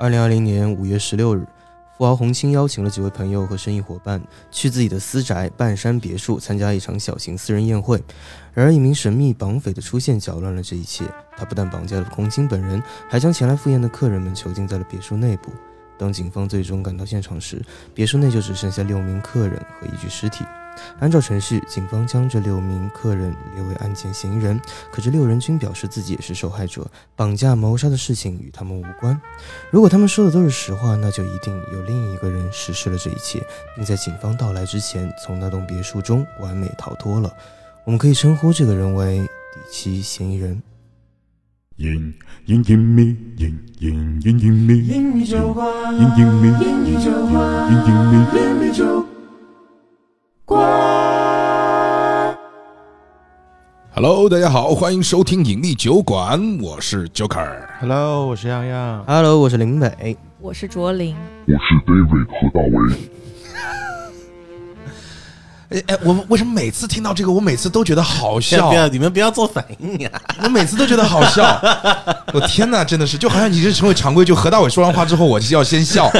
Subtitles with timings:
[0.00, 1.44] 二零二零年五月十六日，
[1.96, 8.00] 富豪洪青邀请了几位朋友和生意伙伴去自己的私宅半山别墅参加一场小型私人宴会。
[8.54, 11.04] 然而，一名神秘绑匪的出现搅乱了这一切。
[11.36, 15.50] 他不但绑架了洪青本人，还将前来赴宴的客人们囚禁在了别墅内部。
[15.98, 17.60] 当警方最终赶到现场时，
[17.92, 20.44] 别墅内就只剩下六名客人和一具尸体。
[21.00, 24.60] 按照程序，警方将这六名客人列为案件嫌疑人，
[24.92, 29.20] 可这六人均表示自己也是受害者，绑架谋杀的事情与他们无关。
[29.72, 37.36] 如果他们说的都是实话，那就一定有另一个人实施了这一切，并在警方到来之前从那栋别墅中完美逃脱了。
[37.84, 39.18] 我们可以称呼这个人为
[39.52, 40.62] 第七嫌疑人。
[41.78, 42.12] 隐
[42.46, 49.06] 隐隐秘，隐隐隐隐秘，隐秘酒馆，隐隐秘，隐秘酒馆，隐隐秘，隐秘酒
[50.44, 50.58] 馆。
[53.94, 57.68] Hello，大家好，欢迎收听隐秘酒馆，我是 Joker。
[57.78, 59.04] Hello，我是洋洋。
[59.04, 60.16] Hello，我是林北。
[60.40, 61.14] 我是卓林，
[61.46, 62.92] 我是 David 和大为。
[65.70, 68.74] 哎哎，我们为什么每次听到这个，我每次都觉得好 笑不？
[68.74, 70.10] 要，你们不要做反应呀！
[70.42, 71.44] 我每次都觉得好笑。
[72.32, 76.10] 我天哪，真的是，就好像你是成为常规，就何大伟说完话之后，我就要先笑。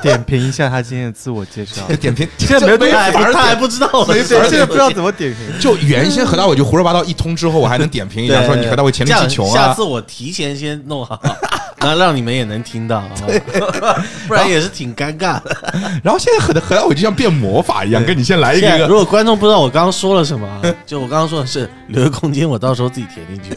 [0.00, 1.82] 点评一下他今天的自我介绍。
[2.00, 5.60] 点评，现在没有这他还反而他还不知道我没是谁法现在不知道怎么点评。
[5.60, 9.82] 就原先何大伟就胡说八道一通之后，我还能点评一下，说你何大伟黔这样驴技穷啊下次。
[9.82, 11.20] 我提前先弄好，
[11.78, 13.02] 然后让你们也能听到，
[14.28, 15.56] 不然也是挺尴尬的。
[16.02, 18.86] 然后现在何大何大伟就像变魔法一样，跟你先来一个。
[18.86, 23.56] 如果观众不知道我刚刚说了什么啊， 就我刚刚说的是留个空间，我到时候自己填进去。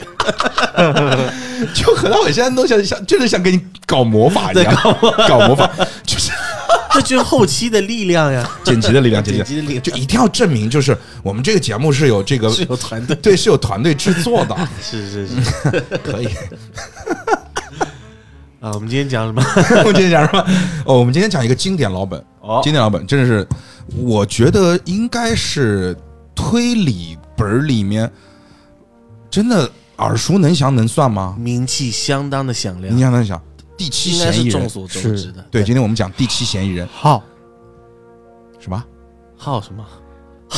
[1.73, 4.75] 就何大伟现在都想想真的想给你搞魔法一样，
[5.27, 5.69] 搞魔法，
[6.05, 6.31] 就是
[6.91, 9.81] 这就是后期的力量呀，剪辑的力量，剪辑剪辑的力量。
[9.81, 13.15] 就一定要证明，就是我们这个节目是有这个是有团队。
[13.15, 15.81] 对是有团队制作的，是是是。
[16.03, 16.27] 可以。
[18.59, 19.43] 啊，我们今天讲什么？
[19.83, 20.45] 我们今天讲什么？
[20.85, 22.59] 哦，我们今天讲一个经典老本，哦。
[22.63, 23.47] 经典老本真的是，
[23.95, 25.97] 我觉得应该是
[26.35, 28.11] 推理本儿里面
[29.29, 31.35] 真的耳熟能详，能算吗？
[31.39, 33.41] 名气相当的响亮你，想能想，
[33.77, 35.45] 第七应该是嫌疑人，众所周知的。
[35.49, 37.23] 对，今天我们讲第七嫌疑人，号
[38.59, 38.83] 什么？
[39.35, 39.85] 号什么？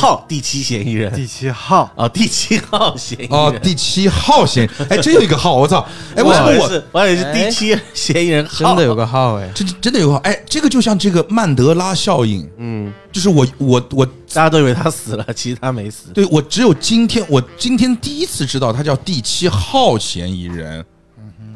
[0.00, 5.86] 号第七嫌疑人第七号，啊，第七号嫌疑人哦，第七号嫌疑，哎，真有一个号，我操！
[6.16, 8.68] 哎，为什么我我也是我以为是第七嫌疑人号？
[8.68, 10.20] 真的有个号哎，真真的有个号？
[10.20, 16.10] 哎，这个就像这个曼德拉效应，嗯，就是我我我大家都以为他死了，其实他没死。
[16.12, 20.84] 对我只有今天，我今天第一次知道他叫第七号嫌疑人。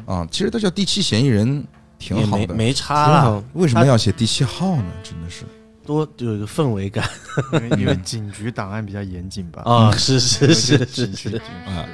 [0.05, 1.65] 啊，其实他叫第七嫌疑人
[1.97, 4.85] 挺好的，没没差了，为什么要写第七号呢？
[5.03, 5.45] 真的是
[5.85, 7.07] 多有一个氛围感
[7.53, 9.61] 因为因为 警局档案比较严谨吧？
[9.65, 9.91] 啊！
[9.95, 11.85] 是是是是警局是，啊，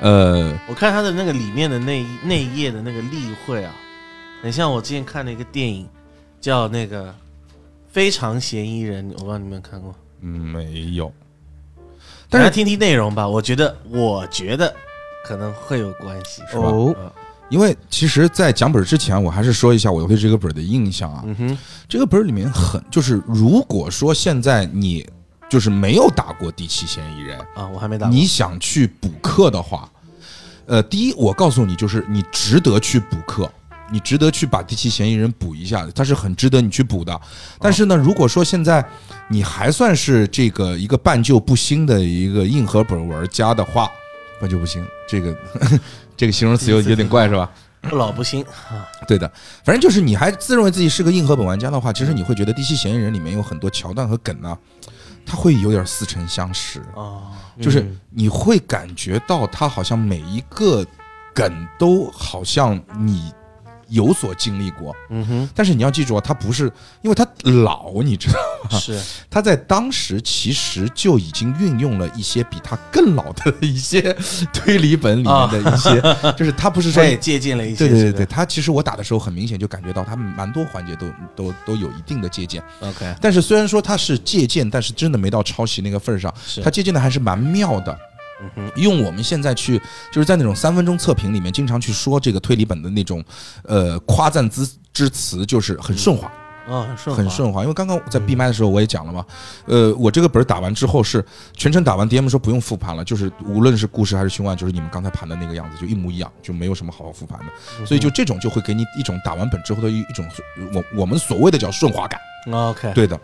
[0.00, 3.74] 呃，我看他的那个里面的那一那一页的那个例会啊，
[4.42, 5.88] 很像我之前看的一个电影，
[6.40, 7.08] 叫那个
[7.88, 9.94] 《非常嫌疑人》，我不知道你们看过。
[10.20, 11.12] 嗯没有，
[12.28, 14.74] 但是大家听听内容吧，我觉得我觉得
[15.24, 16.62] 可能会有关系，是吧？
[16.64, 17.10] 哦嗯
[17.50, 21.22] 因为其实，在讲本之前，我还是说一下我对这个本的印象啊。
[21.26, 25.06] 嗯哼，这个本里面很，就是如果说现在你
[25.48, 28.14] 就是没有打过第七嫌疑人，啊，我还没打过。
[28.14, 29.88] 你想去补课的话，
[30.66, 33.48] 呃，第一，我告诉你，就是你值得去补课，
[33.92, 37.20] 你值得去把第七嫌疑人补一下，它是很值得你去补的。
[37.60, 38.84] 但是呢，如果说现在
[39.28, 43.88] 你还算是这个一个半旧不新的一个硬核本玩家的话，
[44.40, 45.36] 半旧不新，这个
[46.16, 47.50] 这个形容词有有点怪是吧？
[47.82, 49.30] 不 老不新啊，对的，
[49.62, 54.56] 反正就是你还自认为自己是个硬核本玩家的话，其实你会觉得《第七嫌疑人》里面有很多桥段和梗呢，
[55.26, 56.80] 它会有点似曾相识。
[56.96, 57.28] 啊，
[57.60, 60.84] 就是嗯你会感觉到他好像每一个
[61.34, 63.30] 梗都好像你
[63.88, 66.64] 有所经历过，嗯哼，但是你要记住啊，他不是
[67.02, 67.26] 因为他
[67.64, 68.38] 老，你知道
[68.70, 68.78] 吗？
[68.78, 69.00] 是。
[69.30, 74.12] 他在当时其实就已经运用了一些比他更老的一些
[74.52, 76.00] 推理本里面的一些，
[76.36, 86.62] 就是他不是说 他也借鉴了一些，对对对对，他其实我打的时候很明显就感觉到他蛮多环节都都都有一定的借鉴，，OK，但是虽然说他是借鉴，但是真的没到抄袭那个份儿上，是。
[86.62, 87.96] 他借鉴的还是蛮妙的。
[88.56, 89.78] 嗯，用我们现在去
[90.12, 93.22] 就是在那种三分钟测评里面经常去说这个推理本的那种
[93.64, 96.30] 呃夸赞之之词，就是很顺滑，
[96.68, 97.62] 哦，很顺，很，顺滑。
[97.62, 99.24] 因为刚刚在闭麦的时候我也讲了嘛，
[99.66, 101.24] 呃，我这个本儿打完之后是
[101.54, 107.86] 全程打完，DM 说不用复盘了，就是无论是故事还是凶案，就是你们刚才盘的那个样子，就一模一样，就没有什么好好复盘的。
[107.86, 110.26] 所以就这种就会给你一种打完本之后的一一种
[110.72, 112.20] 我我们所谓的叫顺滑感。
[112.52, 113.18] OK，对的，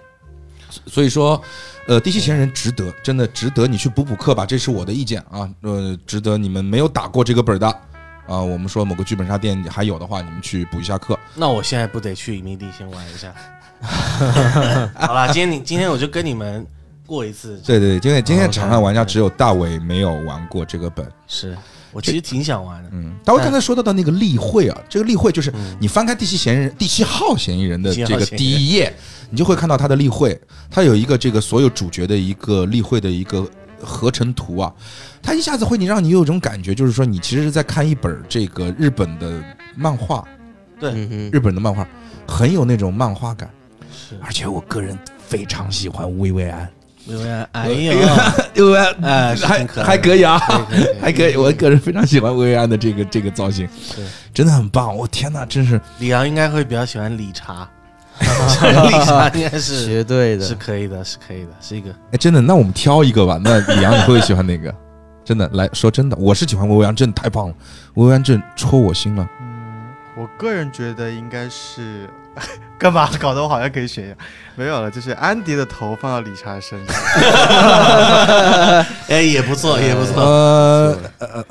[0.87, 1.41] 所以说，
[1.87, 5.49] 呃，第七嫌疑人值得，真的值得你去补补课吧，这是我的意见啊。
[5.63, 7.67] 呃，值得你们没有打过这个本儿的，
[8.27, 11.19] 啊、我们说某个剧本杀店还有的话，你们去补一下课。
[11.35, 13.35] 那我现在不得去营地先玩一下？
[14.95, 16.67] 好啦，今天你今天我就跟你们
[17.07, 17.59] 过一次。
[17.65, 21.11] 对对对，今天今天场上玩家只有大伟没有玩过这个本。
[21.27, 21.57] 是
[21.93, 22.91] 我其实挺想玩的。
[22.93, 25.77] 嗯，大伟刚才说到的那个例会啊，这个例会就是嗯。
[25.81, 28.93] 你翻开第七嫌疑人第七号嫌疑人的这个第一页，
[29.31, 30.39] 你就会看到他的例会，
[30.71, 33.49] 他有一个这个所有主角的一个例会的一个
[33.83, 34.73] 合成图啊，
[35.23, 39.43] 他一下子会你让你有一种感觉，就是说你其实是在看一本这个日本的
[39.75, 40.23] 漫画，
[40.79, 41.87] 对，嗯，日本的漫画
[42.27, 43.49] 很有那种漫画感，
[43.91, 44.17] 是。
[44.23, 46.69] 而且我个人非常喜欢薇薇安，
[47.11, 47.99] 薇薇安，哎呦，
[48.57, 50.39] 薇薇安哎，还还可以啊，
[51.01, 55.81] 还可以，我个人非常喜欢薇薇安的这个这个造型，对真的很棒，我天哪，真是。
[55.99, 57.69] 李阳应该会比较喜欢理查，
[58.21, 63.41] 理查应该是 绝对的是，可以的，是可以的，是一个哎，真的，那我们挑一个吧。
[63.43, 64.75] 那李阳，你会喜欢哪个？
[65.25, 67.55] 真的，来说真的，我是喜欢薇薇安，真的太棒了，
[67.95, 69.29] 薇薇安真戳我心了。
[69.41, 72.09] 嗯，我个人觉得应该是，
[72.79, 74.17] 干嘛搞得我好像可以选一样？
[74.57, 76.97] 没有了，就是安迪的头放到理查身上，
[79.09, 80.23] 哎，也不错，也不错。
[80.23, 81.45] 呃呃，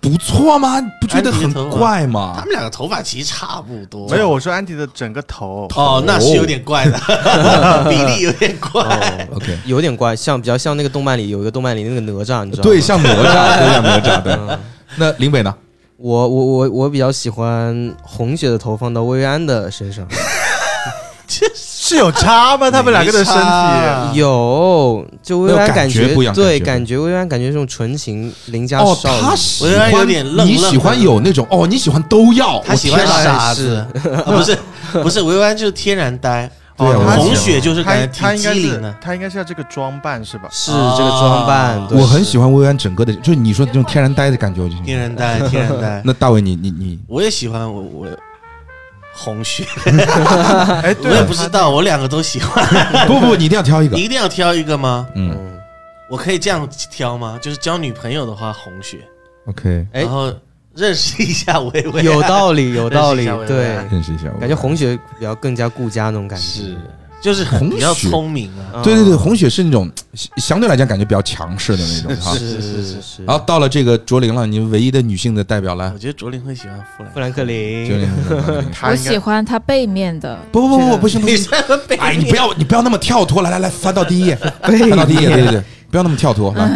[0.00, 0.80] 不错吗？
[1.00, 2.44] 不觉得很怪吗他吗？
[2.44, 5.66] 们两个头发其实差不多，没有，我说安迪的整个头。
[5.74, 6.96] 哦，那是有点怪的，
[7.90, 8.82] 比例有点怪。
[8.82, 12.70] 哦 OK，有点怪，像比较像那个动漫里有一个动漫里那个哪吒，你知道吗？
[12.70, 14.22] 对，像哪吒，对，像哪吒。
[14.22, 14.58] 对，嗯
[14.98, 15.52] 那林北呢？
[15.98, 20.06] 我我我我比较喜欢红血的头放到薇薇安的身上，
[21.26, 22.70] 这是有差吗？
[22.70, 24.18] 他们两个的身体？
[24.18, 33.76] 有就薇薇安感觉觉不一样对，感觉薇薇安感觉这种纯情邻家哦，少女，他喜薇薇安有点愣愣你喜欢有那种哦，你喜欢都要，他喜欢傻子，
[34.14, 34.58] 啊不是
[35.02, 38.94] 不是，薇薇安就是天然呆，对啊红雪就是他感觉挺他应该是机灵的。
[39.00, 40.48] 他应该是要这个装扮是吧？
[40.52, 46.02] 是这个装扮，对我很喜欢薇薇安整个的，就是你说的这种天然呆的感觉，我就天然呆，天然呆。
[46.04, 48.06] 那大伟，你你你我也喜欢我我
[49.14, 52.62] 红雪，哎，我， 也不知道，我两个都喜欢。
[53.06, 54.02] 不不不，你一定要挑一个你。
[54.02, 55.06] 一定要挑一个吗？
[55.14, 55.58] 嗯嗯，
[56.10, 57.38] 我可以这样挑吗？
[57.40, 58.98] 就是交女朋友的话，红雪
[59.46, 60.30] ，，OK，哎然后
[60.76, 64.24] 认识一下薇薇安， 有道理，有道理认识一下薇薇，对，认识一下。
[64.38, 66.76] 感觉红雪比较更加顾家那种感觉，是。
[67.18, 68.70] 就是很红比较聪明啊。
[68.74, 68.82] 嗯。
[68.82, 72.32] 对对对，红雪是那种相相对来讲感觉比较强势的那种哈。
[72.34, 72.92] 是是是是。
[73.02, 75.90] 是，然后到了这个卓林了，你们唯一的女性的代表来。
[75.92, 78.08] 我，觉得卓林会喜欢富兰富兰克卓林，林。
[78.84, 81.50] 我喜欢它背面的，不不不不不行不你行，
[81.98, 86.68] 哎，你不要你不要那么跳脱，来来来，翻到第一页，翻到第一页，对对对，不要那么跳脱，来，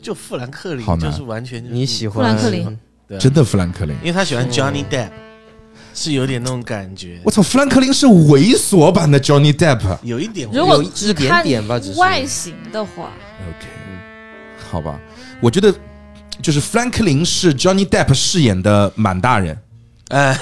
[0.00, 1.10] 就富兰克林好，难。
[1.10, 2.78] 就是完全就是你喜欢富兰克林。
[3.18, 3.94] 真的富兰克林。
[4.00, 5.10] 因为他喜欢 Johnny Depp，
[5.94, 7.20] 是有点那种感觉。
[7.24, 9.98] 我，操，富兰克林是猥琐版的 Johnny Depp。
[10.02, 13.12] 有一点如果有一点只看点吧只是外形的话
[13.48, 13.66] ，OK，
[14.70, 15.00] 好吧，
[15.40, 15.74] 我觉得
[16.42, 19.58] 就是富兰克林是 Johnny Depp 饰演的满大人，
[20.08, 20.38] 哎，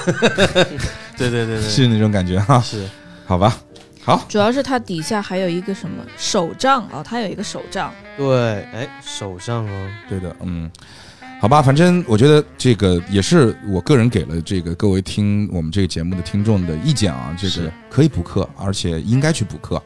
[1.17, 2.61] 对对对对， 是那种感觉哈。
[2.61, 2.85] 是。
[3.29, 3.59] 好吧，
[4.07, 10.71] 好，主要是它底下还有一个什么手杖啊，它有一个手杖，对，哎，手杖哦，对的，嗯，
[11.41, 17.73] 好吧，反正我觉得这个也是我个人给了这个各位听我们这个节目的听众的意见啊，这个是。
[17.91, 19.83] 可以补课，而且应该去补课，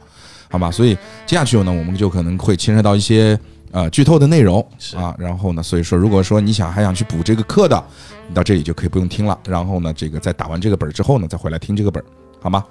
[0.50, 0.70] 好吧？
[0.70, 3.38] 所以接下去呢，我们就可能会牵涉到一些
[3.70, 4.60] 呃剧透的内容
[4.94, 7.82] 啊，然后呢，所以说如果说你想还想去补这个课的，
[8.28, 12.06] 你到这里就可以不用听了，然后呢，这个在打完这个本儿之后呢，再回来听这个本儿，
[12.42, 12.62] 好吗？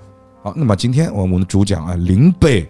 [0.41, 2.65] 好，那么今天我们的主讲啊，林贝，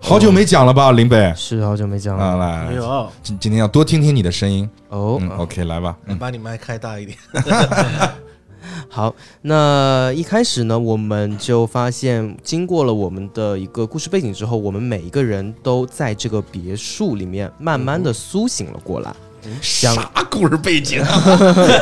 [0.00, 4.68] 好久没讲了吧，林贝是好久没讲啊，了，来哎，呦，今今天要多听听你的声音。
[4.90, 5.96] 哦嗯，OK，来吧。
[6.06, 7.18] 嗯，把你麦开大一点，
[8.88, 19.12] 好，那一开始呢，我们就发现，经过了我们的一个故事背景之后，我们每一个人都在这个别墅里面慢慢的苏醒了过来。
[19.60, 21.22] 想啥故事背景啊？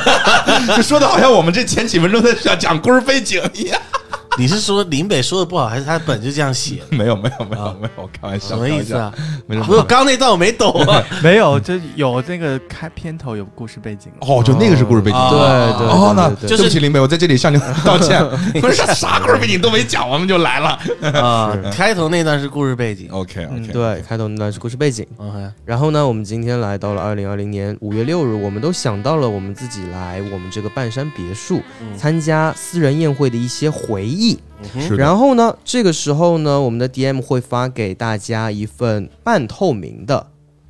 [0.77, 3.79] 就说的好像我们这前几分钟在讲讲故事背景一样。
[4.39, 6.95] 你是说林北说的不好，还是他本就这样写的？
[6.97, 8.49] 没有，没有，没有啊，没有，我开玩笑。
[8.49, 9.13] 什么意思啊？
[9.47, 11.03] 没不是，刚刚那段我没懂啊。
[11.23, 14.13] 没有，就有那个开片头有故事背景。
[14.21, 15.17] 哦，就那个是故事背景。
[15.17, 18.23] 哦对对哦，那对对对不起，林北，我在这里向你道歉。
[18.61, 20.79] 不是啥故事背景都没讲，我们就来了。
[21.19, 23.09] 啊，开头那段是故事背景。
[23.11, 25.07] OK 嗯 OK，对，开头那段是故事背景。
[25.17, 34.26] OK，然后呢，我们今天来到了二零二零年五月六日，我们都想到了我们自己来我们这个半山别墅嗯参加私人宴会的一些回忆。
[34.97, 40.27] 然后呢，这个时候呢，我们的 DM 会发给大家一份半透明的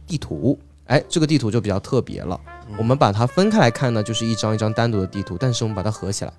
[0.07, 0.59] 地图。
[0.87, 2.39] 哎，这个地图就比较特别了。
[2.79, 6.33] 我们把它分开来看呢，就是一张一张单独的地图，但是我们把它合起来，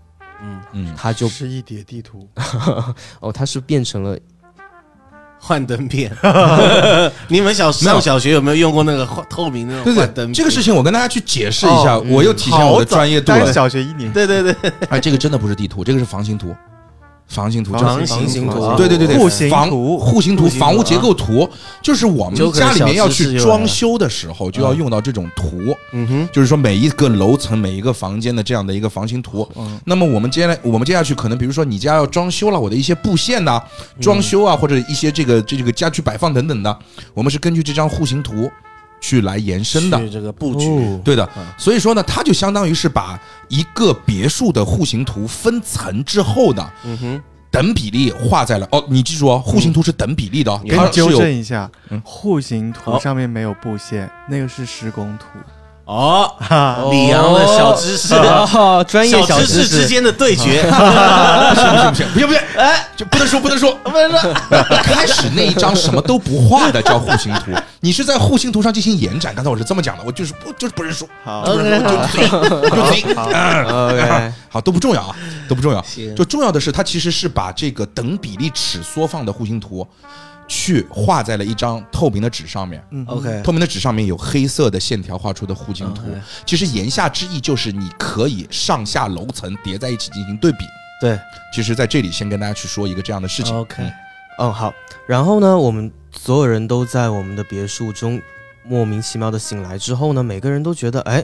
[0.44, 2.28] 嗯，嗯，它就是一叠地图，
[3.20, 4.18] 哦，它是变成了
[5.40, 6.12] 幻灯片。
[7.28, 10.34] 你们小上小学有没有用过那个幻透明那种对对，幻灯片？
[10.34, 12.06] 这个事情我跟大家去解释一下，哦。
[12.10, 13.52] 我又体现我的专业度了。
[13.54, 16.56] 小学一年，对对对，哎，这个真的不是地图，这个是房型图，
[17.28, 18.76] 房型图，房就是型型图啊。
[18.76, 21.48] 对对对对，户型图户型图、房屋结构图，
[21.82, 26.08] 就是我们家里面要去装修的时候就要嗯用到这种图，嗯。
[26.08, 29.48] 哼，就是说每一个楼层、每一个房间的这样的一个房型图。
[29.56, 33.62] 嗯，那么我们接下来，我们接下去可能，比如说你家要装修了，我的一些布线呐、
[34.00, 36.80] 装修啊，或者一些这个这这个家具摆放等等的，
[37.14, 38.50] 我们是根据这张户型图
[39.00, 39.98] 去来延伸的。
[40.00, 41.02] 去这个布局，哦。
[41.04, 41.28] 对的。
[41.38, 55.26] 嗯，所以说呢，它就相当于是把一个别墅的户型图分层之后呢，嗯哼，等比例画在了哦，你记住哦，户型图是等比例的哦，给你纠正一下嗯，户型图上面没有布线，那个是施工图。
[55.88, 62.08] 哦，哈， 李阳的小知识，哦，专业小知识之，间的对决，不行不行不行。
[62.12, 64.34] 不行不行，哎，就不能说不能说，不能说。
[64.84, 69.34] 开始那一张什么都不画的叫户型图，你是在户型图上进行延展。
[69.34, 73.16] 刚才我是这么讲的，我就是不就是不认输，好，不认输，就就
[74.50, 74.60] 好。
[74.60, 75.16] 都不重要啊，
[75.48, 75.86] 都不重要。
[76.18, 79.88] 就重要的是，它其实是把这个等比例尺缩放的户型图，
[80.48, 82.84] 去画在了一张透明的纸上面。
[82.92, 86.04] 嗯 OK，透明的纸上面有黑色的线条画出的户型图
[86.46, 90.60] 其实言下之意就是你可以上下楼层叠在一起进行对比。
[91.00, 91.20] 对
[91.54, 93.56] 其实，在这里先跟大家去说一个这样的事情。
[93.56, 93.92] ，OK，嗯
[94.40, 94.74] 嗯，好。
[95.06, 98.20] 然后呢，我们所有人都在我们的别墅中
[98.64, 101.24] 莫名其妙的醒来之后呢，每个人都觉得，哎，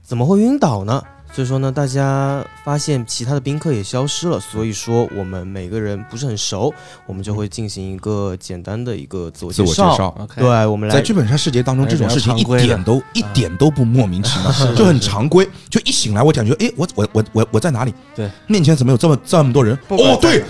[0.00, 1.02] 怎么会晕倒呢？
[1.34, 6.72] 所以说呢，大家发现其他的宾客也消失了，所以说我们每个人不是很熟，
[7.06, 10.14] 我们就会进行一个简单的一个自我介绍。
[10.36, 15.44] 对，我们来在剧本杀世界当中，哎这种事情一点都一点都不莫名其妙，是 就很常规。
[15.68, 17.92] 就一醒来，我感觉，哎，我我我我我在哪里？
[18.14, 19.76] 对，面前怎么有这么这么多人？
[19.88, 20.44] 哦，对，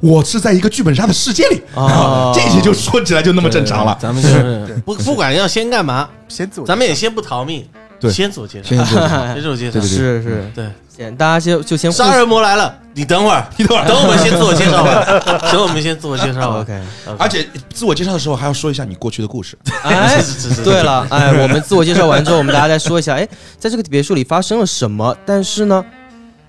[0.00, 3.98] 我是在一个剧本杀的世界里啊 这些就说起来就那么正常了。
[4.00, 7.68] 咱们就是 不不管要先干嘛，先自我，咱们也先不逃命，
[8.00, 8.10] 对。
[8.10, 13.86] 先自我介绍，先自我介绍先自我介绍对对，是是，对，先大家先就先杀人魔来了，你等会儿，你等会儿。
[13.88, 15.04] 等我们先自我介绍吧，
[15.52, 16.60] 等我们先自我介绍吧。
[16.60, 16.82] OK，
[17.18, 19.56] 而且自我介绍的时候还要说一下你过去的故事。
[19.82, 23.28] 哎，是是是，对了， 哎，我们自我介绍完之后，我们大家再说一下，哎，
[23.58, 25.16] 在这个别墅里发生了什么？
[25.26, 25.84] 但是呢，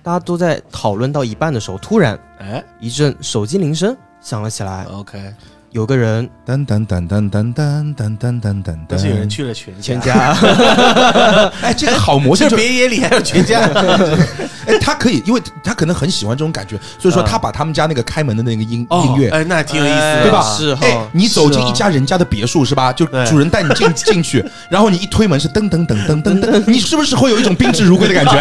[0.02, 2.62] 大家都在讨论到一半的时候，突然哎。
[2.80, 5.32] 一阵手机铃声响了起来，，OK，
[5.72, 6.28] 有个人。
[6.44, 13.60] 噔噔噔噔噔噔噔噔噔噔，但是有人去了全全家，家 哎，这个好魔性 就别野里还有全家，
[14.66, 17.24] 哎，他可以，因为他可能很喜欢这种感觉，所以说嗯。
[17.24, 19.30] 他把他们家那个开门的那个音哦音乐。
[19.30, 20.42] 哎，那挺有意思的，对吧？
[20.42, 20.76] 是
[21.12, 22.92] 你走进一家人家的别墅是吧？
[22.92, 28.34] 就主人带你进进去，然后你一推门是噔噔噔噔噔噔，你是不是会有一种宾至如归的感觉？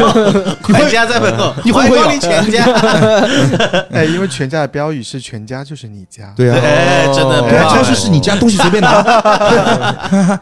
[0.68, 2.66] 你全家在门口，你会不会全家？
[3.94, 10.40] 哎，因为全家的标语是全家就是你家，对啊，哎，真的，对啊，哇超市是你家，东西随便拿。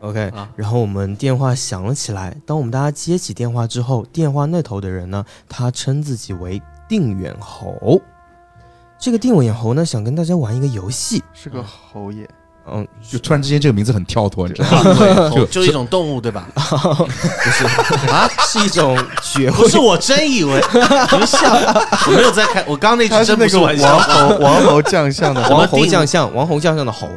[0.00, 2.36] OK，啊然后我们电话响了起来。
[2.44, 8.00] 当我们大家接起电话之后，电话那头的人呢，他称自己为定远侯。
[8.98, 11.22] 这个定远侯呢，想跟大家玩一个游戏。
[11.32, 12.28] 是个侯爷，嗯，
[13.10, 15.30] 就突然之间这个名字很跳脱，你知道吗？
[15.34, 16.46] 就就一种动物对吧？
[16.54, 17.64] 不是
[18.08, 20.62] 啊，是一种学会不是，我真以为
[21.12, 21.38] 你们笑，
[22.06, 27.08] 我没有在看，我刚刚那句真不是玩笑王侯 王侯将相的王侯将相，王侯将相的侯，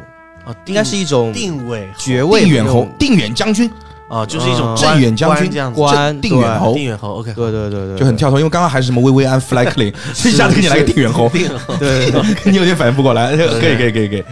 [0.44, 3.70] 啊，应该是一种定位爵位定远侯定远将军、
[4.08, 14.24] 哦，就是一种镇远将军官这样子，官定远侯定远侯 OK，对对对对，就很跳脱，因为刚刚还是什么薇薇安、 弗莱克林，这一下子给你来个定远侯，定远侯对对对，你有点反应不过来，可以可以可以可以，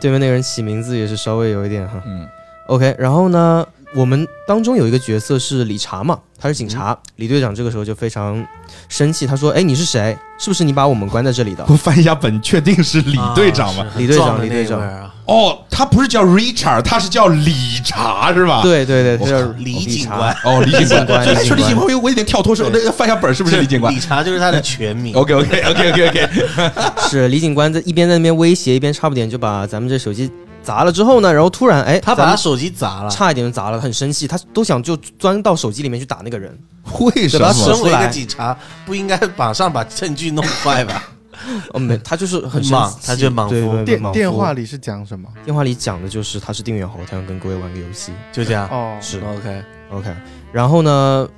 [0.00, 2.02] 对面那个人起名字也是稍微有一点哈。
[2.06, 2.26] 嗯
[2.66, 6.96] ，OK，然后呢，我们当中有一个角色是理查嘛，他是警察。
[7.16, 8.46] 李队长这个时候就非常
[8.88, 10.16] 生气，他说：“哎，你是谁？
[10.38, 13.84] 是不是你把我们关在这里的我翻一下本，确定是李队长吗？
[13.84, 17.52] 啊李队长李队长啊哦，他不是叫 Richard，他是叫理
[17.84, 18.62] 查是吧？。
[18.62, 20.32] 对对对，他叫李警官。
[20.44, 25.14] 哦，李警官，官哎李警官说李警官，我有我有点跳脱，说那个翻一下本是不是李警官理查就是他的全名。
[25.18, 26.28] OK OK OK OK OK，
[27.10, 30.30] 是李警官在一边在那边威胁，一边差不点就把咱们这手机
[30.70, 30.92] 砸了。
[30.92, 36.56] 之后呢，然后突然哎，他把他手机砸了，差一点就砸了，很生气，他都想就钻到手机里面去打那个人。
[37.00, 37.52] 为什么？
[37.52, 41.02] 身为一个警察，不应该马上把证据弄坏吧？
[41.72, 45.28] 哦，没，他就是很生莽气，他就莽夫对对对电电话里是讲什么？
[45.44, 48.12] 电话里讲的就是他是定远侯，他想跟各位玩个游戏。
[48.30, 48.68] 就这样。
[48.68, 50.14] 哦，是 OK，OK，
[50.52, 51.28] 然后呢，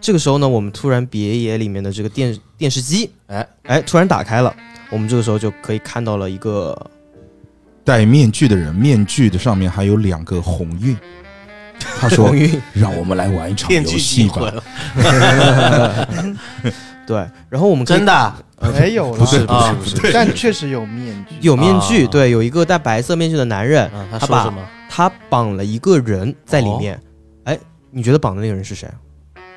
[0.00, 4.52] 这个时候呢，我们突然别野里面的这个电电视机，哎哎，突然打开了，
[4.90, 6.76] 我们这个时候就可以看到了一个
[7.84, 10.96] 戴面具的人，面具的上面还有两个红晕。
[11.98, 14.52] 他说 红晕，：“让我们来玩一场游戏吧。
[17.04, 17.16] 对，
[17.48, 18.40] 然后我们真的啊
[18.78, 21.34] 没有了，不是不是不是但确实有面具。
[21.40, 24.54] 有面具，啊对，有一个戴白色面具的男人，啊，他他把？
[24.88, 27.00] 他绑了一个人在里面。
[27.44, 27.58] 哎，
[27.90, 28.88] 你觉得绑的那个人是谁？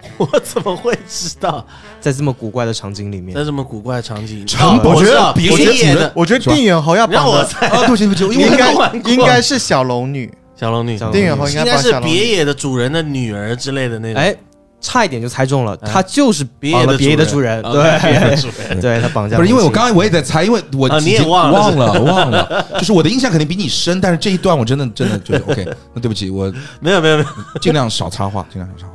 [0.18, 1.66] 我怎么会知道？
[2.00, 3.36] 在这么古怪的场景里面。
[3.36, 12.00] 在，这么古怪的场景，场哦我觉得别别野的我觉得定远侯要绑我猜，啊，对不起对不起，因为 应该应该是小龙女，小龙女，定远侯应该是。
[12.02, 14.22] 别野的主人的女儿之类的那种。
[14.22, 14.36] 哎，
[14.82, 18.80] 差一点就猜中了，哎他就是别野的别野的主主人，啊别野的对，主人。
[18.82, 28.94] 对他绑架不是因为我刚刚才我也在猜，因为我啊你也忘了忘了忘了，就是我的印象肯定比你深，但是这一段我真的真的就是 OK，那对不起，我没有没有没有，尽量少插话，尽量少插话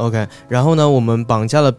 [0.00, 0.26] ，OK。
[0.48, 1.72] 然后呢，我们绑架了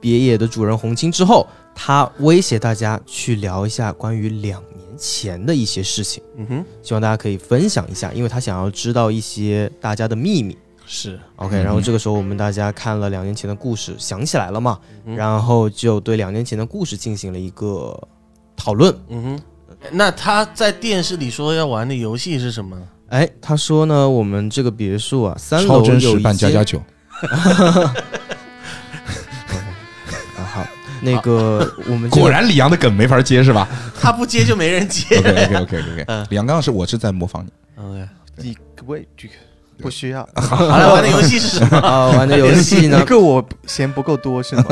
[0.00, 10.56] 别野的主人红青之后，他威胁大家去聊一下关于两年前的一些事情，嗯哼，希望大家可以分享一下，因为他想要知道一些大家的秘密。
[10.90, 17.98] 是 OK，、嗯然后这个时候我们大家看了两年前的故事，想起来了嘛，嗯然后就对两年前的故事进行了一个
[18.56, 18.94] 讨论。
[19.08, 19.40] 嗯哼。
[19.92, 22.76] 那他在电视里说要玩的游戏是什么？
[23.10, 26.82] 哎，他说呢，我们这个别墅啊，三超楼有一真实扮加间加酒，
[30.36, 30.66] 啊，好，
[31.00, 33.66] 那个我们这个果然李阳的梗没法接是吧
[34.00, 35.04] 他不接就没人接。
[35.18, 37.50] ？OK OK OK OK 李阳刚刚是我是在模仿你
[37.82, 39.34] ，OK，你可不可以这个
[39.80, 40.28] 不需要？
[40.36, 44.64] 好了，玩的游戏是什么啊玩的游戏呢一，个我嫌不够多是吗？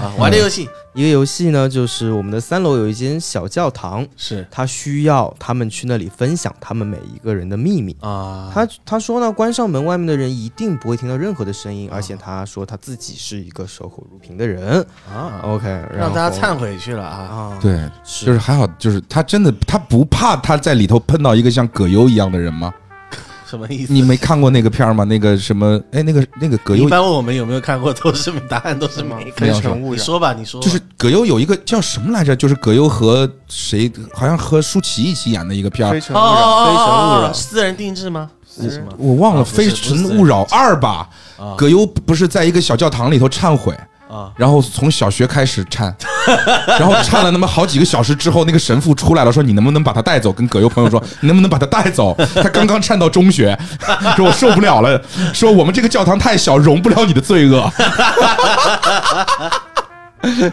[0.00, 0.12] 啊？
[0.18, 7.96] 玩的游戏一个游戏呢，就是我们的三楼有一间小教堂，是他需要他们去那里分享他们每一个人的秘密。
[8.00, 14.86] 啊，他他说呢，关上门，外面的人一定不会听到任何的声音，而且他说他自己是一个守口如瓶的人。
[15.12, 17.18] 啊，OK，让后大家忏悔去了啊。
[17.18, 22.72] 啊，对，是就是还好，就是他真的他不怕他在里头碰到一个像葛优一样的人吗？
[23.54, 23.92] 什么意思？
[23.92, 25.04] 你没看过那个片儿吗？
[25.04, 29.48] 那个什么，哎，那个那个葛优一般问我们有没有看过，都是答案都是没非看。
[29.52, 29.92] 常 非诚勿扰。
[29.92, 32.34] 你说吧，你说吧就是葛优有一个叫什么来着？
[32.34, 36.86] 就是葛优和谁，好像和舒淇一起演的一个片儿非，诚勿扰，非诚
[37.18, 37.32] 勿扰。
[37.32, 38.30] 私人定制吗？
[38.56, 38.92] 是什么？
[38.98, 41.08] 我忘了《非诚勿扰二》吧？
[41.38, 43.76] 啊葛优不是在一个小教堂里头忏悔，
[44.14, 45.92] 啊，然后从小学开始忏，
[46.78, 50.32] 然后忏了那么好几个小时之后，那个神父出来了，说你能不能把他带走？
[50.32, 52.16] 跟葛优朋友说， 你能不能把他带走？
[52.36, 53.58] 他刚刚忏到中学，
[54.16, 55.02] 说我受不了了，
[55.34, 57.68] 说我们这个教堂太小，容不了你的罪恶。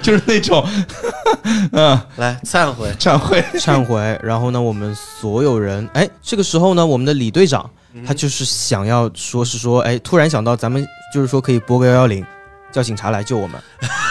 [0.02, 0.68] 就是那种，
[1.72, 2.92] 嗯，来忏悔。
[3.00, 4.20] 忏悔，忏悔。
[4.22, 7.70] 然后呢，我们所有人，哎，这个时候呢，我们的李队长
[8.06, 12.26] 他就是想要说是说，哎，突然想到咱们就是说可以拨个幺幺零，
[12.72, 13.62] 叫警察来救我们。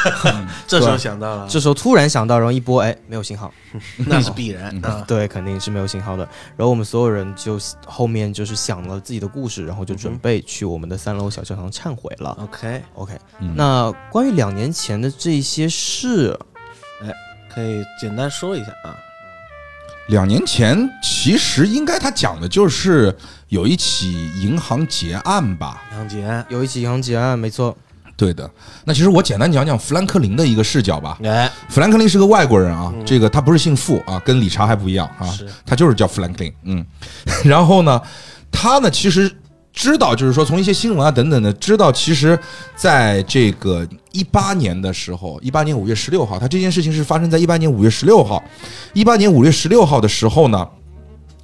[0.67, 3.53] 这时候想到了，这时候突然想到，然后一拨，哎，没有信号。
[4.07, 4.81] 那是必然。
[5.07, 6.25] 对，肯定是没有信号的。
[6.57, 12.37] 然后我们所有人就后面就是想了自己的故事，然后就准备去我们的三楼小教堂忏悔了。
[12.41, 16.39] OK，OK，嗯那关于两年前的这些事，
[17.03, 17.13] 哎
[17.53, 18.97] 可以简单说一下啊。
[20.09, 23.15] 两年前其实应该他讲的就是
[23.49, 25.83] 有一起银行劫案吧？
[25.93, 27.77] 银行劫案，有一起银行劫案，没错，
[28.21, 28.49] 对的。
[28.85, 31.19] 那其实我简单讲讲富兰克林的一个视角吧。
[31.25, 35.27] 哎，富兰克林是个外国人啊，嗯这个他不是姓傅啊，跟理查还不一样啊，
[35.65, 36.53] 他就是叫富兰克林。
[36.65, 36.85] 嗯，
[37.43, 37.99] 然后呢，
[38.53, 39.31] 他呢其实
[39.73, 42.39] 知道，就是说从一些新闻啊等等的知道，其实
[42.77, 48.43] 在这个一八年的时候，一八年五月十六号，他这件事情是发生在一八年五月十六号。
[48.93, 50.69] 一八年五月十六号的时候呢，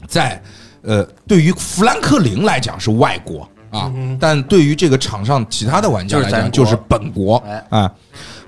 [0.07, 0.43] 在
[0.83, 7.37] 呃，对于富兰克林来讲是外国啊，但对于这个场上其他的玩家来讲嗯就是本国。
[7.47, 7.65] 哎。
[7.71, 7.93] 啊。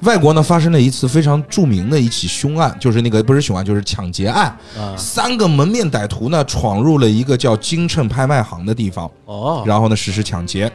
[0.02, 4.46] 外国呢发生了一次非常著名的一起凶案，就是那个不是凶案，就是抢劫案。
[4.78, 10.70] 啊，三个门面歹徒呢闯入了一个叫金秤拍卖行的地方，哦，然后呢实施抢劫。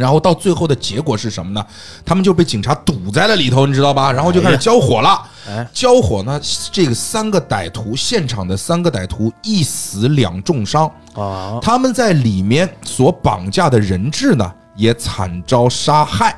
[0.00, 1.64] 然后到最后的结果是什么呢？
[2.06, 4.10] 他们就被警察堵在了里头，你知道吧？
[4.10, 5.22] 然后就开始交火了。
[5.46, 6.40] 哎，交火呢，
[6.72, 16.34] 这个三个歹徒，现场的三个歹徒一死两重伤，啊，他们在里面所绑架的人质呢，也惨遭杀害。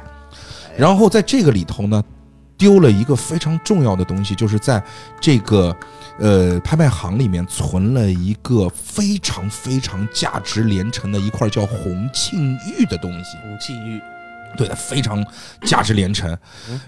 [0.77, 2.03] 然后在这个里头呢，
[2.57, 4.83] 丢了一个非常重要的东西，就是在
[5.21, 5.77] 这个
[6.19, 13.37] 呃拍卖行里面存了一个非常非常价值连城的一块叫红庆玉的东西。
[13.43, 14.01] 红沁玉，
[14.57, 15.25] 对的，非常
[15.65, 16.37] 价值连城。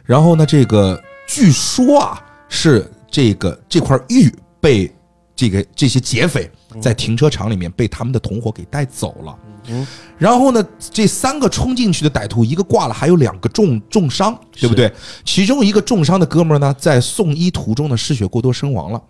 [0.05, 4.95] 然后呢，这个据说啊，是这个这块玉被
[5.35, 9.39] 这个这些劫匪在停车场里面被他们的同伙给带走了。
[9.69, 9.87] 嗯，
[10.19, 14.93] 然后呢，这三个冲进去的歹徒，一个挂了，还有两个重重伤，对不对？
[15.25, 19.03] 其中一个重伤的哥们儿呢，在送医途中呢失血过多身亡了。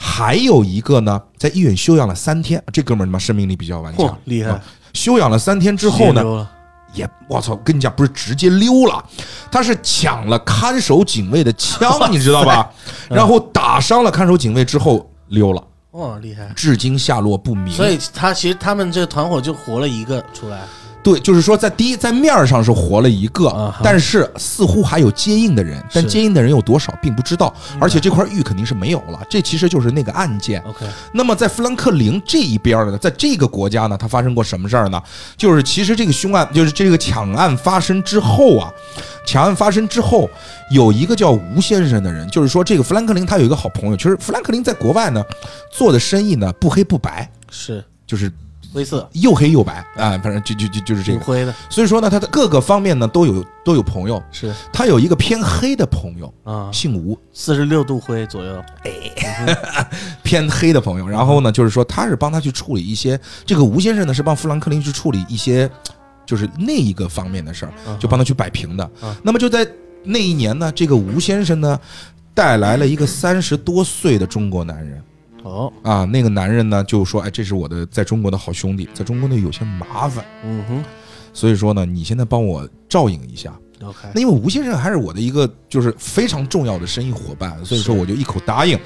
[0.00, 4.58] 还有一个呢，在医院休养了三天，这哥们儿他妈生命力比较顽强，，厉害！
[4.94, 6.48] 休养了三天之后呢，
[6.94, 9.04] 也，我操，跟你讲，不是直接溜了，
[9.50, 12.70] 他是抢了看守警卫的枪，你知道吧？
[13.10, 16.48] 然后打伤了看守警卫之后溜了，哇，厉害！
[16.54, 17.74] 至今下落不明。
[17.74, 20.60] 所以他其实他们这个团伙就活了一个出来，
[21.02, 29.20] 对，就是说，在第一在面儿上是活了一个，啊哈但是似乎还有接应的人，但是接应的人有多少并不知道，而且这块玉肯定是没有了。
[29.30, 30.60] 这其实就是那个案件。
[30.62, 35.02] OK，那么在富兰克林这一边呢，在这个国家呢，它发生过什么事儿呢？
[35.36, 38.70] 就是其实这个凶案，就是这个抢案发生之后啊，
[39.26, 40.28] 抢案发生之后，
[40.70, 45.24] 有一个叫吴先生的人，就是说这个富兰克林他有一个好朋友，其实富兰克林在国外呢
[45.72, 48.32] 做的生意呢不黑不白，是就是
[48.72, 51.18] 灰色又黑又白啊，反正就就就就是这个。
[51.18, 58.62] 挺灰的，所以说呢，他的各个方面呢都有都有朋友，是他有一个偏黑的朋友，啊，姓吴，四十六度灰左右，
[60.22, 61.08] 偏黑的朋友。
[61.08, 65.68] 然后呢，就是说他是帮他去处理一些，这个吴先生呢是帮富兰克林去处理一些，
[66.26, 69.16] 就是那一个方面的事儿，嗯就帮他去摆平的嗯。
[69.22, 69.66] 那么就在
[70.04, 71.80] 那一年呢，这个吴先生呢
[72.34, 75.02] 带来了一个三十多岁的中国男人。
[75.48, 80.84] 哦，啊，那个男人呢就说：“哎，这是我的在中国的好兄弟，在中国呢有些麻烦，嗯哼。
[81.32, 83.54] 所以说呢，你现在帮我照应一下。
[83.82, 88.78] ”，OK，那因为吴先生还是我的一个就是非常重要的生意伙伴，所以说我就一口答应。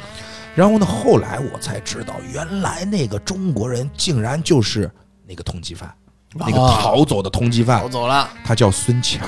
[0.55, 4.91] 然后呢，后来我才知道，原来那个中国人竟然就是
[5.27, 5.93] 那个通缉犯，
[6.35, 9.27] 那个哦逃走的通缉犯逃，走了，他叫孙强，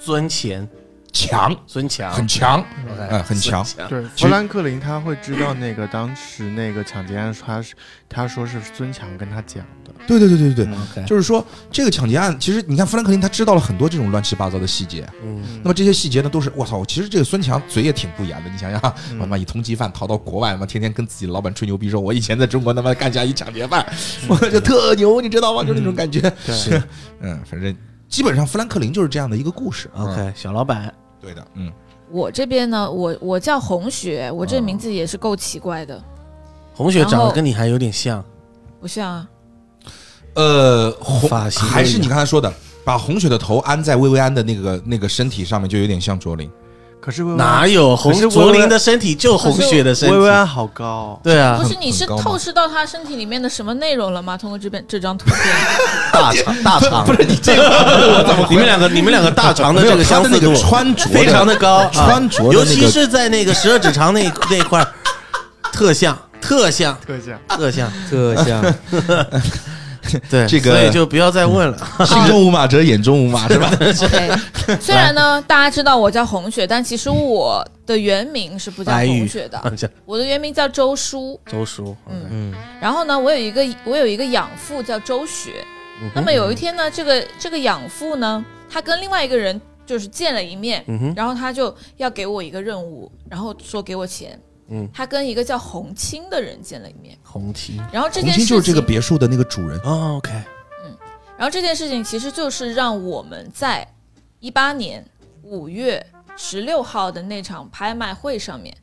[0.00, 0.66] 孙乾，
[1.12, 2.64] 强，孙强，很强
[2.98, 7.74] 嗯很强孙对，富兰克林他会知道那个当时那个抢劫案，他是
[8.08, 15.42] 他说是孙强跟他讲的，对对对对对对就是说这个抢劫案，其实你看富兰克林他知道了很多这种乱七八糟的细节，嗯。
[15.62, 18.80] 那么这些细节呢，都是我操，其实这个孙强嘴也挺不严的，你想想，
[19.20, 23.86] 他妈以通缉犯逃到国外嘛，天天跟自己老板吹牛逼说，我以前在中国他妈干下一抢劫犯，
[24.28, 25.62] 我就特牛，你知道吗？
[25.62, 26.20] 就那种感觉。
[26.20, 26.82] 对，
[27.20, 27.76] 嗯，反正
[28.12, 29.90] 基本上富兰克林就是这样的一个故事。
[29.96, 31.72] 嗯，OK，小老板，对的，嗯，
[32.10, 35.98] 我这边呢，我我叫红雪，我这名字也是够奇怪的，
[36.74, 38.22] 红雪长得跟你还有点像，
[38.78, 39.28] 不像啊？
[40.34, 42.52] 呃，红发型还是你刚才说的，
[42.84, 46.50] 把红雪的头安在薇薇安的那个那个身体上面，就有点像卓林。
[47.02, 50.14] 可是薇薇哪有红卓林的身体就红雪的身体。
[50.14, 50.20] 薇？
[50.20, 51.58] 薇安好高，对啊。
[51.60, 54.38] 不，是，你是透视到他身体里面的什么内容了吗？
[54.38, 55.36] 通过这边这张图片，
[56.12, 64.86] 大肠 大肠，不是你这个我怎么你们两个你们两个大肠的这个相似度穿着非常的高，啊 穿着那个尤其是在那个十二指肠那那一块儿，
[65.72, 67.36] 特像特像特像。
[67.48, 68.62] 特像，特像
[70.30, 71.78] 对，这个所以就不要再问了。
[72.04, 73.70] 心中无马者眼中无马是吧？
[73.80, 79.60] OK，虽然呢，大家知道我叫红雪，但其实我的原名是不叫红雪的，
[80.04, 81.38] 我的原名叫周叔。
[81.46, 85.64] 周叔，嗯嗯然后呢，我有一个我有一个养父叫周雪。
[86.14, 90.84] 那么有一天呢，这个这个养父呢，他跟另外一个人就是见了一面，
[91.14, 94.36] 然后他就要给我一个任务，然后说给我钱。
[94.68, 99.78] 嗯，他跟一个叫洪青的人见了一面，红青然后这红件事情就是这个别墅的那个主人。
[99.80, 100.30] 哦，OK，
[100.84, 100.96] 嗯。
[101.36, 103.86] 然后这件事情其实就是让我们在
[104.40, 105.04] 一八年
[105.42, 106.04] 五月
[106.36, 108.74] 十六号的那场拍卖会上面，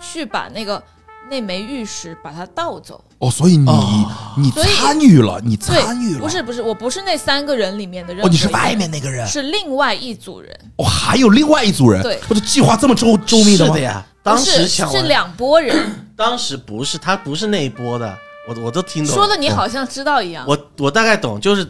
[0.00, 0.82] 去把那个
[1.30, 3.04] 那枚玉石把它盗走。
[3.18, 4.24] 哦，所以你哦。
[4.38, 8.46] 你参与了，你参与了，不是不是，我不是那三个人里面的任哦，何一个人。
[8.46, 12.20] 你是外面那个人，是另外一组人，哦，还有另外一组人，对。
[12.28, 13.74] 我的计划这么周周密的吗？
[13.74, 13.84] 是的？
[13.84, 15.76] 呀，当时是两拨人。
[16.16, 19.14] 当时不是他不是那一波的，我我都听懂了。
[19.14, 20.44] 说的你好像知道一样。
[20.48, 21.64] 我我大概懂，就是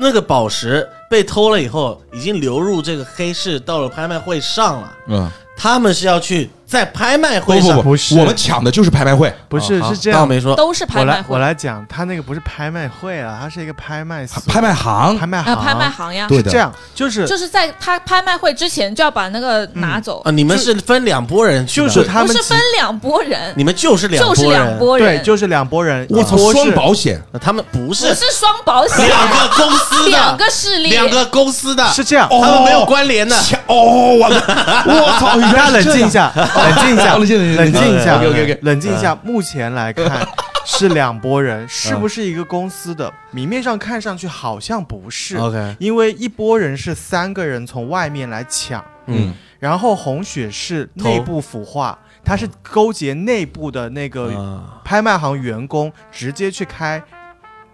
[0.00, 4.92] 那个宝石被偷了以后，已经流入这个黑市，到了拍卖会上了。
[5.08, 8.18] 嗯，他们是要去在拍卖会上，不不，不是。
[8.18, 9.32] 我们抢的就是拍卖会。
[9.48, 10.54] 不是哦是这样，我没说。
[10.54, 11.34] 都是拍卖会。
[11.34, 15.16] 我来讲，他那个不是拍卖会啊，他是一个拍卖拍卖行。
[15.16, 17.26] 啊，拍卖行，拍卖行呀，对的这样就是。
[17.26, 33.34] 就是在他拍卖会之前就要把那个拿走，啊，你们是分两拨人去，就是他们不是分两拨人，你们就是两就是拨人，两拨人，对，就是两拨人，我操，双保险，那他们不不是是双保险，两个公司的，两个势力，两个公司的，是这样，哦他们没有关联的。
[33.40, 34.36] 抢哦，我的，
[34.84, 38.20] 我操，原大家冷静一， 下，冷静一下，冷静一下
[38.62, 39.18] 冷静一下。
[39.22, 40.26] 目前来看
[40.66, 43.12] 是两拨人，是不是一个公司的？
[43.30, 54.82] 明面上看上去好像不是，OK，因为一拨人是三个人从外面来抢，嗯，然后红雪是内部腐化，他是勾结内部的那个啊。
[54.84, 57.02] 拍卖行员工，直接去开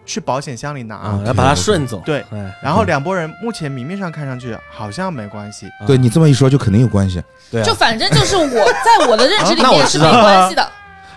[0.07, 0.97] 去保险箱里拿。
[0.97, 2.01] 啊，要把它顺走。
[2.05, 7.21] 对哎，然后两拨人目前明面上看上去好像没关系，对你这么一说，就肯定有关系。
[7.55, 10.63] 对啊就反正就是我在我的认知里啊那我面是没道关系的，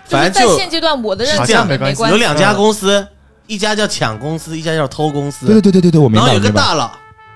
[0.08, 2.02] 就是反正就在现阶段我的认好知里面像没关系。
[2.10, 3.06] 有两家公司，
[3.46, 5.46] 一家叫抢公司，一家叫偷公司。
[5.46, 6.60] 对对对对对对，我明然后有个明白。
[6.62, 6.90] 大佬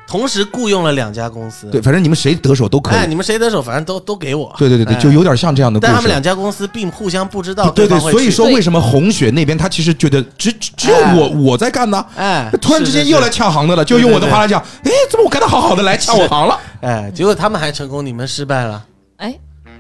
[0.05, 1.69] 同时雇佣了两家公司。
[1.71, 3.09] 对，，反正你们谁得手都可哎，以。
[3.09, 4.55] 你们谁得手，反正都都给我。
[4.59, 5.87] 对对对对，哎就有点像这样的故。
[5.87, 12.05] 但他们两家公司并互相不知道对对，方会去所以说为什么红雪那边他其实觉得只只只有我我在干呢？
[12.15, 16.59] 哎，突然之间又来抢行的了，就用我的话来讲， 哎，怎么我干的好好的来抢我行了？
[16.83, 18.83] 哎，结果他们还成功，你们失败了。
[19.23, 19.39] 哎，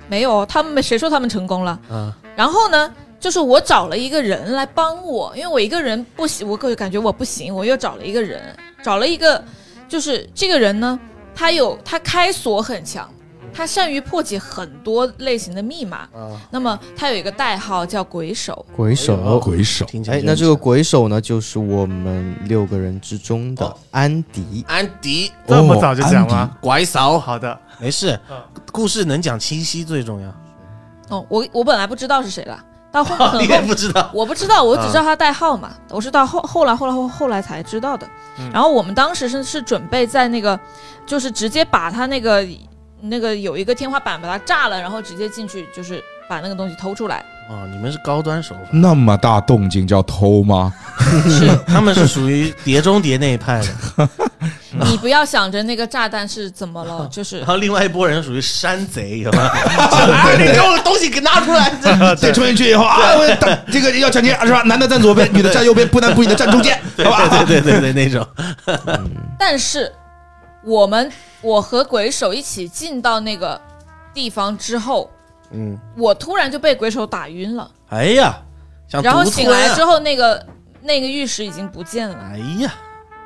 [0.08, 1.78] 没有，他们谁说他们成功了？
[1.90, 8.40] 嗯，然后呢，就是我找了一个人来帮我，因为我一个人不行，我个感觉我不行，我又找了一个人，
[8.84, 9.42] 找了一个，
[9.88, 10.98] 就是这个人呢，
[11.34, 13.08] 他有他开锁很强，
[13.52, 16.08] 他善于破解很多类型的密码。
[16.14, 19.40] 啊，那么他有一个代号叫鬼手，鬼手。
[19.40, 24.64] 鬼手，哎，听起来那这个鬼手呢，就是我们六个人之中的哦安迪。
[24.68, 26.56] 安迪这么早就讲吗？
[26.60, 28.18] 鬼手，好的，没事，
[28.70, 30.28] 故事能讲清晰最重要。
[31.08, 38.06] 哦，我我本来不知道是谁了，到后很 你也不知道，我不知道，我只知道他代号嘛，我是到后后来后来后后来才知道的。
[38.38, 40.58] 嗯然后我们当时是是准备在那个，
[41.04, 42.46] 就是直接把他那个
[43.00, 47.24] 那个有一个天花板把它炸了，然后直接进去就是把那个东西偷出来。
[47.48, 50.72] 哦，你们是高端手法，那么大动静叫偷吗？
[51.28, 53.60] 是他们是属于碟中谍那一派
[53.96, 54.08] 的，
[54.88, 59.42] 你不要想着那个炸弹是怎么了，就是 然后另外一拨人属于山贼，有吗？
[59.76, 64.62] 啊，你给我东西给拿出来，再冲进去以后啊，我打这个要抢劫是吧？
[64.62, 67.44] 男的站左边，女的站右边，不男不女的站中间，对好吧？
[67.44, 68.26] 对对对对对，那种
[69.38, 69.92] 但是
[70.64, 71.10] 我们
[71.42, 73.60] 我和鬼手一起进到那个
[74.14, 75.10] 地方之后，
[75.52, 78.42] 嗯，我突然就被鬼手打晕了，哎呀，
[78.88, 80.46] 想然后醒来之后，那个
[80.82, 82.16] 那个玉石已经不见了。
[82.32, 82.72] 哎呀，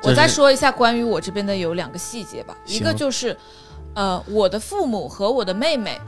[0.03, 3.35] 我再这是说一下关于我这边的有两个细节吧，一个就是，
[3.95, 5.99] 呃，我的父母和我的妹妹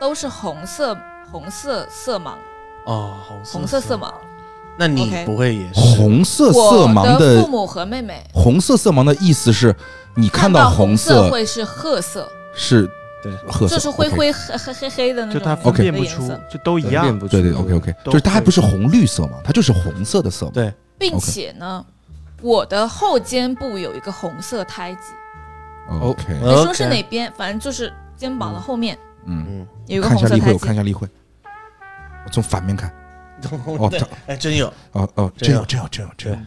[0.00, 0.96] 都是红色
[1.30, 2.32] 红色色盲，
[2.84, 4.12] 哦，红红色色盲。
[4.78, 5.80] 那你 OK 不会也是？
[5.80, 8.22] 红色色盲的的父母和妹妹。
[8.34, 9.74] 红色色盲的意思是
[10.14, 12.86] 你看到红色会是褐色，是
[13.30, 13.52] 对。
[13.52, 17.04] 褐色，就是灰灰黑黑黑黑的那种就它分 OK 辨不出就都一样。
[17.04, 17.18] 分辨。
[17.18, 20.52] 不出对对，OK OK，就是它还不是红绿色嘛，它就是红色的色嘛。
[20.54, 21.84] 对，并且呢，
[22.42, 25.12] 我的后肩部有一个红色胎记
[26.00, 30.58] ，OK，没说是哪边，反正就是肩膀的后面嗯，嗯，有一个看一下例会，红色胎记。
[30.58, 31.08] 我看一下例会，
[32.24, 32.92] 我从反面看，
[33.66, 33.90] 哦
[34.26, 34.72] 哎，真有。
[34.92, 35.64] 哦哦，真有。
[35.64, 36.38] 真有真有真有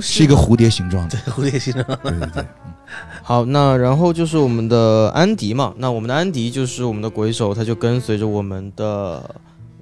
[0.00, 2.46] 是一个蝴蝶形状的，对蝴蝶形状，对对对，
[3.22, 9.34] 好，那然后就是我们的安迪嘛，那我们的安迪就是我们的鬼手，他就跟随着我们的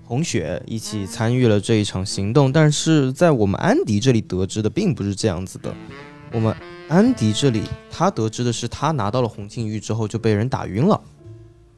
[0.04, 2.52] 红雪一起参与了这一场行动。
[2.52, 5.74] 但是在我们安迪这里得知的并不是这样子的，
[6.32, 6.54] 我们
[6.88, 11.00] 安迪这里他得知的是他拿到了红庆玉之后就被人打晕了。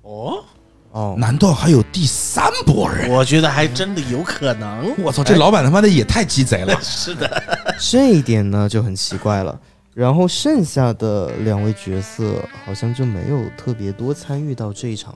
[0.02, 0.44] 哦，
[0.92, 3.08] 哦，难道还有第三波人？
[3.10, 4.92] 我觉得还真的有可能。
[5.02, 6.76] 我操，这老板他妈的也太鸡贼了！
[6.82, 7.42] 是的，
[7.78, 9.58] 这一点呢就很奇怪了。
[9.94, 15.14] 然后剩下的两位角色好像就没有特别多参与到这一场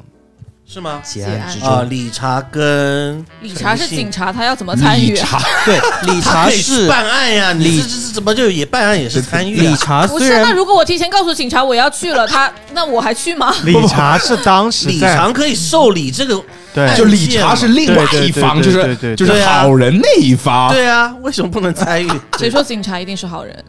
[0.66, 1.00] 是吗？
[1.05, 1.90] 结案之啊，中。
[1.90, 5.20] 理查跟理查是警察，他要怎么参与啊？
[5.20, 5.77] 理查对，
[6.12, 10.07] 理他可以查是办案呀，你理这这这怎么就也办案也是参与理查？
[10.07, 13.55] 不是，那如果我提前告诉警察我要去了，他那我还去吗？
[13.64, 20.72] 理查是当时理在查可以受理这个，对就理查是另外一方，就是就是好人那一方。
[20.72, 22.11] 对啊，为什么不能参与？
[22.38, 23.64] 谁说警察一定是好人？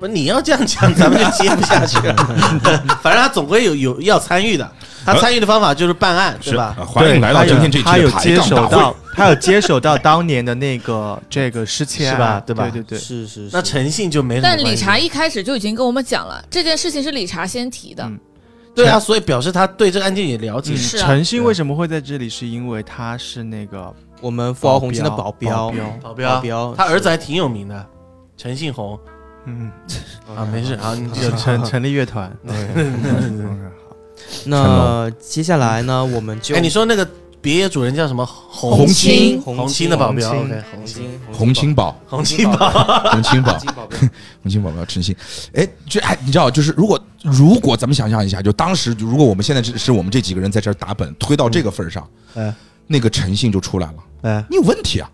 [0.00, 2.16] 不，你要这样讲，咱们就接不下去了。
[3.00, 4.68] 反正他总归有有要参与的，
[5.04, 6.76] 他参与的方法就是办案，是吧？
[6.78, 12.42] 啊欢迎来到今天这一期的抬他有接杠大会手到。， 他有接手到当年的那个这个失窃案是吧？
[12.46, 12.68] 对吧？
[12.70, 14.58] 对对对，是是是，那诚信就没什么但。
[14.58, 18.04] 理查一开始就已经跟我们讲了，这件事情是理查先提的。
[18.04, 18.18] 嗯。
[18.74, 20.72] 对啊，所以表示他对这个案件也了解。
[20.72, 20.76] 嗯。
[20.78, 21.06] 是啊。
[21.06, 22.28] 诚信为什么会在这里？
[22.28, 26.34] 是因为他是那个我们富豪红星的保保镖，保镖。
[26.36, 27.86] 保镖，他儿子还挺有名的，
[28.36, 28.98] 陈信红
[29.44, 29.70] 嗯，
[30.34, 32.32] 啊，没事，啊，你有就成成立乐团，
[34.46, 37.08] 那接下来呢，我们就哎，你说那个
[37.40, 38.24] 别野主人叫什么？
[38.24, 42.70] 红青，红红青的保镖红青，OK，红青，红星洪清 宝，红青保，
[43.10, 43.52] 洪清宝。
[43.52, 43.98] 红，青保镖，
[44.42, 45.14] 洪清宝宝诚信。
[45.54, 52.54] 哎，就哎，你知道，就是如果如果咱们想象一下，就当时如果我们现在是是我们这几个人在这儿打本推到这个份儿上，哎
[52.86, 53.94] 那个陈信就出来了。
[54.22, 55.10] 哎，你有问题啊，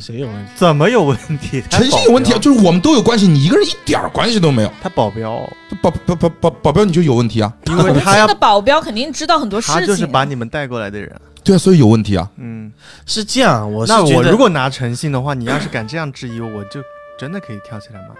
[0.00, 0.50] 谁有问题？
[0.54, 1.62] 怎么有问题？
[1.70, 4.72] 他诚信有问题啊，就是我们都有关系，你一个人一点儿关系都没有。
[4.80, 5.40] 他保镖，
[5.82, 9.80] 保保保保保镖你就有问题啊，因为他要那保镖肯定知道很多事情啊。
[9.80, 11.10] 他就是把你们带过来的人。
[11.42, 12.30] 对啊，所以有问题啊。
[12.36, 12.72] 嗯，
[13.04, 16.80] 是这样，我是那我觉得如果拿诚信的话，你要是敢这样质疑我，我就
[17.18, 18.14] 真的可以跳起来骂。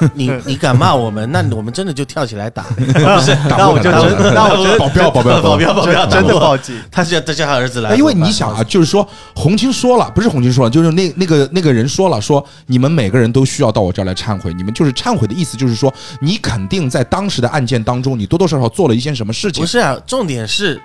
[0.14, 2.62] 你你敢骂我们，那我们真的就跳起来打。
[2.74, 2.82] 不
[3.20, 6.80] 是 那我就真，那我就保镖保镖保镖保镖，真的报警。
[6.90, 14.52] 他叫他叫他儿子来哎，，因为你想啊，就是说红青说了，不是红青说了，就是那那个那个人说了，说你们每个人都需要到我这儿来忏悔。
[14.54, 19.66] 你们就是忏悔的意思，就是说你肯定在当时的案件当中，你多多少少做了一些什么事情不。
[19.66, 20.80] 是啊，重点是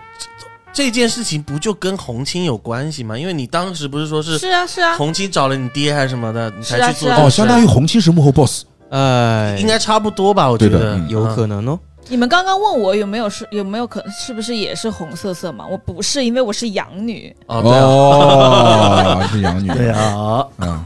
[0.73, 3.17] 这这件事情不就跟红青有关系吗？
[3.17, 8.63] 因为你当时不是说是是啊是啊，红青找了你爹还是什么的，你才是啊啊哦，去做这个事相当于红青是幕后 boss。
[8.89, 10.49] 哎，应该差不多吧？
[10.49, 11.79] 我觉得对的嗯有可能哦。
[12.09, 15.65] 你们刚刚问我有没有是有没有可是不是也是红色色嘛？
[15.69, 17.35] 我不是，因为我是养女。
[17.47, 17.83] 哦，对啊，
[19.19, 19.67] 哦，是养女。
[19.67, 20.85] 对啊，嗯，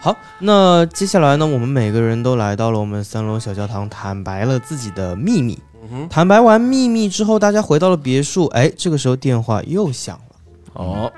[0.00, 5.58] 好，那接下来呢，我们每个人都来到了我们三楼小教堂，坦白了自己的秘密。
[5.82, 8.46] 嗯哼，坦白完秘密之后，大家回到了别墅。
[8.46, 10.36] 哎，这个时候电话又响了。
[10.74, 11.12] 哦，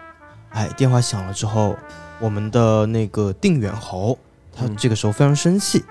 [0.49, 1.77] 哎，电话响了之后，
[2.19, 4.17] 我们的那个定远侯，
[4.57, 5.85] 他嗯这个时候非常生气，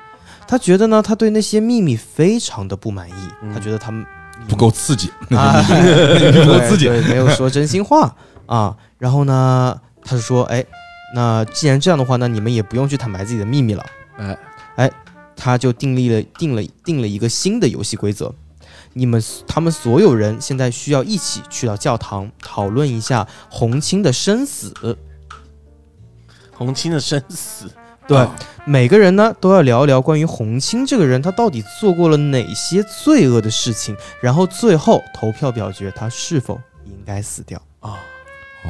[0.48, 4.06] 他觉得呢，他对那些秘密非常的不满意，嗯他觉得他们
[4.48, 5.12] 不够刺激。
[5.32, 5.62] 啊，
[6.44, 8.76] 不够刺激对，没有说真心话啊。
[8.98, 10.66] 然后呢，他就说，哎，
[11.14, 13.86] 那既然这样的话，那你们也不用去坦白自己的秘密了。
[14.18, 14.38] 哎
[14.78, 14.92] 哎，
[15.36, 18.34] 他就订立了定了定了一个新的游戏规则。
[18.94, 24.74] 你们他们所有人现在需要一起去到教堂讨论一下红青的生死。
[26.52, 27.70] 红青的生死，
[28.08, 28.32] 对，哦
[28.66, 37.58] 每个人呢都要聊一聊关于洪青这个人，他到底做过了哪些罪恶的事情，然后最后投票表决他是否应该死掉。
[37.80, 38.00] 啊，
[38.66, 38.70] 哦，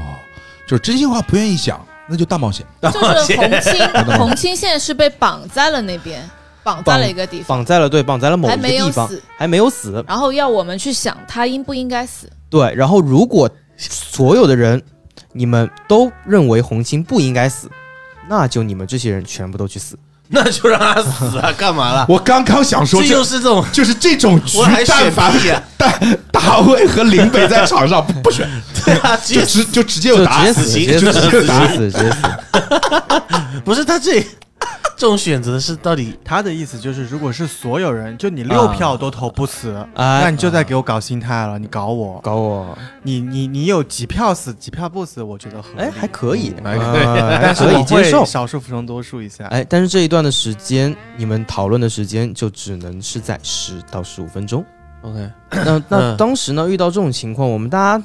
[0.68, 2.64] 就是真心话不愿意讲，那就大冒险。
[2.82, 6.22] 就是洪青，洪青 现在是被绑在了那边，
[6.62, 9.24] 绑在了一个地方，绑在了对，绑在了某一还没有个地方，死。
[9.36, 10.04] 还没有死。
[10.08, 12.30] 然后要我们去想他应不应该死。
[12.52, 14.80] 对，然后如果所有的人
[15.34, 17.68] 你们都认为红青不应该死，
[18.30, 19.98] 那就你们这些人全部都去死。
[20.30, 22.06] 那就让他死啊，干嘛了？
[22.10, 25.64] 我刚刚想说，这 就是这种，就是这种局我还，选但凡！
[25.78, 28.46] 但大卫和林北在场上不不选，
[28.84, 30.54] 对啊，就直就直接就有答案。
[30.54, 32.18] 直接死，直接死，就直接直接打死，直接死。
[33.64, 34.22] 不是他这
[34.98, 45.82] 这种选择是到底他的意思就是，如果是所有人，就你六票都投不死，那哎，你就在给我搞心态了，你搞我，搞我，你你你有几票死，几票不死，我觉得合理。
[45.82, 48.26] 哎，还可以，还可以接受。
[48.26, 49.46] 少数服从多数一下。
[49.50, 54.66] 哎，但是这一段的时间，你们讨论的时间就只能是在十到十五分钟。
[55.04, 55.30] OK？
[55.52, 58.04] 那那嗯当时呢，遇到这种情况，我们大家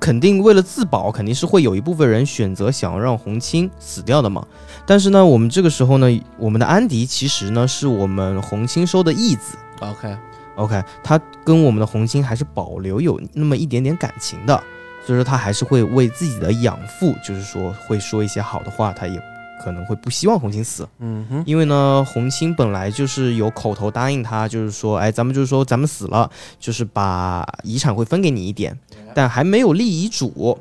[0.00, 4.46] 肯定为了自保，肯定是会有一部分人选择想要让红青死掉的嘛。
[4.86, 14.62] 但是呢，我们这个时候呢，我们的安迪其实呢是我们红青收的义子 OK，，OK，他跟我们的红青还是保留有那么一点点感情的，
[15.06, 19.18] 所以说他还是会为自己的养父，就是说会说一些好的话，他也
[19.64, 20.86] 可能会不希望红星死。
[20.98, 28.78] 嗯哼，因为呢，红星本来就是有口头答应他，就是说，哎，咱们就是说咱们死了，就是把遗产会分给你一点，
[29.14, 30.58] 但还没有立遗嘱，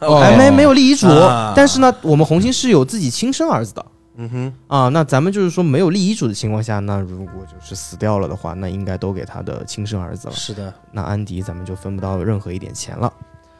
[0.00, 1.08] 哦 还没没有立遗嘱。
[1.08, 3.84] 啊但是呢，我们红星是有自己亲生儿子的
[4.16, 10.34] 嗯哼，啊，那咱们就是说没有立遗嘱的情况下，那如果就是死掉了的话，那应该都给他的亲生儿子了。
[10.34, 13.10] 是的，那安迪咱们就分不到任何一点钱了。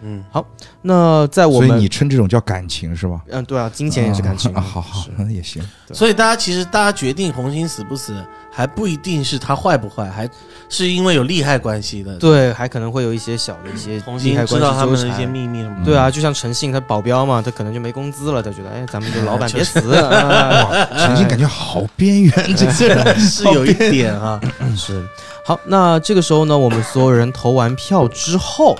[0.03, 0.45] 嗯，好
[0.81, 3.21] 那在我所以们你称这种叫感情是吧？
[3.31, 5.62] 嗯，对啊，金钱也是感情啊， 好好，那也行。
[5.93, 8.15] 所以大家其实大家决定红星死不死，
[8.51, 10.29] 还不一定是他坏不坏，还
[10.69, 15.85] 是因为有利害关系的。，对，还可能会有一些小的一些红利害星知道他们的一些秘密什么的。
[15.85, 24.41] 对啊，就像诚信他保镖嘛，他可能就没工资了，他觉得哎，咱们就 老板别死，啊陈信感觉好边缘，这些人是有一点啊，
[24.77, 25.07] 是
[25.45, 25.61] 好。
[25.67, 28.77] 那这个时候呢，我们所有人投完票之后，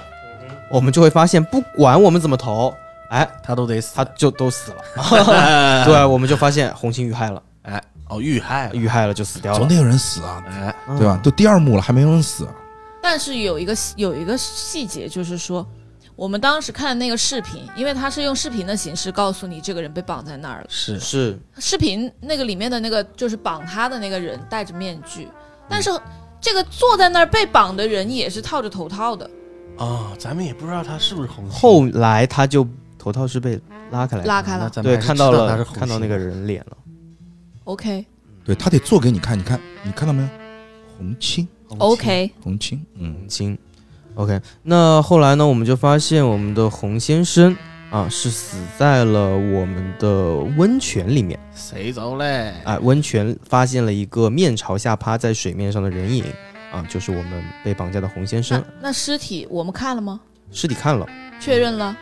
[0.73, 2.75] 我们就会发现，不管我们怎么投，
[3.11, 3.93] 哎，他都得死。
[3.95, 5.85] 他就都死了。
[5.85, 11.21] 对，我们就发现红星遇害了，哎，哦，遇害了，遇害了就死掉了，总得有人死啊，哎，嗯对吧？？
[11.23, 12.49] 都第二幕了，还没有人死。
[13.03, 15.67] 但是有一个有一个细节，就是说，
[16.17, 20.67] 我们当时看的那个视频，因为他是用视频的形式告诉你这个人被绑在那儿了。
[20.69, 25.29] 是是视频那个里面的那个就是绑他的那个人戴着面具，
[25.69, 25.91] 但是
[26.41, 29.29] 这个坐在那儿被绑的人也是套着头套的，
[29.83, 31.59] 哦，咱们也不知道他是不是红星。
[31.59, 32.65] 后来他就
[32.97, 34.71] 头套是被拉开来的，拉开了。
[34.71, 36.77] 对，那咱们还是看到知道他是红了看到那星个人脸了。
[37.65, 38.05] OK
[38.45, 40.29] 对他得做给你看，你看，你看到没有？
[40.97, 43.59] 红青，红星 OK，红青，嗯，红青。
[44.15, 47.57] OK，那后来呢，我们就发现我们的洪先生
[47.91, 51.37] 啊是死在了我们的温泉里面。
[51.55, 52.53] 谁走嘞？
[52.65, 56.25] 哎，温泉发现了一个面朝下趴在水面上的人影
[56.73, 58.89] 啊，就是我们被绑架的洪先生那。
[58.89, 60.19] 那尸体我们看了吗？
[60.51, 61.07] 尸体看了，
[61.39, 61.97] 确认了，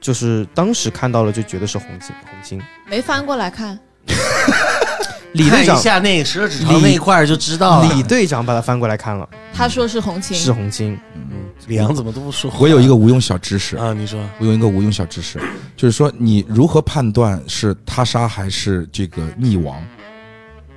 [0.00, 2.62] 就是当时看到了就觉得是红青红青。
[2.88, 3.78] 没翻过来看。
[5.34, 7.94] 李队长，下那十二指肠那一块就知道了。
[7.94, 10.98] 李队长把他翻过来看了，他说是红青，是红青。
[11.14, 12.58] 嗯，李阳怎么都不说话？
[12.60, 15.40] 我有一个无用小知识，啊，你说我有一个无用小知识，
[15.74, 19.82] 就是说你如何判断是他杀还是这个溺亡？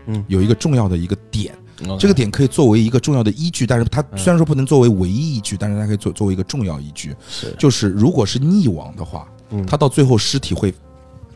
[0.06, 1.58] 嗯有一个重要的一个点，哦
[2.00, 7.16] 这个点可以作为一个重要的依据，但是它嗯虽然说不能作为唯一依据，但是它可以作作为一个重要依据。
[7.30, 10.74] 是就是如果是溺亡的话，嗯他到最后尸体会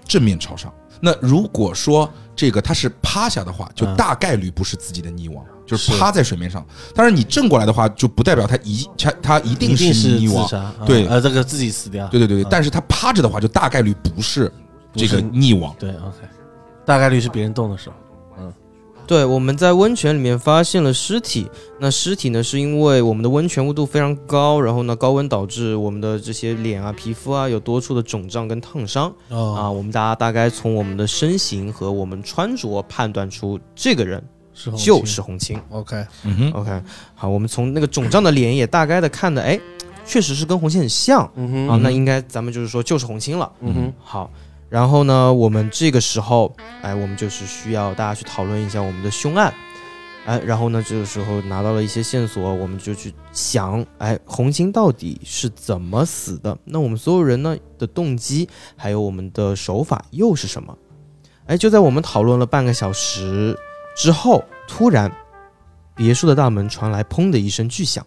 [0.05, 0.73] 正面朝上。
[1.01, 6.65] 那如果说这个他是趴下的话，就嗯大概率不是自己的溺亡，就是是趴在水面上。
[6.93, 10.47] 但是你正过来的话，就不代表他一他他一定是溺亡
[10.85, 12.07] 对呃，这个自己死掉。
[12.07, 14.51] 对对对对，嗯但是他趴着的话，就大概率不是
[14.93, 15.73] 这个溺亡。
[15.79, 16.27] 对，OK，
[16.85, 17.93] 大概率是别人动的手。
[19.09, 21.49] 对，我们在温泉里面发现了尸体。
[21.79, 29.65] 那尸体呢，是因为我们的温泉温度非常高，然后呢，高温导致我们的这些脸啊、皮肤啊有多处的肿胀跟烫伤啊。
[29.65, 35.59] 哦，我们大家大概从我们的身形和我们穿着判断出这个人是就是红青。
[35.71, 36.83] OK，嗯哼，OK，
[37.15, 39.59] 好，我们从那个肿胀的脸也大概的看的，哎，
[40.05, 41.79] 确实是跟红青很像嗯哼，啊。
[41.81, 43.51] 那应该咱们就是说就是红青了。
[43.61, 44.29] 嗯哼，好，
[44.69, 49.51] 然后呢，我们这个时候，哎，我们就是需要大家去讨论一下我们的凶案，
[50.25, 56.55] 哎，然后呢，这个时候拿到了一些线索，我们就去想，哎，红青到底是怎么死的？
[56.65, 60.77] 那我们所有人呢的动机，还有我们的手法又是什么？
[61.47, 63.57] 哎，就在我们讨论了半个小时
[63.97, 65.11] 之后，突然，
[65.95, 68.05] 别墅的大门传来“砰”的一声巨响，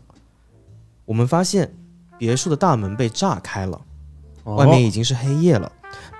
[1.05, 1.75] 我们发现
[2.17, 3.81] 别墅的大门被炸开了。
[4.45, 5.71] 外面已经是黑夜了。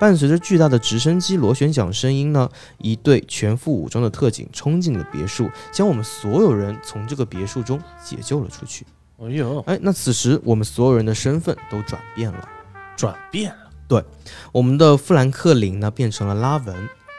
[0.03, 8.85] 伴随着巨大的直升机螺旋桨声音呢，一队全副武装的特警冲进了别墅，将我们所有人从这个别墅中解救了出去。
[9.19, 12.49] 哦，哎呦，哎，那此时我们所有人的身份都转变了，
[12.97, 14.03] 转变了，对
[14.51, 16.75] 我们的富兰克林呢变成了拉文，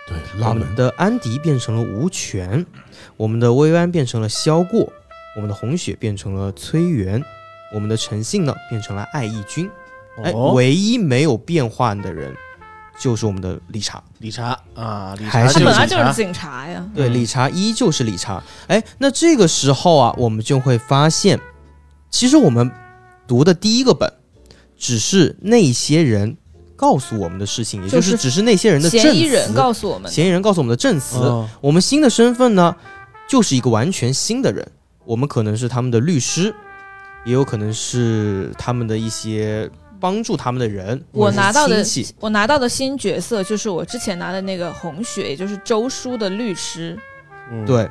[0.10, 2.66] 对，拉我们的安迪变成了吴权，
[3.16, 4.92] 我们的薇安变成了萧过，
[5.38, 7.24] 我们的红雪变成了崔元，
[7.74, 9.72] 我们的陈信呢变成了爱义军。
[10.22, 12.36] 哎，哦，唯一没有变化的人
[13.00, 14.02] 就是我们的理查。
[14.20, 16.86] 理查啊，理还是查他本来就是警察呀。
[16.96, 18.42] 对，嗯理查依旧是理查。
[18.68, 21.40] 哎，那这个时候啊，我们就会发现，
[22.10, 22.72] 其实我们
[23.28, 24.12] 读的第一个本，
[24.78, 26.38] 只是那些人
[26.76, 29.08] 告诉我们的事情，也就就是是只是那些人的证词。
[29.08, 31.18] 嫌疑人告诉我们的，嫌疑人告诉我们的证词。
[31.18, 32.76] 哦我们新的身份呢，
[33.28, 34.66] 就是一个完全新的人。
[35.06, 36.54] 我们可能是他们的律师，
[37.26, 39.70] 也有可能是他们的一些
[40.04, 41.02] 帮助他们的人。
[41.14, 41.82] 我拿到的
[42.20, 47.00] 我拿到的新角色就是我之前拿的那个红雪，也就是周叔的律师。
[47.50, 47.66] 嗯。
[47.66, 47.90] 对，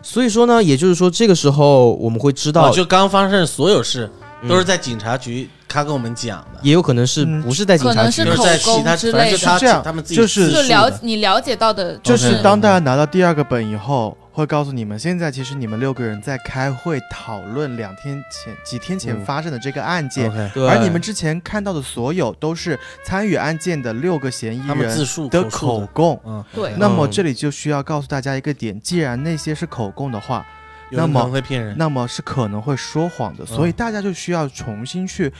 [0.00, 4.08] 所以说呢，也就是说，这个时候我们会知道，哦，就刚发生的所有事
[4.40, 4.48] 嗯。
[4.48, 7.42] 都是在警察局他跟我们讲的，也有可能是嗯。
[7.42, 7.96] 不是在警察局。
[7.96, 19.24] 可能是就是在其他，口供之类的反正就他是这样他们自己就是了你了解到的，就是嗯当大家拿到第二个本以后，会告诉你们，现在其实你们六个人在开会讨论两天前、几天前嗯。
[19.24, 26.20] 发生的这个案件而你们之前看到的所有都是参与案件的六个嫌疑人的口供。
[26.24, 26.72] 嗯，对。
[26.78, 27.10] 那么嗯。
[27.10, 30.46] 这里就需要告诉大家一个点：既然那些是口供的话，
[30.92, 33.72] 那么会骗人，那么是可能会说谎的，所以嗯。
[33.72, 35.32] 大家就需要重新去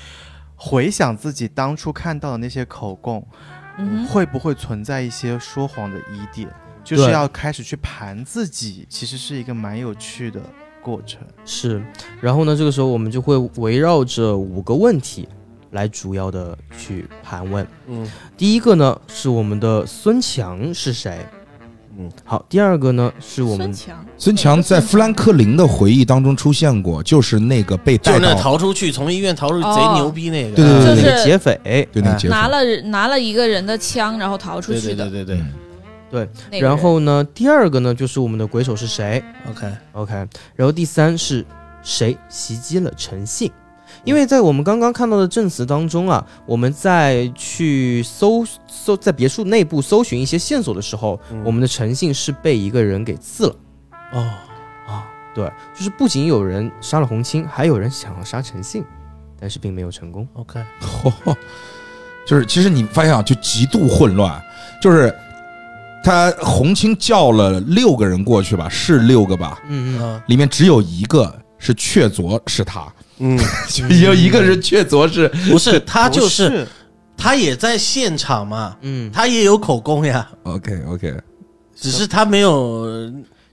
[0.57, 3.25] 回想自己当初看到的那些口供，
[3.79, 6.49] 嗯，会不会存在一些说谎的疑点，
[6.89, 10.41] 就是要开始去盘自己，其实是一个蛮有趣的
[10.83, 11.21] 过程。
[11.45, 11.83] 是，
[12.21, 15.29] 然后呢，这个时候我们就会围绕着五个问题
[15.73, 17.67] 来主要的去盘问。
[17.89, 18.11] 嗯。
[18.37, 21.27] 第一个呢是我们的孙强是谁？
[22.01, 32.31] 嗯，好，第二个呢是我们孙强，孙强在富兰克林的回忆当中出现过，就是那个被带到逃出去，从医院逃出去，贼哦牛逼那个，对对对就是个劫匪，哎对那个劫匪。
[32.31, 35.11] 拿了拿了一个人的枪，然后逃出去的。
[35.11, 35.45] 对对对对
[36.13, 40.13] 嗯那个然后呢第二个呢就是我们的鬼手是谁，OK，？OK，
[40.55, 41.45] 然后第三是
[41.83, 43.51] 谁袭击了陈信？
[44.05, 53.57] 因为在我们刚刚看到的证词当中啊，我们在去搜搜在别墅内部搜寻一些线索的时候，嗯我们的陈信是被一个人给刺了。
[54.13, 54.21] 哦，
[54.87, 58.85] 啊，对，就是不仅有人杀了洪青，还有人想要杀陈信，
[59.41, 60.29] 但是并没有成功。
[60.35, 61.35] OK，嚯，
[62.27, 64.41] 就是其实你发现啊，就极度混乱，
[64.83, 65.13] 就是
[66.05, 72.87] 他红青叫了六个人过去吧，是六个吧，嗯嗯，嗯里面只有一个是确凿是他，
[73.19, 73.39] 嗯，
[73.69, 76.67] 就有一个是确凿是，不是他就是
[77.17, 81.15] 他也在现场嘛，嗯，他也有口供呀，OK OK，
[81.75, 82.87] 只是他没有，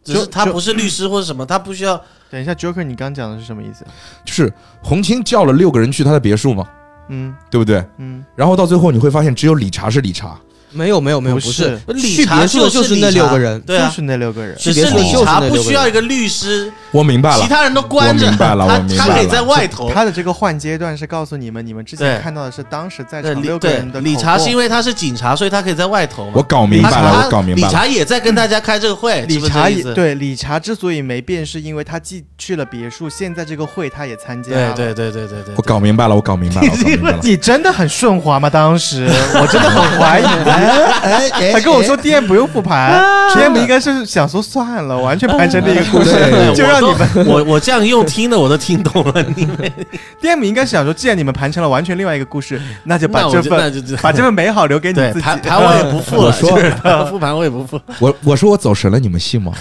[0.03, 3.85] 只是他不是律师或者什么，他不需要等一下，Joker，你刚讲的是什么意思？
[4.23, 4.51] 就是
[4.83, 6.67] 红青叫了六个人去他的别墅嘛，
[7.09, 7.33] 嗯。
[7.49, 7.83] 对不对？
[7.97, 10.37] 嗯，然后到最后你会发现，只有理查是理查，
[10.75, 14.55] 没有没有没有，不不是去别墅的就是那六个人，对啊就，是那六个人。
[14.59, 19.89] 只去别墅就是是理查那六个人不需要一个律师，我明白了其，他人都关着，明白了他我明白了他可以在外头。
[19.89, 26.31] 他的这个换阶段是告诉你们，你们之前看到的是当时在理场六个人的理查是因为为他是警察，所以他可以在外头嘛。
[26.35, 27.67] 我搞明白了，我搞明白了。
[27.67, 34.73] 理查也在跟大家开这个会，理查对理查之所以没变，是因为他既去了别墅，现在这个会他也参加了。
[34.73, 37.19] 对对对对对对，我搞明白了，我搞明白了，我搞明白了。
[37.23, 38.49] 你真的很顺滑吗？
[38.49, 40.23] 当时我真的很怀疑。
[40.69, 43.01] 哎哎他跟我说 DM 不用复盘
[43.35, 46.11] ，DM 应该是想说算了，完全盘成了一个故事，
[46.55, 49.71] 就让你们们我我这样用听的我都听懂了，你们。
[50.21, 55.21] DM 应该是想说，既然你们盘成了完全另外一个故事，那就把这份把这份美好留给你对自己。
[55.21, 56.71] 盘 盘我也不复了，说就是
[57.09, 57.79] 复盘我也不复。
[57.99, 59.53] 我我说我走神了，你们信吗？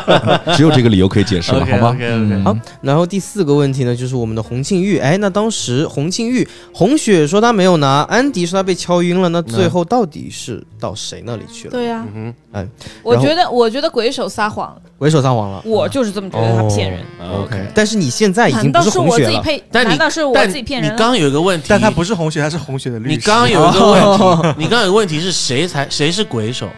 [0.56, 1.96] 只有这个理由可以解释了，好吗？
[2.44, 4.98] 好，然后第四个问题呢，就是我们的洪庆玉。
[4.98, 10.39] 哎，那当时洪庆玉，红雪说他没有拿，安迪说他被敲晕了，那最后到底是
[10.78, 11.70] 到谁那里去了？
[11.72, 12.66] 对呀、嗯哎
[13.02, 15.62] 我觉得我觉得鬼手撒谎，鬼手撒谎了。
[15.64, 17.00] 我就是这么觉得他骗人。
[17.18, 17.66] 哼，OK。
[17.74, 19.62] 但是你现在已经不是红血了，我自己配？
[19.70, 20.92] 但你难道是我但自己骗人？
[20.92, 23.16] 你刚刚有一个问题，但他不是红血，他是红血的律师。
[23.16, 26.68] 你刚 刚有一个问题，你刚刚有个问题是谁才谁是鬼手？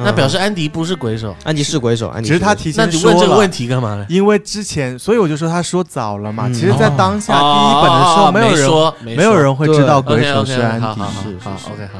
[0.00, 4.06] 那表示示安迪不是鬼手，安迪是鬼手，安迪只是他提前那你问说了这个问题干嘛呢？
[4.08, 6.46] 因为之前，所以我就说他说早了嘛。
[6.46, 10.86] 嗯其实，在当下第哦一本的时候，没有人说，没有人会知道鬼手是安迪。
[10.86, 11.98] 好好好是是 OK 好，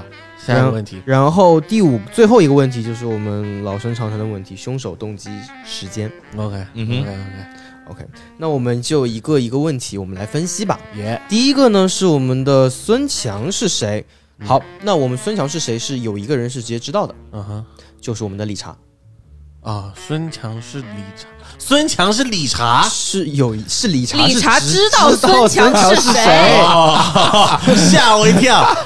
[0.54, 5.30] 下一个问题，然后第五最后一个问题就是我们老生常谈的问题：凶手、动机、
[5.64, 6.10] 时间。
[6.36, 7.16] OK 嗯哼 OK
[7.90, 10.78] OK，那我们就一个一个问题，我们来分析吧。
[10.96, 14.04] 耶，第一个呢是我们的孙强是谁？
[14.40, 15.78] 好，那我们孙强是谁？
[15.78, 17.66] 是有一个人是直接知道的，嗯哼。
[18.00, 18.76] 就是我们的理查，
[19.60, 21.26] 啊，孙强是理查，
[21.58, 26.60] 孙强是理查，是有是理查，理查知道孙强是谁谁？
[26.62, 28.64] 哦，吓我一跳。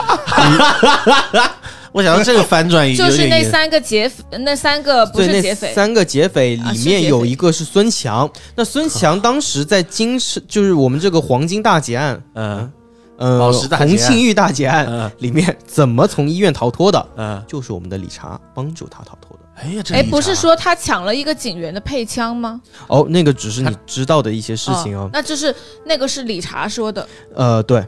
[1.93, 8.29] 我想到这个反转有就是那三个劫匪，那三个不是劫匪，三个劫匪里面有一个是孙强。
[8.57, 12.73] 那孙强当时在金市，就是我们这个黄金大劫案，嗯
[13.19, 17.07] 呃，宝石大劫案洪庆玉大劫案嗯里面怎么从医院逃脱的？
[17.19, 19.42] 嗯，就是我们的理查帮助他逃脱的。
[19.63, 22.61] 哎呀，这哎，不是说他抢了一个警员的配枪吗？
[22.89, 25.09] 哦，那个只是你知道的一些事情哦。
[25.13, 25.55] 那就是
[25.85, 27.07] 那个是理查说的。
[27.35, 27.79] 呃，对，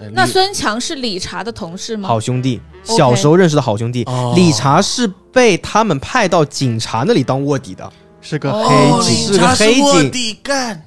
[0.00, 2.08] 哎那孙强是理查的同事吗？
[2.08, 4.04] 好兄弟，小时候认识的好兄弟。
[4.04, 9.32] 哦理查是被他们派到警察那里当卧底的，是个哦黑警。
[9.32, 10.82] 是个黑警卧底干，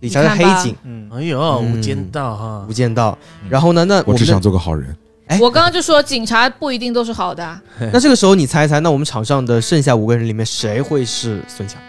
[0.00, 3.18] 理查是黑警，嗯，哎呦，嗯无间道哈无，间道。
[3.48, 4.96] 然后呢，那我我只想做个好人。
[5.26, 7.60] 哎我刚刚就说警察不一定都是好的啊。
[7.92, 11.80] 那这个时候你猜一猜，那我们场上的剩下五个人里面谁会是孙强？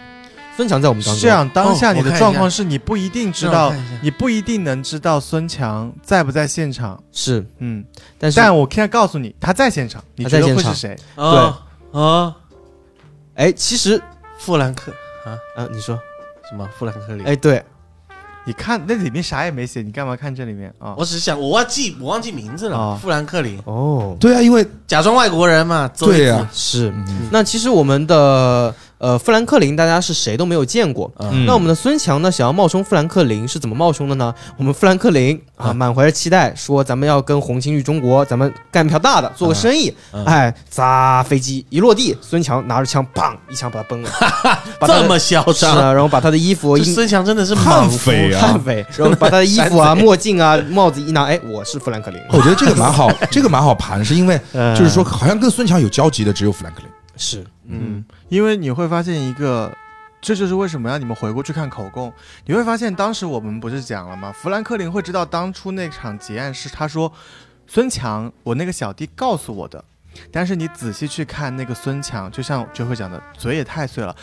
[0.56, 1.16] 孙强在我们当中。
[1.16, 7.02] 是这样，当下你的状况是你不一定知道你不一定能知道孙强在不在现场。
[7.10, 7.84] 是，嗯，
[8.18, 10.72] 但是但我现在告诉你，他在现场，你觉得他在现场。
[10.72, 10.98] 会是谁？
[11.16, 11.56] 哦。
[11.90, 12.34] 哦，
[13.34, 14.00] 哎，其实
[14.38, 14.92] 富兰克
[15.26, 15.34] 啊？
[15.56, 15.98] 啊，你说，
[16.48, 16.68] 什么？
[16.78, 17.24] 富兰克林？
[17.26, 17.64] 哎，对，
[18.46, 20.72] 你看那里面啥也没写，你干嘛看这里面？
[20.78, 20.94] 啊？
[20.98, 26.78] 我只是想，我忘记我忘记名字了，哦富兰克林，哦，对啊，因为假装外国人嘛，对呀次。
[26.80, 26.90] 是。
[26.90, 27.28] 嗯。
[27.32, 28.74] 那其实我们的
[29.04, 31.12] 呃富兰克林，大家是谁都没有见过。
[31.18, 34.34] 嗯那我们的孙强呢，想要冒充富兰克林是怎么冒充的呢？
[34.56, 39.94] 我们富兰克林啊，啊满怀着期待说，咱们要跟红星域中国，咱们干票大的，做个生意。
[40.12, 44.10] 嗯哎，砸飞机一落地，孙强拿着枪，砰一枪把他崩了，
[44.86, 56.88] 这么嚣张，啊，然后把他的衣服孙强真的是悍匪啊悍匪， 然后把他的衣服啊、 墨镜啊、帽子一拿，哎，我是富兰克林，我觉得这个蛮好，这个蛮好盘，是因为呃就是说，好像跟孙强有交集的只有富兰克林。
[57.16, 59.76] 是嗯，因为你会发现一个，
[60.20, 62.12] 这就是为什么让你们回过去看口供，
[62.46, 64.32] 你会发现当时我们不是讲了吗？
[64.32, 67.12] 富兰克林会知道当初那场劫案是他说
[67.66, 69.84] 孙强，我那个小弟告诉我的。
[70.30, 74.14] 但是你仔细去看那个孙强，就像就会讲的，嘴也太碎了。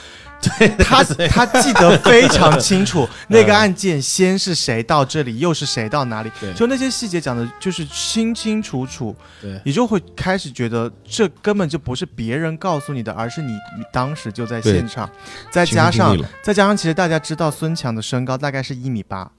[0.42, 9.16] 对 他他记得非常清楚，那个案件先是谁到这里，又是谁到哪里，就那些细节讲的就是清清楚楚。
[9.40, 15.08] 对，你就会开始觉得这根本就不是别人告诉你的，而是你你当时就在现场，
[15.52, 19.30] 再加上再加上，其实大家知道孙强的身高大概是一米八，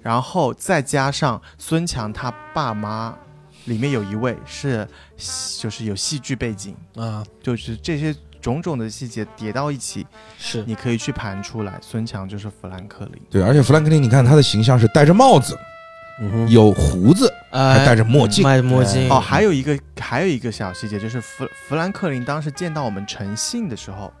[0.00, 3.14] 然后再加上孙强他爸妈
[3.66, 4.86] 里面有一位是
[5.60, 10.06] 就是有戏剧背景，啊，就是这些种种的细节叠到一起，
[10.38, 10.64] 是。
[10.66, 13.22] 你可以去盘出来，孙强就是富兰克林。
[13.30, 15.58] 对，而且富兰克林，你看他的形象是戴着帽子，
[16.20, 18.42] 嗯有胡子，还戴着墨镜。
[18.44, 19.10] 戴着墨镜。
[19.10, 24.12] 哦，还有一个还有一个小细节，就是弗弗兰克林当时见到我们诚信的时候，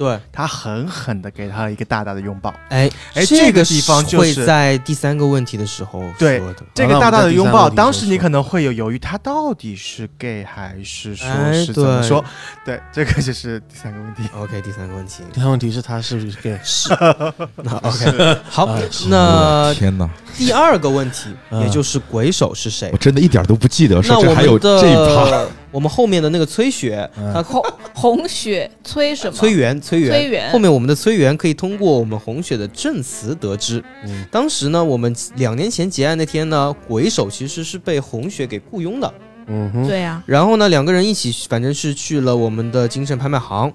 [0.00, 2.48] 对，他狠狠的给他了一个大大的拥抱。
[2.70, 6.62] 哎哎这这个地方就是会在第三个问题的时候对说的。
[6.72, 12.24] 这个大大的拥抱，当时你可能会有犹豫，他到底是 gay 还是说哎是怎么对说？
[12.64, 14.22] 对，这个就是第三个问题。
[14.34, 16.58] OK，第三个问题第三个问题是他是不是 gay？
[16.64, 16.88] 是
[17.62, 18.80] 那 OK 好啊，
[19.10, 22.96] 那天哪，第二个问题，嗯也就是鬼手是谁我？
[22.96, 25.44] 真的一点都不记得，那我说这还有这一趴。
[25.70, 27.32] 的我们后面的那个崔雪，嗯。
[27.32, 27.62] 他红
[27.94, 29.32] 红雪崔什么？
[29.32, 34.24] 崔元，崔元，崔元后面我们的崔元可以通过我们红雪的证词得知，嗯。
[34.30, 39.14] 当时呢，我们两年前结案那天呢，鬼手其实是被红雪给雇佣的。
[39.46, 43.72] 嗯哼，对呀、然后呢，两个人一起，反正是去了我们的金盛拍卖行。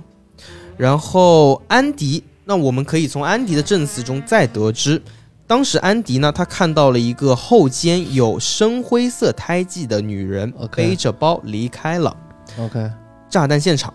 [0.77, 5.01] 然后安迪，那我们可以从安迪的证词中再得知，
[5.47, 12.15] 当时安迪呢，他看到了一个后肩有深灰色胎记的女人 OK 背着包离开了。
[12.57, 12.91] OK
[13.29, 13.93] 炸弹现场。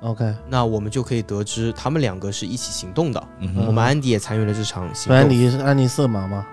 [0.00, 3.28] OK，那我们就可以得知，他们两个是一起行动的。
[3.38, 5.16] 嗯嗯我们安迪也参与了这场行动。
[5.16, 5.30] 安动。
[5.30, 6.44] 迪是安迪色盲吗？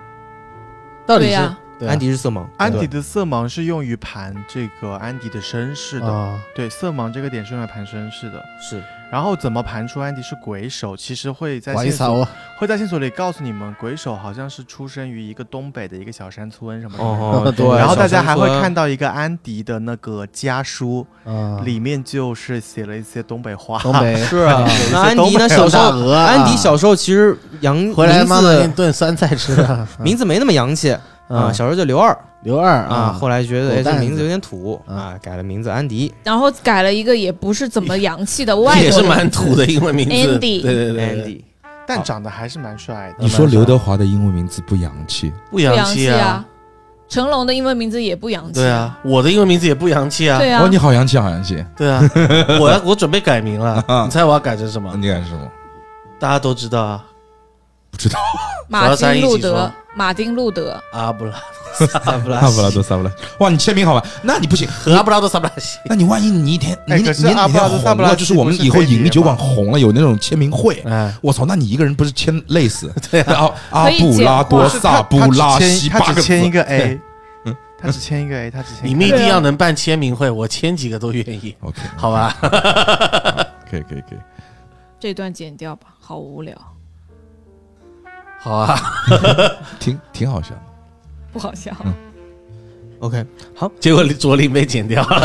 [1.04, 1.58] 到底是对呀。
[1.80, 1.92] 对啊。
[1.92, 8.40] 安迪是色盲，安迪的色盲是用于盘这个安迪的身世的，啊，对，色盲这个点是用来盘身世的。
[8.60, 8.80] 是
[9.10, 10.96] 然后怎么盘出安迪是鬼手？
[10.96, 17.10] 其实会在线索会在线索里告诉你们，鬼手好像是出生于一个东北的一个小山村什么什么。
[17.10, 23.80] 哦， 对然后大家还会看到一个安迪的那个家书，啊，里面就是写了一些东北话。
[23.80, 24.36] 东北 是
[24.94, 25.48] 安迪呢？
[25.48, 30.96] 小时候，啊，安迪小时候其实洋回来名妈妈给你字炖酸菜吃啊，名字没那么洋气
[31.30, 41.40] 啊，啊小时候叫刘二刘二啊，啊，后来觉得哎这名字有点土啊啊，改了名字安迪然后改了一个也不是怎么洋气的外国也是蛮土的英文名字 Andy 对对对对，Andy。
[41.86, 43.28] 但长得还是蛮帅的你。
[43.28, 45.32] 说刘德华的英文名字不洋气？
[45.50, 46.44] 不洋气啊啊，。
[47.08, 48.52] 成龙的英文名字也不洋气。
[48.54, 50.38] 对啊，我的英文名字也不洋气啊。
[50.38, 51.64] 对啊哦，，你好洋气，好洋气。
[51.76, 52.00] 对啊，
[52.60, 54.94] 我要我准备改名了，你猜我要改成什么？
[54.96, 55.48] 你改成什么？
[56.20, 57.04] 大家都知道啊，
[57.90, 58.20] 不知道。
[58.68, 59.68] 马丁路德
[60.00, 61.34] 马丁路德，阿布拉
[61.76, 61.86] 萨
[62.16, 63.12] 布拉萨布拉多，萨布拉。
[63.40, 64.02] 哇，你签名好吧？
[64.22, 65.78] 那你不行，和阿布拉多萨布拉西。
[65.84, 70.82] 那你万一你一天，你哎你你你可是阿布拉多红萨布拉了，就是我们以后引力酒馆红了，有那种签名会。
[70.86, 72.90] 哎，我操，那你一个人不是签累死？
[73.10, 76.22] 对啊，啊，阿可以布拉多萨布拉西他八个字。
[76.22, 76.98] 只签一个 A，
[77.78, 82.34] 他只签一个 A，他只签你们一定要能办签名会，我签几个都愿意， OK，好吧？
[83.70, 84.18] 可以可以可以。
[84.98, 86.56] 这段剪掉吧，好无聊，
[88.42, 88.78] 好啊，
[89.78, 90.62] 挺挺好笑的。
[91.32, 91.70] 不好笑。
[93.00, 93.24] OK，
[93.54, 95.16] 好结果左林被剪掉了。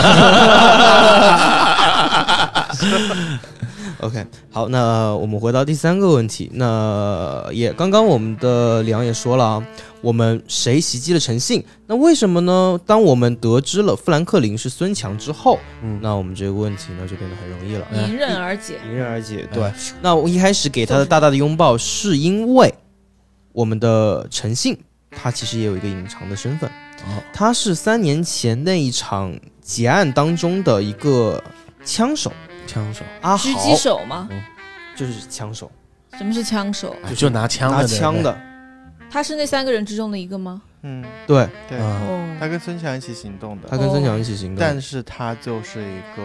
[4.01, 6.51] OK，好，那我们回到第三个问题。
[6.53, 9.65] 那也刚刚我们的梁也说了啊，
[10.01, 11.63] 我们谁袭击了陈信？
[11.87, 12.79] 那为什么呢？
[12.85, 18.75] 当我们得知了富兰克林是孙强之后，嗯，那我们这个问题呢就变得很容易了，嗯迎刃而解。
[18.85, 19.47] 迎刃而解。
[19.51, 22.71] 对对，那我一开始给他的大大的拥抱，是因为
[23.55, 24.77] 我们的陈信
[25.09, 26.69] 他其实也有一个隐藏的身份，
[27.05, 27.23] 哦。
[27.31, 31.41] 他是三年前那一场劫案当中的一个
[31.85, 32.33] 枪手。
[32.67, 33.05] 枪手。
[33.21, 33.49] 阿豪。
[33.49, 34.27] 狙，击手吗？
[34.93, 35.71] 就是枪手，
[36.17, 36.93] 什么是枪手？
[37.07, 38.37] 就就拿枪的拿枪的，
[39.09, 40.61] 他是那三个人之中的一个吗？
[40.81, 41.47] 嗯，对。
[41.69, 41.79] 对，
[42.37, 46.23] 他跟孙强一起行动的，他跟孙强一起行动，但是他就是一个，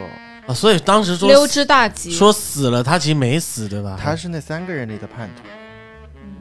[0.49, 2.11] 啊，所以当时说溜之大吉。
[2.11, 3.97] 说死了，他其实没死，对吧？
[4.03, 5.43] 他是那三个人里的叛徒。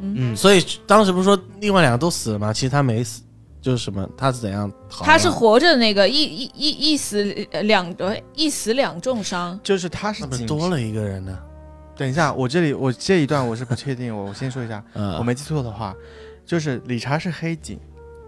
[0.01, 2.51] 嗯，嗯，所以当时不是说另外两个都死了吗？
[2.53, 3.21] 其实他没死，
[3.61, 5.03] 就是什么，他是怎样逃？
[5.05, 7.23] 他是活着的那个一一一一死
[7.63, 9.59] 两呃一死两重伤。
[9.63, 11.37] 就是他是那不是警多了一个人呢？
[11.95, 15.93] 等一下，我这里我这一段我是不确定，我我先说一下， 嗯，我没记错的话，
[16.45, 17.77] 就是理查是黑警，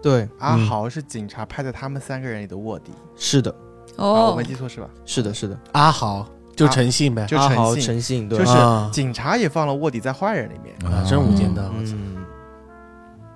[0.02, 2.92] 对，阿嗯豪是警察派在他们三个人里的卧底。
[3.16, 3.50] 是的，
[3.96, 4.90] 哦，我哦没，记错是吧？
[5.06, 8.90] 是的，是的，阿豪就诚信呗，就、诚信，诚信，对，就是啊。
[8.92, 10.74] 警察也放了卧底在坏人里面。
[10.92, 11.62] 啊，真无间道！
[11.74, 12.24] 嗯，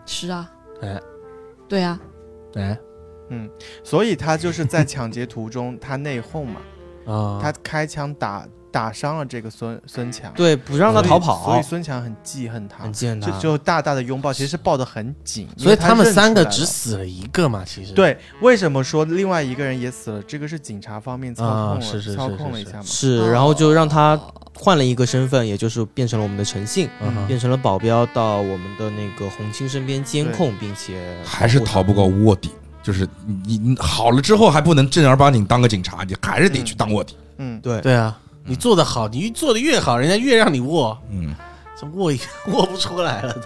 [0.04, 0.50] 是啊，
[0.82, 1.00] 哎。
[1.68, 1.98] 对啊，
[2.54, 2.78] 哎。
[3.28, 3.50] 嗯
[3.82, 6.60] 所以他就是在抢劫途中，他内讧嘛，
[7.12, 8.46] 啊，他开枪打
[8.76, 11.44] 打伤了这个孙孙强，对，不让他逃跑。
[11.46, 12.84] 所以跑，孙强很记恨他。
[12.84, 17.94] 很，记恨他，就就大大的拥抱，其实是抱得很紧，所以他们三个只死了一个嘛，其实。
[17.94, 20.22] 对，为什么说另外一个人也死了？
[20.24, 22.82] 这个是警察方面操控了，啊是是是操控了一下嘛。
[22.84, 24.20] 是，然后就让他
[24.54, 27.26] 换了一个身份，也就是变成了我们的诚信，嗯。
[27.26, 32.50] 变成了保镖，到我们的那个红青身边监控，并且还是逃不过卧底。
[32.82, 33.08] 就是
[33.44, 37.16] 你你好了之后还不能正儿八经当个警察，你还是得去当卧底。
[37.38, 37.80] 嗯，对。
[37.80, 38.16] 对啊，
[38.46, 41.34] 你做的好，你做的越好，人家越让你握，嗯，
[41.78, 42.18] 这握也
[42.52, 43.36] 握不出来了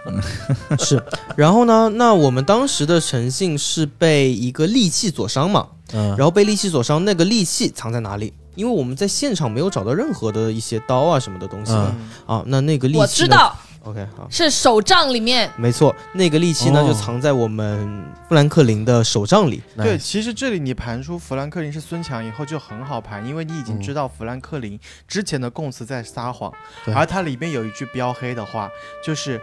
[0.68, 0.76] 都。
[0.84, 1.02] 是。
[1.36, 6.08] 然后呢，那我们当时的诚信是被一个利器所伤嘛，嗯。
[6.16, 8.32] 然后被利器所伤，那个利器藏在哪里？
[8.56, 12.36] 因为我们在现场没有找到任何的一些刀啊什么的东西的、嗯。
[12.36, 14.28] 啊，那那个利器我呢知道 OK 好。
[14.30, 16.86] 是手杖里面，没错，那个利器呢、哦。
[16.86, 19.62] 就藏在我们富兰克林的手杖里。
[19.76, 24.78] 对，其实这里你盘出富兰克林是孙强以后就很好盘，因为你已经知道富兰克林
[25.08, 26.52] 之前的供词在撒谎，
[26.84, 26.94] 对。
[26.94, 28.70] 而它里面有一句标黑的话，
[29.04, 29.40] 就是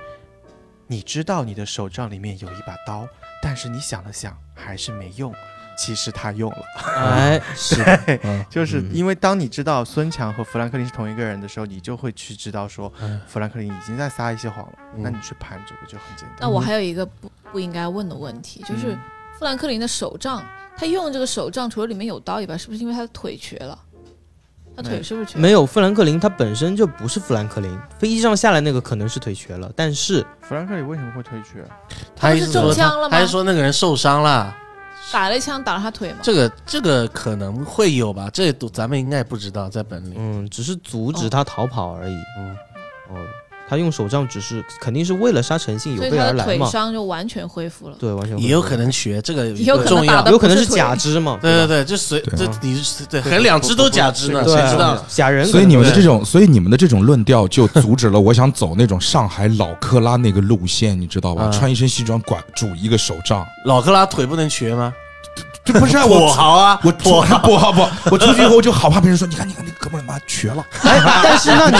[0.88, 3.07] 你知道你的手杖里面有一把刀，
[3.41, 5.33] 但是你想了想还是没用，
[5.78, 6.57] 其实他用了。
[6.95, 7.82] 哎， 是，
[8.23, 16.38] 嗯就是嗯因为当你知道孙强和富兰克林是同一个人的时候，你就会去知道说嗯富兰克林已经在撒一些谎了，嗯那你去盘这个就很简单。
[16.41, 18.99] 那我还有一个不不应该问的问题，就是嗯
[19.38, 20.43] 富兰克林的手杖，
[20.75, 23.78] 他用这个手杖除了里面有刀以外，是不是因为他的腿瘸了？
[24.75, 25.39] 他腿是不是瘸？
[25.39, 31.63] 没有富兰克林，他本身就不是富兰克林，飞机上下来那个可能是腿瘸了，但是富兰克林为什么会腿瘸？
[32.15, 34.55] 他不是中枪了吗还是说那个人受伤了？
[35.11, 36.19] 打了一枪打了他腿吗？
[36.21, 40.15] 这个这个可能会有吧，这都咱们应该不知道，在本里。
[40.17, 42.15] 嗯，只是阻止他逃跑而已。
[42.39, 42.57] 嗯，
[43.09, 43.25] 哦，
[43.68, 46.65] 他用手杖只是肯定是为了杀陈信有所以他的腿备而来嘛。
[46.70, 47.95] 伤就完全恢复了。
[47.99, 50.32] 对，完全也有可能瘸，这个也 有可能重要打的。
[50.32, 51.38] 有可能是假肢嘛。
[51.41, 55.05] 对对对，这随这啊你是对，可能两只都假肢呢，对谁知道？
[55.07, 55.45] 假人。
[55.45, 61.43] 所以你们的这种，所以你们的这种论调就阻止了我想走那种上海老克拉那个路线，你知道吧？
[61.45, 64.93] 嗯穿一身西装，管住一个手杖，老克拉腿不能瘸吗？
[65.63, 66.32] 这不是啊 跛我。
[66.32, 67.38] 豪啊，我 跛豪。
[67.39, 71.78] 不好不好，我出去以后我就好怕别人说，你看你看那哥们儿妈瘸了， 哎，但是那你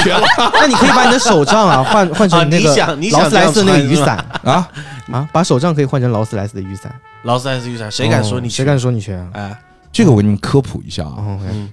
[0.54, 2.70] 那你可以把你的手杖啊换换成啊那个
[3.12, 4.68] 劳斯莱斯那个雨伞啊，
[5.12, 6.94] 啊，把手杖可以换成劳斯莱斯的雨伞。
[7.24, 9.28] 劳斯莱斯雨伞，谁敢说你谁敢说你瘸啊？
[9.34, 9.60] 哎，
[9.92, 11.16] 这个我给你们科普一下啊，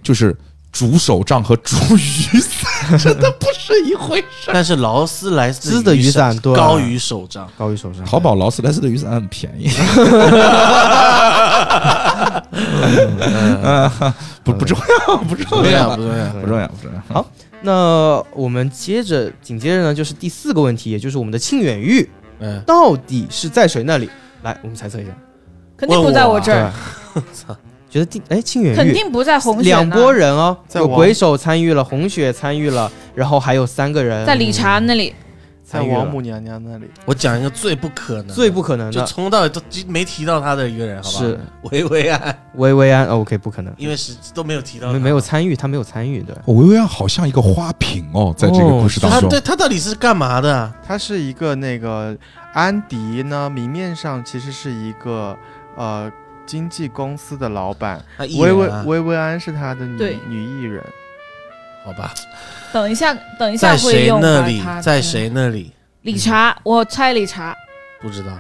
[0.02, 0.36] 就是
[0.74, 4.50] 主手杖和主雨伞 真的不是一回事。
[4.52, 8.04] 但是劳斯莱斯斯的雨伞对高于手杖，高于手杖。
[8.04, 9.70] 淘宝劳斯莱斯的雨伞很便宜，
[13.62, 13.88] 呃，
[14.42, 14.76] 不不重
[15.08, 16.26] 要，不重要要，不重要。
[16.32, 17.00] 不重要，不重要。
[17.14, 17.24] 好
[17.62, 22.10] 那我们接着紧接着呢，就是第四个问题，也就是我们的庆远玉
[22.40, 24.10] 嗯，到底是在谁那里？
[24.42, 25.10] 来，我们猜测一下。
[25.76, 26.72] 肯定不在我这儿，
[27.14, 27.56] 对，
[27.94, 34.26] 觉得定哎庆远玉肯定不在红雪两那拨人哦，在有鬼手参与了，红雪参与了，然后还有三个人。
[34.26, 35.14] 在理查那里。
[35.62, 41.18] 在王母娘娘那里，我讲一个最不可能，最不可能就的从头到尾都没提到他的一个人，好吧？
[41.18, 41.40] 是。
[41.62, 46.34] 薇薇安，薇薇安哦，OK 不可能，因为是都没有提到，没没有参与，他没有参与对。
[46.46, 49.20] 薇薇安好像一个花瓶哦，在这个故事当中。
[49.22, 50.72] 他对，他到底是干嘛的？
[50.86, 52.14] 他是一个那个
[52.52, 55.34] 安迪呢，明面上其实是一个
[55.76, 56.12] 呃
[56.46, 58.02] 经纪公司的老板，
[58.38, 60.82] 薇薇薇薇安是他的女女艺人，
[61.84, 62.12] 好吧，
[62.72, 64.58] 等一下，等一下在谁会用那里？
[64.58, 64.80] 到他？
[64.80, 65.00] 在？
[65.02, 65.72] 谁那里？
[66.02, 67.54] 理查，我猜理查，
[68.00, 68.38] 不知道，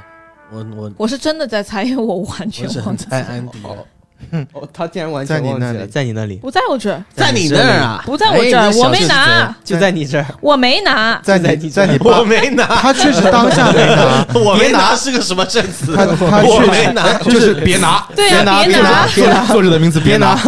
[0.50, 0.92] 我我。
[0.98, 3.10] 我是真的在猜，因为我完全忘记了。
[3.10, 3.86] 猜安迪了，
[4.52, 5.72] 哦，他竟然完全忘记了。
[5.72, 8.02] 在你那里，在你那里，不在我这儿，在你那儿啊？
[8.06, 10.26] 不在我这儿，哎我没拿，就在你这儿。
[10.40, 11.20] 我没拿。
[11.22, 15.94] 在在你你在你我，没拿，他确实当下没拿， 我没拿是个什么证词？
[15.96, 19.44] 他他我确实没拿，就是别拿，对呀，拿别别拿。
[19.52, 20.38] 作者的名字别拿。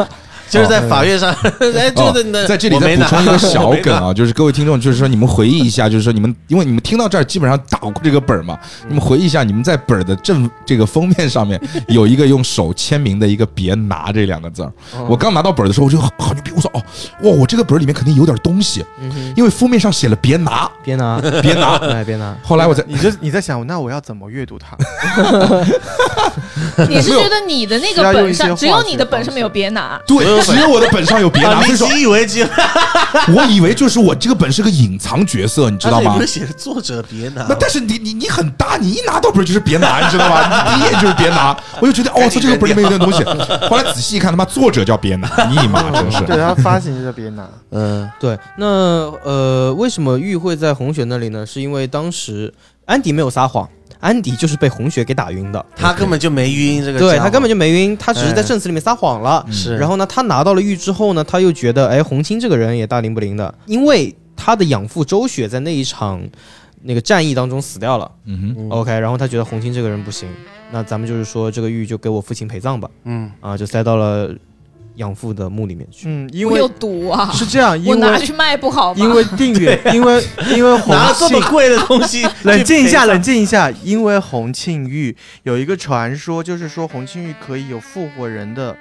[0.48, 1.34] 就是在法院上，
[1.76, 2.12] 哎，就
[2.46, 14.72] 在这里没拿再补充一个小梗啊，就是各位听众，就是说你们回忆一下，就是说你们，因为你们听到这儿基本上打过这个本儿嘛，你们回忆一下，你们在本儿的正这个封面上面有一个用手签名的一个“别拿”这两个字儿。
[15.08, 16.82] 我刚拿到本儿的时候，我就好好牛逼，我说哦，
[17.22, 18.84] 哇，我这个本儿里面肯定有点东西，
[19.36, 21.76] 因为封面上写了“别拿别拿，”，别拿。
[21.92, 22.34] 哎，别拿。
[22.42, 24.76] 后来我在你就你在想，那我要怎么阅读它？
[26.88, 30.00] 你是觉得你的那个本上只有你的本上面有别拿？
[30.06, 32.46] 对，只有我的本上有“别拿”，啊，你所以为只有
[33.34, 36.26] 我以为就是我这个本是个隐藏角色，你知道吗不是？
[36.26, 40.74] 写的作者别拿那，但是你你你很大，你一拿到本儿就是别拿，你知道吗？
[40.74, 43.22] 你第一眼就是别拿，我就觉得哦，操，这个本儿里面有点东西。
[43.68, 46.20] 后来仔细一看，他妈作者叫别拿，你妈真是。
[46.24, 47.46] 对，他发行就别拿。
[47.72, 48.66] 嗯，对，那
[49.24, 51.44] 呃，为什么玉会在红雪那里呢？
[51.46, 52.52] 是因为当时
[52.86, 53.68] 安迪没有撒谎，
[54.00, 55.64] 安迪就是被红雪给打晕的。
[55.74, 59.44] 他根本就没晕这个，对他根本就没晕，他只是在哎证词里面撒谎了。
[59.50, 66.20] 是，然后呢，他拿到了玉之后呢，他又觉得，哎，红青这个人也大灵不灵的，因为他的养父周雪在那一场
[66.82, 68.10] 那个战役当中死掉了。
[68.24, 70.28] 嗯哼，嗯 OK，然后他觉得红青这个人不行，
[70.70, 74.30] 那咱们就是说这个玉就给我父亲陪葬吧，嗯，啊，就塞到了
[74.96, 76.06] 养父的墓里面去。
[76.08, 77.30] 嗯，因为有毒啊！
[77.32, 79.00] 是这样，我因为拿去卖不好吗？
[79.02, 80.22] 因为定远， 因为
[80.54, 88.76] 因为洪拿了这庆么贵的东西， 冷静一下，冷静，一下，因为洪庆玉有一个传说，就是说洪庆玉可以有复活人的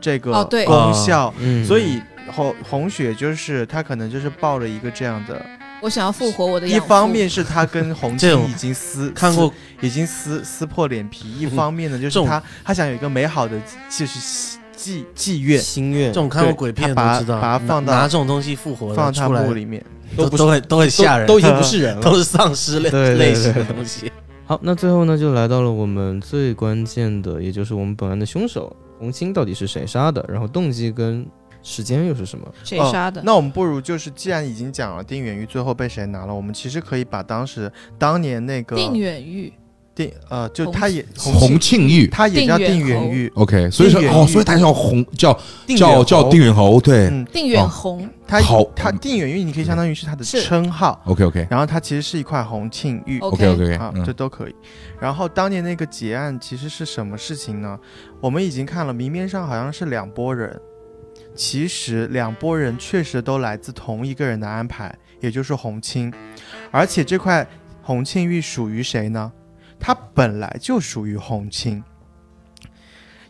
[0.00, 2.00] 这个哦对功效，嗯所以
[2.32, 5.40] 红红雪就是他可能就是抱了一个这样的，
[5.80, 13.56] 我想要复活我的一养父方面是他跟洪这种庆已经撕 看过已经撕撕破脸皮，一嗯方面呢就是种他他想有一个美好的
[13.88, 19.84] 就是妓妓院，心愿这种看过鬼片把都知道，把它放到拿拿这种东西复活放到出来里面。
[20.16, 22.00] 都都不是都会都会吓人，都都已经 不是人了。
[22.00, 24.10] 都是丧尸类类型的东西。
[24.46, 31.26] 好，那最后呢，就来到了我们最关键的，也就是我们本案的凶手红青到底是谁杀的，然后动机跟
[31.62, 32.46] 时间又是什么？
[32.62, 33.20] 谁杀的？
[33.24, 39.52] 那我们不如就是，既然已经讲了定远玉最后被谁拿了，我们其实可以把当时当年那个定远玉，
[39.96, 45.32] 定呃，就他也洪庆玉他也叫定远玉，，OK，所以说哦，所以他叫洪叫
[45.66, 53.18] 定远叫叫定远侯，对嗯，定远侯，他好他定远玉，你可以相当于是他的称号，，OK OK 然后他其实是一块洪庆玉。
[53.20, 54.54] OK OK 啊，这都可以。
[55.00, 57.78] 然后当年那个结案其实是什么事情呢？
[58.20, 60.60] 我们已经看了，明面上好像是两拨人，
[61.34, 66.12] 其实两拨人确实都来自同一个人的安排，也就是洪清。
[66.70, 67.46] 而且这块
[67.82, 69.32] 洪庆玉属于谁呢？
[69.78, 71.82] 它本来就属于红青，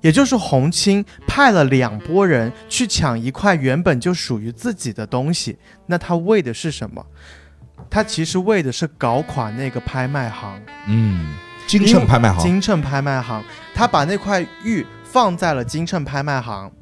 [0.01, 7.05] 也就是红青派了两拨人去抢一块原本就属于自己的东西，那他为的是什么？
[7.91, 10.61] 他其实为的是搞垮那个拍卖行。
[10.89, 11.35] 嗯，
[11.67, 13.45] 金秤拍卖行，金秤拍卖行，
[13.75, 16.73] 他把那块玉放在了金秤拍卖行。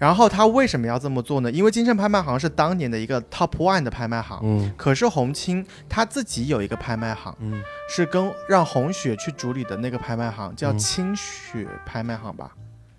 [0.00, 1.52] 然后他为什么要这么做呢？
[1.52, 4.72] 因为金盛拍卖行是当年的一个 top one 的拍卖行，嗯。
[4.74, 7.62] 可是洪青他自己有一个拍卖行，嗯。
[7.94, 10.78] 是跟让红雪去主理的那个拍卖行叫嗯。
[10.78, 12.50] 清雪拍卖行吧，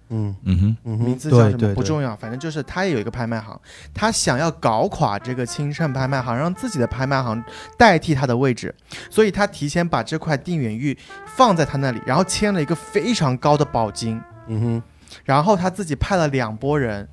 [0.10, 0.36] 嗯。
[0.44, 1.74] 嗯哼，嗯哼，名字叫什么？
[1.74, 3.60] 不重要，反正就是他也有一个拍卖行，
[3.96, 7.44] 他想要搞垮这个清盛拍卖行，让自己的拍卖行
[7.80, 8.76] 代替他的位置，
[9.10, 10.96] 所以他提前把这块定远玉
[11.26, 14.84] 放在他那里，然后签了一个非常高的保金，嗯哼，
[15.24, 17.08] 然后他自己派了两拨人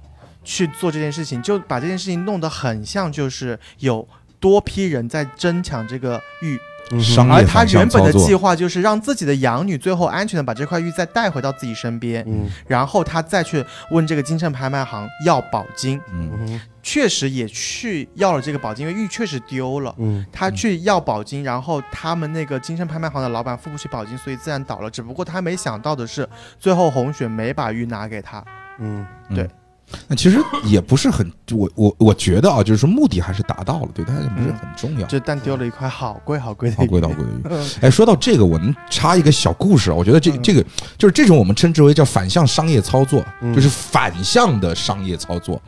[0.45, 4.07] 去做这件事情，就把这件事情弄得很像就是有
[4.41, 6.59] 多批人在争抢这个玉，
[6.91, 12.49] 嗯而他原本的计划就是让自己的养女最后安全的把这块玉再带回到自己身边，嗯。
[12.67, 19.95] 然后他再去问这个金盛拍卖行要保金，嗯确实也去要了这个保金，因为玉确实丢了。
[19.99, 24.91] 嗯他去要保金，然后他们那个金山拍卖行的老板付不起保金，所以自然倒了。
[24.91, 26.27] 只不过他没想到的是，
[26.59, 28.43] 最后红雪没把玉拿给他。
[28.79, 29.51] 嗯对嗯
[30.07, 35.07] 那其实也不是很，我我我觉得啊，就是说目的还是达到了，对，但是不是很重要。
[35.07, 37.41] 就但丢了一块好贵好贵的玉，好贵好贵的玉。
[37.49, 39.95] 嗯哎，说到这个，我能插一个小故事啊。
[39.95, 40.63] 我觉得这嗯这个
[40.99, 45.61] 就是这种我们称之为叫反向商业操作，嗯就是反向的商业操作。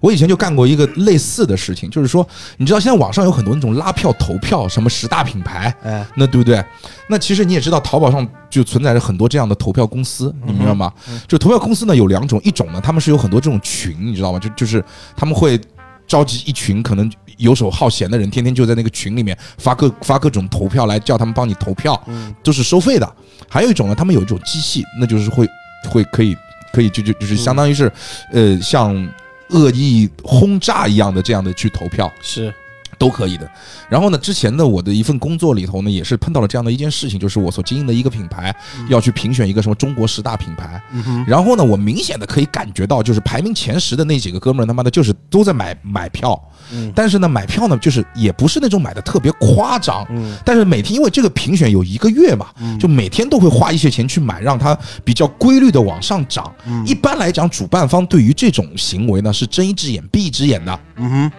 [0.00, 2.26] 我以前就干过一个类似的事情，就是说，
[2.56, 6.64] 你知道现在网上有很多那种拉票投票，什么十大品牌，哎那对不对？
[7.08, 10.92] 那其实你也知道，淘宝上就存在着很多这样的投票公司，你明白吗？
[11.26, 14.38] 就投票公司呢有两种，一种呢他们是有很多这种群，你知道吗？
[14.38, 14.84] 就就是
[15.16, 15.60] 他们会
[16.06, 23.12] 召集一群可能游手好闲的人，天天就在那个群里面发各发各种投票来叫他们帮你投票，嗯都是收费的。
[23.48, 25.48] 还有一种呢，他们有一种机器，那就是会
[25.88, 26.36] 会可以
[26.72, 27.90] 可以就就就是相当于是，
[28.32, 28.94] 呃，像
[29.50, 32.12] 恶意轰炸一样的这样的去投票。
[32.20, 32.52] 是
[32.98, 33.50] 都可以的。
[33.88, 38.54] 然后呢，之前的我的一份工作里头呢，也是碰到了这样的一件事情，就是我所经营的一个品牌
[38.88, 40.82] 要去评选一个什么中国十大品牌。
[41.26, 46.38] 然后呢，我明显的可以感觉到，就是排名前十的那几个哥们儿，他妈的就是都在买买票。
[46.70, 50.06] 嗯但是呢，买票呢，就是也不是那种买的特别夸张。
[50.10, 56.52] 嗯但是每天因为这个评选有一个月嘛，嗯就每天都会花一些钱去买，让它比较规律的往上涨。
[56.66, 60.80] 嗯一般来讲，主办方对于这种行为呢是睁一只眼闭一只眼的。
[60.96, 61.32] 嗯哼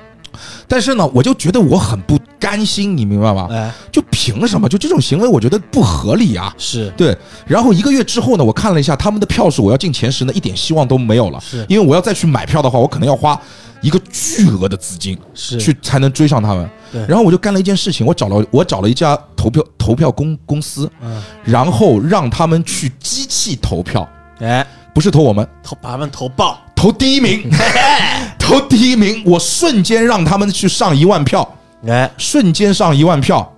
[0.68, 3.48] 但是呢，我就觉得我很不甘心，你明白吗？
[3.52, 3.72] 哎。
[3.92, 4.70] 就凭什么？
[4.70, 6.54] 就这种行为，我觉得不合理啊。
[6.58, 6.90] 是。
[6.98, 11.40] 对，然后一个月之后呢，我看了一下他们的票数，我要进前十呢，一点希望都没有了。
[11.42, 11.66] 是。
[11.68, 13.40] 因为我要再去买票的话，我可能要花
[13.82, 15.58] 一个巨额的资金是。
[15.58, 16.70] 去才能追上他们。
[16.92, 17.06] 对。
[17.08, 21.22] 然后我就干了一件事情，我找了我找了一家投票投票公公司，嗯。
[21.44, 24.08] 然后让他们去机器投票，
[24.40, 24.66] 哎。
[24.92, 27.44] 不是投我们，投把他们投爆投第一名，
[28.40, 31.46] 投第一名，我瞬间让他们去上一万票。
[31.86, 32.10] 哎。
[32.18, 33.54] 瞬间上一万票，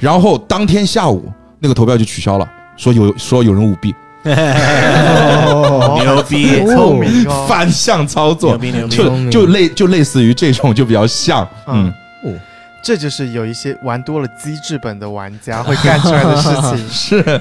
[0.00, 3.94] 然后当天下午那个投票就取消了，说有说有人舞弊，
[4.24, 7.24] 哦 牛逼聪明。
[7.28, 7.46] 哦。
[7.48, 8.56] 反向操作。
[8.56, 8.96] 牛，逼牛逼。
[8.96, 11.94] 就就类就类似于这种就比较像，嗯。
[12.24, 12.36] 嗯，
[12.82, 16.76] 这就是有一些玩多了机制本的玩家会干出来的事情。
[16.90, 17.40] 是。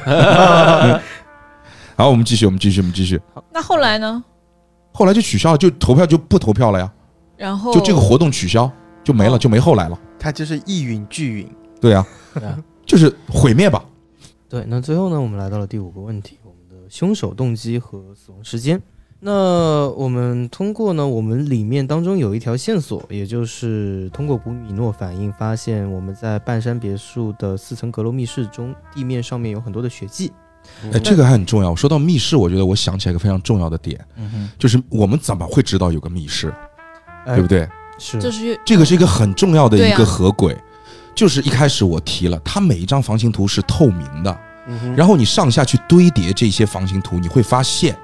[1.98, 3.20] 好，我们继续，我们继续，我们继续。
[3.52, 4.24] 那后来呢？
[4.96, 6.90] 后来就取消了，就投票就不投票了呀，
[7.36, 8.72] 然后就这个活动取消
[9.04, 10.00] 就没了，哦就没后来了。
[10.18, 11.50] 他就是一允俱允。
[11.82, 13.84] 对呀对啊，就是毁灭吧。
[14.48, 18.82] 对，那最后呢，我们来到了第五个问题，我们的凶手动机和死亡时间。
[19.20, 30.32] 那我们通过呢，我们里面当中有一条线索，也就是通过古米诺反应发现，我们在半山别墅的四层阁楼密室中，地面上面有很多的血迹。
[30.94, 31.76] 哎，这个还很重要。
[31.76, 36.54] 说到密室，我觉得我想起来一个非常重要的点，嗯就是我们怎么会知道有个密室，
[37.26, 37.68] 哼，对不对？
[37.98, 40.56] 是这是这个是一个很重要的一个合轨，
[41.16, 44.38] 就是一开始我提了，它每一张房型图是透明的，
[44.68, 47.98] 嗯然后你上下去堆叠这些房型图，你会发现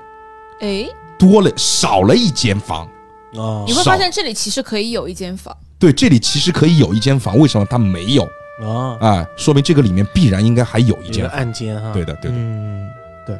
[0.61, 0.87] 哎，
[1.19, 2.87] 多了少了一间房。
[3.33, 8.27] 哦你会发现这里其实可以有一间房，对，这里其实可以有一间房，为什么它没有？
[8.59, 11.37] 哦，啊，说明这个里面必然应该还有一一个间房。
[11.37, 12.37] 暗间哈，对的，对的。
[12.37, 12.89] 嗯，
[13.25, 13.35] 对。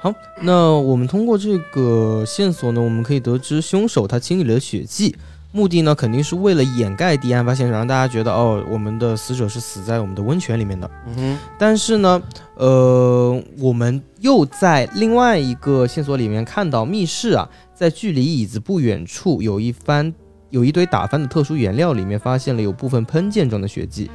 [0.00, 5.16] 好，那我们通过这个线索呢，我们可以得知凶手他清理了血迹，
[5.50, 10.88] 目的呢肯定是为了掩盖第一案发现场，让大家觉得哦，我们的死者是死在我们的温泉里面的。
[11.06, 12.22] 嗯哼，但是呢，
[12.54, 20.14] 呃，我们又在另外一个线索里面看到密室啊，在距离椅子不远处有一番
[20.50, 24.08] 有一堆打翻的特殊原料，里面发现了有部分喷溅状的血迹。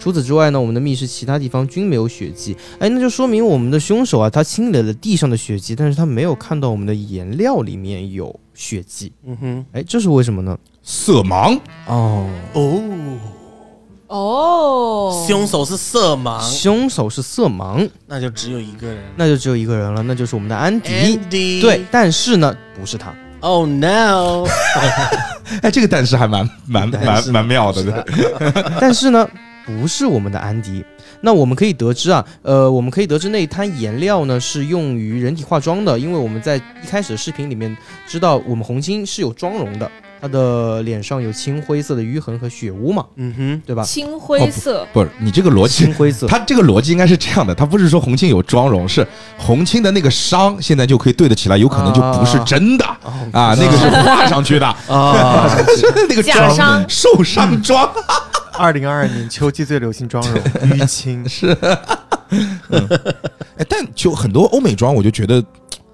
[0.00, 2.56] 除此之外呢，我们的密室其他地方均没有血迹。
[2.78, 9.12] 哎，那就说明我们的凶手啊，他清理了地上的血迹，但是他没有看到我们的颜料里面有血迹。
[9.26, 10.58] 嗯哼，哎，这是为什么呢？
[10.82, 12.82] 色盲，哦，哦，
[14.06, 20.88] 哦，凶手是色盲，凶手是色盲，那就只有一个人那就只有一个人了，那就是我们的安迪。
[20.90, 23.14] ，Andy，对，但是呢，不是他。
[23.40, 24.46] ，Oh no，
[25.62, 28.52] 哎，这个但是还蛮蛮蛮蛮妙的，对。
[28.80, 29.28] 但是呢，
[29.78, 30.84] 不是我们的安迪。
[31.20, 39.90] 那我们可以得知啊，呃，我们可以得知那一滩颜料呢是用于人体化妆的，因为我们在一开始的视频里面知道我们红青是有妆容的，
[40.20, 43.82] 她的脸上有青灰色的淤痕和血污嘛，嗯哼，对吧？
[43.82, 49.06] 青灰色，不是你这个逻辑青，灰色，他这个逻辑应该是这样的，他不是说红青有妆容，是
[49.36, 52.84] 红青的那个伤现在就可以对得起来，有可能就不是真的。
[53.02, 55.54] 哦啊，那个是画上去的， 啊，
[56.08, 56.82] 那个假伤。
[56.88, 57.90] 受伤妆。
[58.60, 61.48] 二零二二年秋季最流行妆容 淤青是，
[63.56, 65.42] 哎，但就很多欧美妆，我就觉得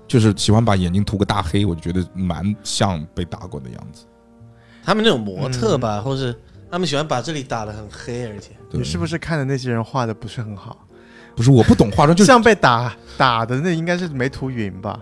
[0.08, 4.04] 就是喜欢把眼睛涂个大黑，我就觉得蛮像被打过的样子。
[4.84, 6.34] 他们那种模特吧，或是
[6.70, 10.76] 他们喜欢把这里打的很黑，而且对你是不是看的那些人画的不是很好？
[11.36, 15.00] 不是我不懂化妆，就是像被打打的那应该是没涂匀吧？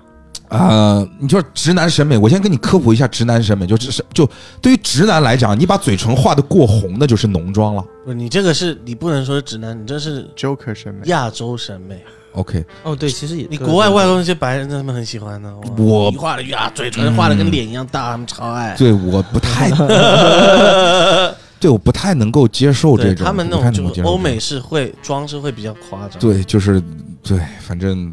[0.49, 4.29] 呃，你就是直男审美，我先跟你科普一下直男审美，就只是就
[4.61, 7.85] 对于直男来讲，你把嘴唇画的过红，那就是浓妆了。
[8.05, 12.05] 不你这个是你不能说是直男，你这是 Joker 审美，亚洲审美。
[12.33, 15.55] OK，哦，对，其实也你国外外国那些白人，他们很喜欢的。
[15.79, 18.75] 我你画的呀，嘴唇画的跟脸一样大，他们超爱。
[18.77, 19.71] 对我不太，
[21.61, 26.83] 对我不太能够接受这种，他们那种欧美是会妆是会比较夸张。，对，就是
[27.23, 28.13] 对，反正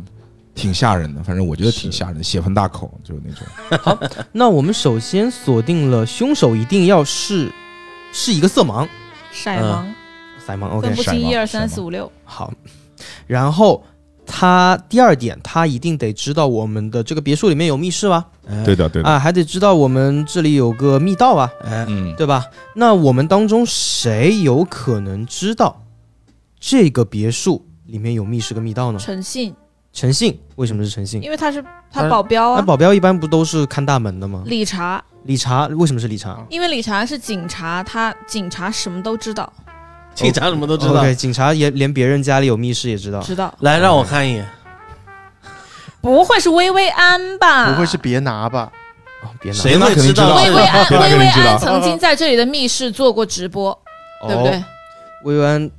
[0.62, 3.46] 挺吓人的，反正我觉得挺吓人的，血盆大口就是那种。
[3.82, 3.98] 好
[4.32, 7.52] 那我们首先锁定了凶手一定要是
[8.14, 8.88] 是一个色盲，
[9.32, 9.86] 色盲，
[10.46, 12.54] 色盲，OK，分不清一二三四五六，好，
[13.28, 13.84] 然后
[14.26, 18.28] 他第二点，他一定得知道我们的这个别墅里面有密室吧？
[18.64, 21.52] 对的，对的，啊，还得知道我们这里有个密道啊？
[21.64, 22.46] 哎，嗯，对吧？
[22.76, 25.84] 那我们当中谁有可能知道
[26.60, 29.00] 这个别墅里面有密室跟密道呢？
[29.00, 29.54] 诚信，
[29.94, 31.22] 诚信，为什么是诚信？
[31.22, 31.62] 因为他是
[31.92, 34.44] 他他保镖啊，那保镖一般不都是看大门的吗？
[34.46, 36.40] 理查，理查为什么是理查？
[36.50, 39.52] 因为理查是警察，他警察什么都知道，
[40.16, 41.02] 警察什么都知道。
[41.02, 43.20] OK，警察也连别人家里有密室也知道。
[43.22, 44.48] 知道，来，让我看一眼。
[46.00, 47.70] 不会是薇薇安吧？
[47.72, 48.72] 不会是别拿吧？
[49.24, 49.58] 哦，别拿。
[49.58, 50.36] 谁会知道？
[50.38, 53.78] 薇薇安，别拿薇薇安曾经在这里的密室做过直播，
[54.28, 54.64] 对不对哦？？
[55.26, 55.70] 薇薇安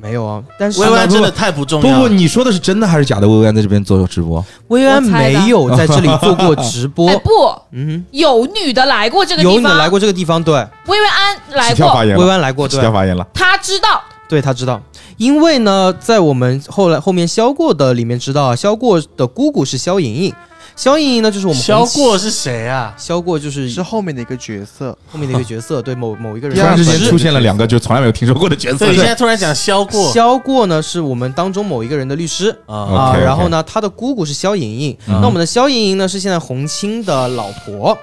[0.00, 2.08] 没有啊，但是薇薇安真的太不重要了不不。
[2.08, 3.28] 你说的是真的还是假的？
[3.28, 7.16] 薇薇安在这边做直播，薇薇安没有在这里做过直播 哎，。
[7.16, 7.30] 不，
[7.72, 10.54] 嗯有女的来过这，个地方，有女的来过这个地方，对，
[10.86, 13.26] 薇薇安来过，起跳发言了，薇薇安来过，对起跳，发言了。
[13.34, 14.80] 他知道，对他知道，
[15.16, 20.34] 因为呢，在我们后来后面肖过的里面知道啊，肖过的姑姑是肖莹莹，
[20.78, 22.94] 萧莹莹呢就是我们萧过是谁啊？
[22.96, 26.56] 萧过就是是后面的一个角色，后面的一个角色，对某某一个人。
[26.56, 28.86] 突然之间出现了两个就从来没有听说过的角色。
[28.86, 30.12] 对，你，现在突然讲萧过。
[30.12, 32.56] 萧过呢是我们当中某一个人的律师。
[32.66, 35.20] 啊，然后呢，他的姑姑是萧莹莹，嗯。
[35.20, 37.98] 那我们的萧莹莹呢是现在洪青的老婆。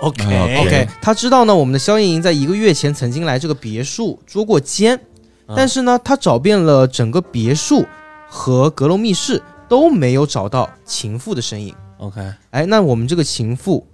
[0.00, 4.94] OK 哎 OK，他知道呢，我们的萧莹莹在一个月前曾经来这个别墅捉过奸，
[5.46, 7.86] 啊但是呢，他找遍了整个别墅
[8.28, 11.74] 和阁楼密室都没有找到情妇的身影。
[11.98, 12.20] OK，
[12.50, 13.86] 哎，那我们这个情妇，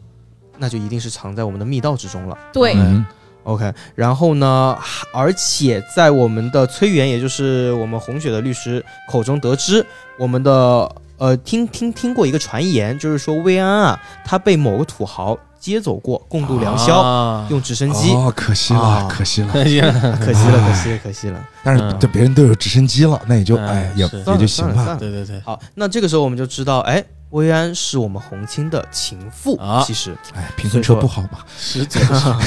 [0.58, 2.38] 那就一定是藏在我们的密道之中了。
[2.52, 3.04] 对，嗯。
[3.44, 4.74] OK，然后呢，
[5.12, 9.84] 而且在我们的崔源，也就是我们红雪的律师口中得知，
[10.18, 17.46] 我们的呃听听听过一个传言，就是说薇安啊，她被某个土豪接走过，共度良宵，啊。
[17.50, 18.12] 用直升机。
[18.14, 19.52] 哦，可惜了啊，可惜了。
[19.52, 21.48] 可惜了，可惜了，可惜了，可惜了。
[21.62, 21.98] 但是嗯。
[22.00, 24.16] 这别人都有直升机了，那也就嗯哎也是。
[24.20, 24.72] 也就行吧。
[24.72, 24.96] 算了算了。
[24.96, 29.56] 对对对，好，那这个时候我们就知道，哎，薇安是我们红青的情妇。
[29.56, 31.40] 啊其实哎，平衡车不好嘛。
[31.58, 31.98] 始祖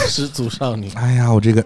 [0.07, 1.63] 始祖少女，哎呀，我这个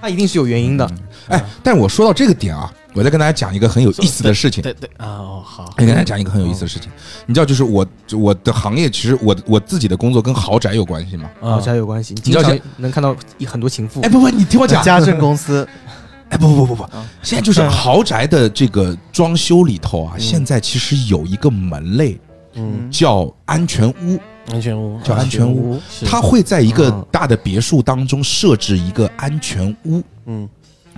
[0.00, 0.88] 他一定是有原因的。
[1.28, 4.62] 哎，但是我说到这个点啊，我再跟大家讲一个很有意思的事情。
[4.62, 6.90] 对对啊，哦好，我跟大家讲一个很有意思的事情，
[7.24, 11.30] 你知道，就是我我的行业，其实我我自己的工作跟豪宅有关系吗？
[11.40, 14.08] 啊豪宅有关系，你知道经常能看到一很多情妇哎，。
[14.10, 15.66] 不不，你听我讲，家政公司
[16.28, 22.20] 哎，不不不不不啊，现在就是 豪宅的这个装修里头啊，嗯现在其实有一个门类
[22.58, 24.18] 嗯，叫安全屋，
[24.50, 25.00] 安全屋。
[25.02, 26.04] 叫安全屋，是。
[26.04, 30.02] 它会在一个嗯大的别墅当中设置一个安全屋。
[30.26, 30.48] 嗯，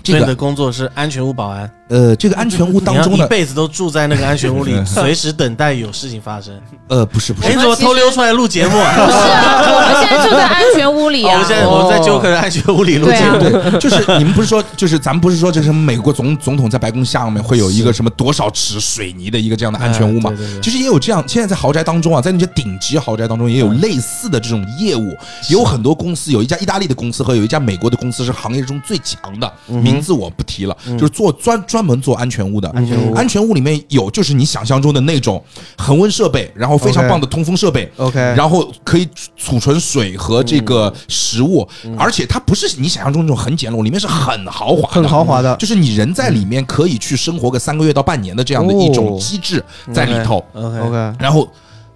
[0.03, 6.55] 这个的工作是安全屋保安，呃，这个安全屋当中呢，一辈子都住在那个安全屋里， 随时等待有事情发生。
[6.89, 8.95] 呃，不是不哎，是你，怎么偷溜出来录节目啊？
[8.95, 11.35] 不是啊，我们现在就在安全屋里啊。
[11.35, 11.49] 哦我们。
[11.49, 20.37] 现在我们在 Joker 的安全屋里录节目，对，就是你们不是说，就是咱们不是说，这什么美国总总统在白宫下面会有一个什么多少尺水泥的一个这样的安全屋嘛哎？
[20.37, 20.61] 对对对。
[20.61, 25.17] 其实也有这样，现在在豪宅当中啊，在那些顶级豪宅当中也有类似的这种业务，
[25.49, 32.69] 有很多公司，有一家意大利的公司和有一家美国的公司是行业中最强的，名字我不提了，就是做专专门做安全屋的。
[32.71, 33.15] 安全屋。
[33.15, 35.43] 安全屋里面有就是你想象中的那种
[35.79, 41.97] 恒温设备，然后非常棒的通风设备，OK，然后可以储存水和这个食物，嗯。
[41.99, 45.55] 而且它不是你想象中那种很简陋，里面是很豪华的，很豪华的。
[45.57, 49.63] 就是你人在里面可以去生活个三个月到半年的这样的一种机制
[49.93, 50.45] 在里头。
[50.53, 51.49] OK，OK，然后，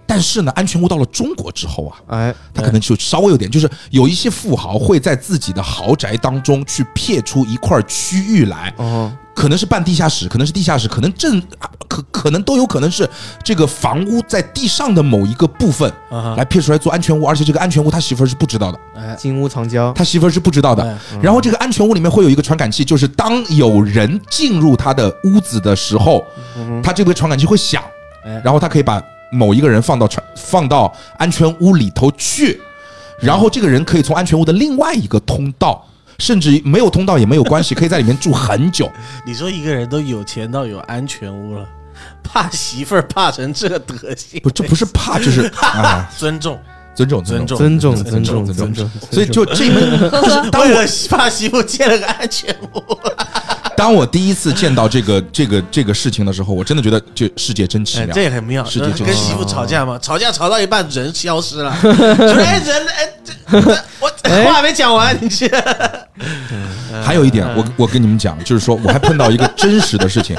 [0.07, 13.09] 但是呢，安全屋到了中国之后啊，哎，他可能就稍微有点，就是有一些富豪会在自己的豪宅当中去撇出一块区域来，哦，可能是半地下室，可能是地下室，可能正啊可可能都有可能是
[13.43, 15.91] 这个房屋在地上的某一个部分
[16.37, 19.91] 来撇出来做安全屋，而且这个安全屋他媳妇儿是不知道的，哎金屋藏娇。
[19.93, 20.83] 他媳妇儿是不知道的。
[20.83, 20.97] 哎。
[21.21, 26.23] 然后这个安全屋里面会有一个传感器，就是当有人进入他的屋子的时候，
[26.83, 27.81] 他这个传感器会响
[28.25, 29.01] 哎，然后他可以把
[29.35, 32.59] 某一个人放到传放到安全屋里头去，
[33.21, 35.85] 然后这个人可以从安全屋的另外一个通道。
[36.17, 38.89] 甚至没有通道也没有关系，可以在里面住很久。
[39.27, 41.67] 你说一个人都有钱到有安全屋了，
[42.23, 46.57] 怕媳妇儿怕成这个德行，不，这不是怕，就是啊，尊重
[46.95, 48.89] 尊重尊重尊重，尊尊重，尊尊重。
[49.11, 52.97] 所以就这一门，呵呵，为了怕媳妇建了个安全屋，
[53.75, 58.21] 当我第一次见到这个 这个这个事情的时候，我真的觉得这世界真奇哎，妙这。
[58.21, 58.63] 也很妙。
[58.65, 61.91] 世界跟媳妇吵架嘛，吵架吵到一半人消失了，说
[62.43, 64.09] 哎人哎这这我
[64.47, 65.49] 话还没讲完，你去
[67.03, 70.35] 还有一点，我我跟你们讲，就是说我还碰到一个真实的事情。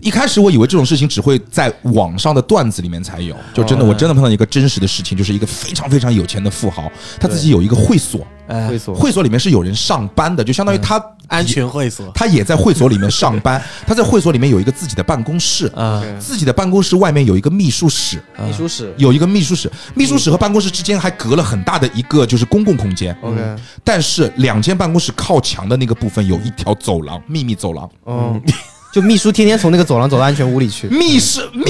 [0.00, 8.68] 一开始我以为这种事情只会在网上的段子里面才有，就真的我真的碰到一个真实的事情，就是一个非常非常有钱的富豪，他自己有一个会所，哎。
[8.68, 8.94] 会所。
[8.94, 18.94] 会所里面是有人上班的，就相当于他安全会所他也在会所里面上班， 他在会所里面有一个自己的办公室，啊，自己的办公室外面有一个秘书室，秘书室。
[18.96, 27.90] 有一个秘书室，秘书室和办公室之间还隔了很大的一个就是公共空间，OK，但是两间办公室靠墙的那个部分有一条走廊，秘密走廊。
[28.04, 28.40] 哦，
[28.98, 30.88] 就秘书天天从那个走廊走到安全屋里去。
[30.88, 31.64] 秘书秘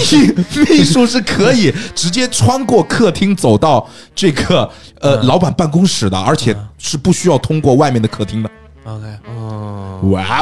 [0.64, 4.68] 秘书是可以直接穿过客厅走到这个
[5.02, 8.48] 呃老板办公室的，而且是不需要通过外面的客厅的。
[8.84, 10.40] OK，哦，哇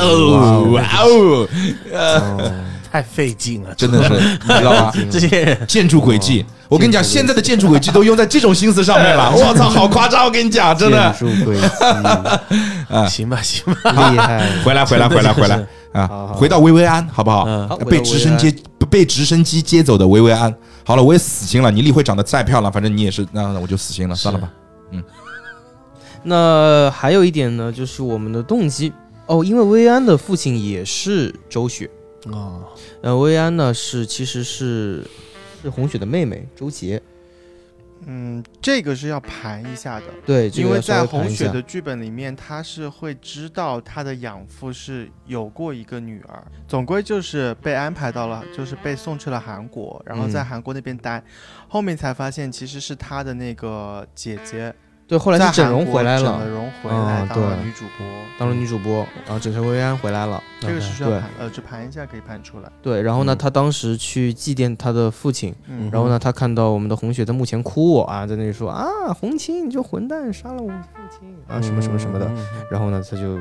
[0.00, 1.46] 哦，哇哦，
[2.90, 4.92] 太费劲了，真的是，你知道吗？
[5.12, 5.66] 这些人。
[5.66, 9.30] 建筑轨迹，我跟你讲，现在的建筑轨迹都用在这种心思上面了。
[9.36, 10.24] 我操，好夸张！
[10.24, 11.14] 我跟你讲，真的。
[11.18, 11.62] 建筑轨迹。
[13.08, 14.48] 行吧行吧，厉害。
[14.64, 15.62] 回来，回来，回来，回来
[15.92, 16.32] 啊！
[16.34, 17.44] 回到薇薇安，好不好？
[17.88, 18.54] 被直升机
[18.90, 20.54] 被直升机接走的薇薇安。
[20.84, 21.70] 好了，我也死心了。
[21.70, 24.52] 你例会长得再漂亮，反正你也是，那那我就死心了，算了吧。
[24.90, 25.02] 嗯
[26.24, 28.92] 那还有一点呢，就是我们的动机
[29.26, 31.90] 哦，因为薇安的父亲也是周雪，
[32.32, 32.62] 啊，
[33.02, 35.04] 呃，薇安呢是其实是
[35.60, 37.02] 是红雪的妹妹周杰，
[38.06, 50.52] 嗯，这个是要盘一下的，对，这个因为在红雪的剧本里面，他是会知道他的养父是有过一个女儿，总归就是被安排到了，就是被送去了韩国，然后在嗯。
[50.52, 51.22] 韩国那边待，
[51.66, 54.74] 后面才发现其实是他的那个姐姐
[55.12, 58.06] 对，后来在是整容回来整了整，容回来嗯当了女主播，
[58.38, 62.72] 当了女主播，然后整成薇安回来了，这个是需要对盘，呃，只盘一下可以盘出来。
[62.80, 68.88] 对，然后呢，嗯他当时去祭奠他的父亲，嗯，然后呢，他看到我们的红雪在墓前哭啊，在那里说啊，
[69.20, 73.38] 红青你这混蛋杀了我父亲啊，什么什么什么的，嗯，然后呢，他就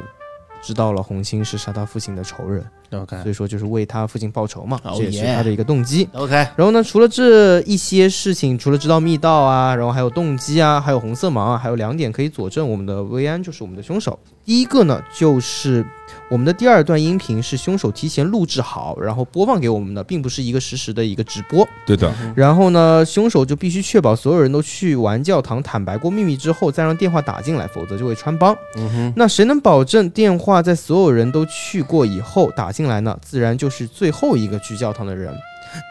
[0.62, 6.08] 知道了红星是杀他父亲的仇人，OK 所以说就是为他父亲报仇嘛，Oh 这也是他的一个动机。
[6.14, 14.18] OK，然后呢，除了这一些事情，除了知道密道啊，然后还有动机啊，还有红色盲啊，还有两点可以佐证我们的薇安就是我们的凶手。
[14.44, 15.86] 第一个呢，就是
[16.30, 21.68] 我们的第二段音频是凶手提前录制好，然后播放给我们的，并不是一个实时的一个直播。
[21.86, 28.56] 对的，然后呢，凶手就必须确保所有人都去完教堂坦白过秘密之后，再让电话打进来，否则就会穿帮。
[28.76, 33.18] 嗯哼，那谁能保证电话在所有人都去过以后打进来呢？
[33.22, 35.34] 自然就是最后一个去教堂的人，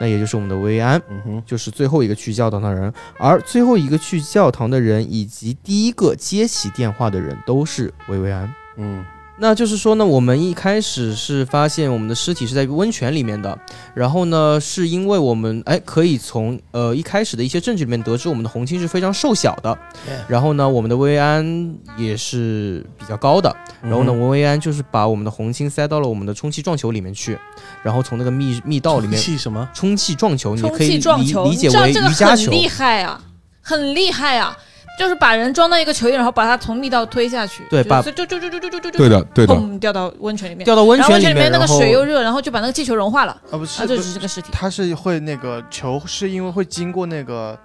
[0.00, 2.92] 那也就是我们的薇安，嗯哼，就是最后一个去教堂的人。
[3.18, 8.52] 而最后一个去教堂的人以及第一个接起电话的人都是薇薇安。
[8.76, 9.04] 嗯
[9.42, 13.58] 那就是说呢，我们一开始是发现我们的尸体是在温泉里面的，
[13.94, 19.76] 然后呢，是因为我们哎可以从呃一开始的一些证据里面得知我们的红青是非常瘦小的
[20.28, 27.38] 然后呢，我们的薇安也是比较高的，然后呢，嗯薇安就是把我们的红青塞到了我们的充气撞球里面去，
[27.82, 29.66] 然后从那个密密道里面气什么？
[29.72, 33.20] 充气撞球，你可以理理解为瑜伽球，很厉害啊，
[33.62, 34.54] 很厉害啊，
[35.00, 39.54] 就是把人装到一个球里，然后把他从密道推下去，对把就就就就就就就就对的，对的。
[39.54, 44.50] 砰掉到温泉里面，掉到温然后温泉里面，那个水又热，然后就把那个气球融化了，啊不是，啊，这不只是这个尸体。
[44.52, 47.58] 它是会那个球是因为会经过那个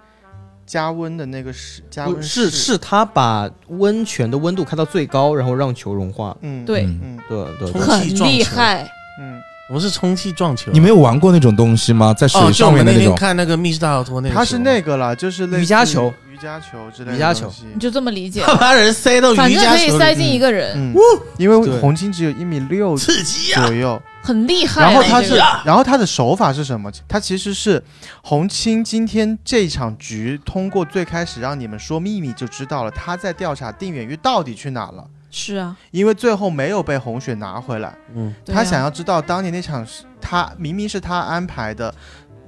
[0.66, 6.34] 加温的那个是加温是，是他把温泉的温度开到最高，然后让球融化。
[6.40, 8.90] 嗯对嗯嗯对对，很厉害，
[9.20, 10.72] 嗯，我们是充气撞球。
[10.72, 12.14] 你没有玩过那种东西吗？
[12.14, 17.46] 在水哦，就我们那天上面的那种，看那个密室大逃脱那个，它是那个啦，就是类似瑜伽球、瑜伽球之类的瑜伽球。
[17.46, 20.94] 东西你就这么理解，他把人塞到反瑜伽正可以塞球里进一个人，嗯，
[21.38, 23.54] 因为对红青只有一米六刺激！
[23.54, 24.92] 左右，很厉害啊。
[24.92, 25.36] 然后他是，
[25.66, 26.92] 然后他的手法是什么？
[27.08, 27.84] 他其实是
[28.22, 35.04] 红青今天这场局通过最开始让你们说秘密就知道了，他在调查定远玉到底去哪了，
[35.38, 37.94] 是啊，因为最后没有被红雪拿回来。
[38.14, 38.34] 嗯。
[38.46, 41.94] 他想要知道当年那场是他明明是他安排的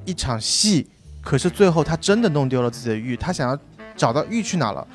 [0.05, 0.87] 一场戏，
[1.21, 3.59] 可是最后他真的弄丢了自己的玉，他想要
[3.97, 4.87] 找到玉去哪了，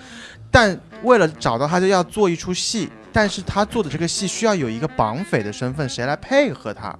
[0.51, 6.99] 但为了找到他就要做一出戏，但是他做的这个戏需要有一个绑匪的身份，谁来配合他？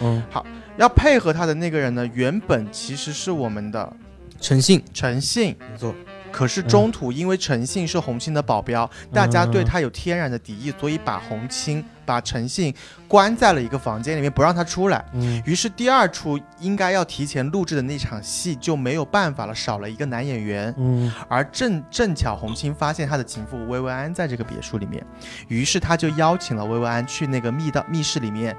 [0.00, 0.22] 嗯。
[0.30, 0.46] 好
[0.78, 3.92] 要配合他的那个人呢，原本其实是我们的
[4.40, 5.94] 诚信，诚信，没错，
[6.32, 12.74] 可是中途因为陈信是红青的保镖，大家对他有天然的敌意，所以把红青把陈信
[13.06, 15.04] 关在了一个房间里面，不让他出来。
[15.12, 20.74] 嗯于是第二出应该要提前录制的那场戏就没有办法了，少了一个男演员。
[20.78, 25.04] 嗯而正正巧红青发现他的情妇薇薇安在这个别墅里面，
[25.48, 28.56] 于是他就邀请了薇薇安去那个密道密室里面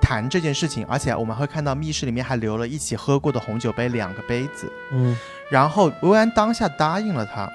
[0.00, 4.72] 谈这件事情，而且我们会看到密室里面还留了一起喝过的红酒杯两个杯子。
[4.90, 5.16] 嗯
[5.50, 7.50] 然后薇薇安当下答应了他，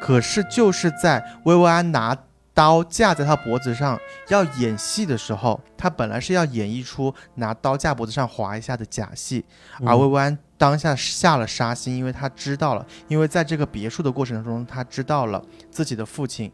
[0.00, 2.16] 可是就是在薇薇安拿
[2.52, 3.98] 刀架在他脖子上
[4.28, 9.44] 要演戏的时候，他本来是要演绎出拿刀架脖子上划一下的假戏，
[9.86, 16.50] 而薇薇安当下下了杀心，因为他知道了，因为在这个别墅的过程中，他知道了自己的父亲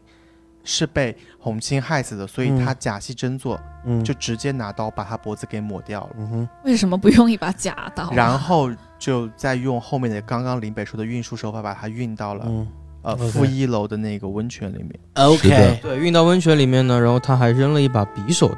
[0.63, 4.03] 是被洪青害死的，所以他假戏真做，嗯。
[4.03, 6.09] 就直接拿刀把他脖子给抹掉了。
[6.17, 6.49] 嗯哼。
[6.63, 8.03] 为什么不用一把假刀？
[8.03, 8.11] 啊？
[8.13, 8.69] 然后
[8.99, 12.67] 就再用后面的刚刚林北说的运输手法把它运到了、嗯。
[13.05, 14.89] 呃负一楼的那个温泉里面。
[15.13, 18.51] ，OK，对，运到温泉里面呢，然后他还扔了一把匕首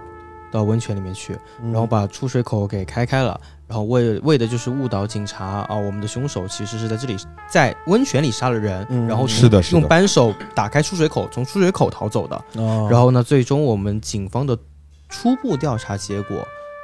[0.49, 3.37] 到温泉里面去，然然后把出水口给开开了，
[3.67, 7.17] 然后为为的就是误导警察啊，我们的凶手其实是在这里
[7.49, 9.05] 在温泉里杀了人，嗯。
[9.05, 9.81] 然后是的是的。
[9.81, 12.41] 用扳手打开出水口，从出水口逃走的。
[12.55, 12.87] 哦。
[12.89, 14.57] 然后呢，最终我们警方的
[15.09, 16.37] 初步调查结果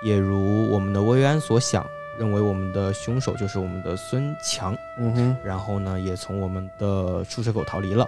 [0.06, 1.82] 也如我们的薇安所想，
[2.20, 5.38] 认为我们的凶手就是我们的孙强，嗯哼。
[5.44, 8.08] 然后呢也从我们的出水口逃离了。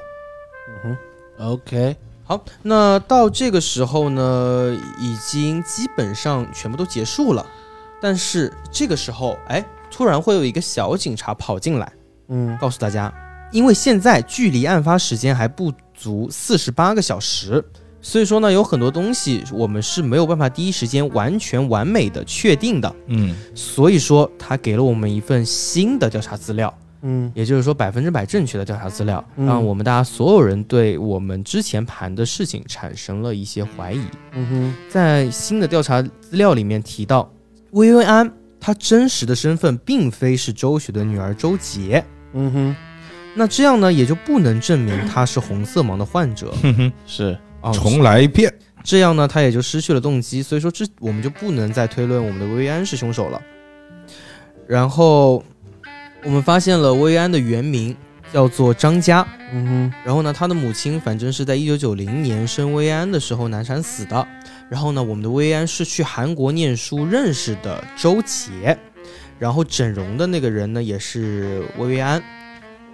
[0.68, 0.98] 嗯
[1.38, 7.46] 哼，OK，好，那到这个时候呢，已经基本上全部都结束了。
[8.02, 11.92] 但是这个时候，哎，突然会有一个小警察跑进来，
[12.28, 12.58] 嗯。
[12.60, 13.14] 告诉大家，
[13.52, 17.64] 因为现在距离案发时间还不足四十八个小时，
[18.06, 22.96] 所以说呢，有很多东西我们是没有办法第一时间完全完美的确定的。
[23.08, 26.72] 嗯，所以说，他给了我们一份新的调查资料，
[27.02, 27.32] 嗯。
[27.34, 29.48] 也就是说百分之百正确的调查资料，嗯。
[29.48, 34.02] 让我们大家所有人对我们之前盘的事情产生了一些怀疑。
[34.34, 37.28] 嗯哼，在新的调查资料里面提到，
[37.72, 42.76] 薇薇安她真实的身份并非是周雪的女儿周杰，嗯哼，
[43.34, 46.54] 那这样呢也就不能证明她是红色盲的患者。
[46.62, 47.36] 哼哼，是，
[47.66, 47.74] 啊。
[47.74, 48.54] 重来一遍。
[48.84, 53.42] 这样呢，他也就失去了动机，所以说这我们就不能再推论我们的薇安是凶手了。
[54.68, 55.44] 然后
[56.24, 57.96] 我们发现了薇安的原名
[58.32, 64.28] 叫做张佳，嗯哼然后呢，他的母亲反正是在一九九零年生薇安的时候难产死的，
[64.70, 68.78] 然后呢，我们的薇安是去韩国念书认识的周杰，
[69.40, 72.22] 然后整容的那个人呢也是薇薇安，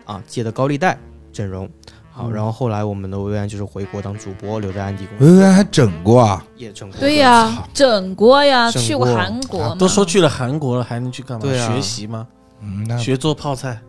[0.05, 0.97] 啊，借的高利贷
[1.33, 1.69] 整容。
[2.11, 6.45] 好，嗯然后后来我们的薇薇安就是回国当主播，留在安迪公司，薇薇安还整过啊？
[6.57, 6.99] 也整过。
[6.99, 9.75] 对呀、操整过呀，整去过过韩国嘛。
[9.79, 11.43] 都说去了韩国了，还能去干嘛？
[11.43, 12.27] 对啊学习吗？
[12.61, 13.79] 嗯，那学做泡菜。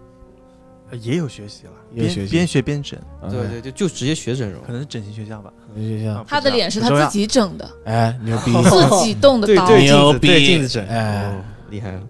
[0.91, 3.01] 呃也有学习了，边学习边边学边整，
[3.31, 4.73] 对对对，就直接学整容可。
[4.73, 5.51] 能是整形学校吧。
[5.75, 6.23] 对，学校。
[6.29, 8.53] 他的脸是他自己整的，哎，牛逼！
[8.69, 9.67] 自己动的刀。
[9.67, 12.01] 对对，镜子牛逼对镜子整，哎哦，厉害了。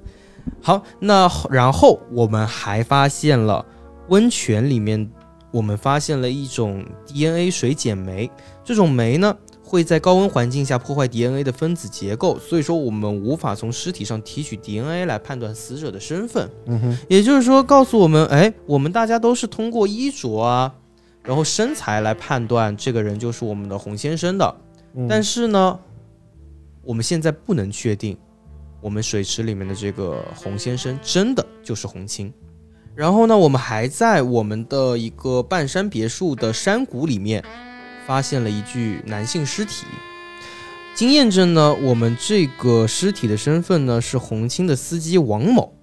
[0.61, 3.65] 好，那然后我们还发现了
[4.09, 5.09] 温泉里面，
[5.53, 8.29] 我们发现了一种 DNA 水解酶，
[8.65, 16.51] 这种酶呢会在高温环境下破坏 DNA 的分子结构，所以说我们无法从尸体上提取 DNA 来判断死者的身份。
[16.67, 20.75] 嗯哼，也就是说，告诉我们，哎，我们大家都是通过衣着啊，
[21.23, 24.57] 然后身材来判断这个人就是我们的洪先生的。
[24.95, 25.79] 嗯但是呢，
[26.83, 28.17] 我们现在不能确定，
[28.81, 32.33] 我们水池里面的这个洪先生真的就是洪清。
[32.95, 37.43] 然后呢，我们还在我们的一个半山别墅的山谷里面
[38.07, 39.87] 发现了一具男性尸体。
[40.95, 45.75] 经验证呢，我们这个尸体的身份呢是洪青的司机王某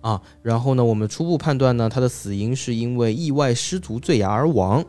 [0.00, 0.20] 啊。
[0.42, 4.84] 然后呢，我们初步判断呢，他的死因是因为意外失足坠崖而亡。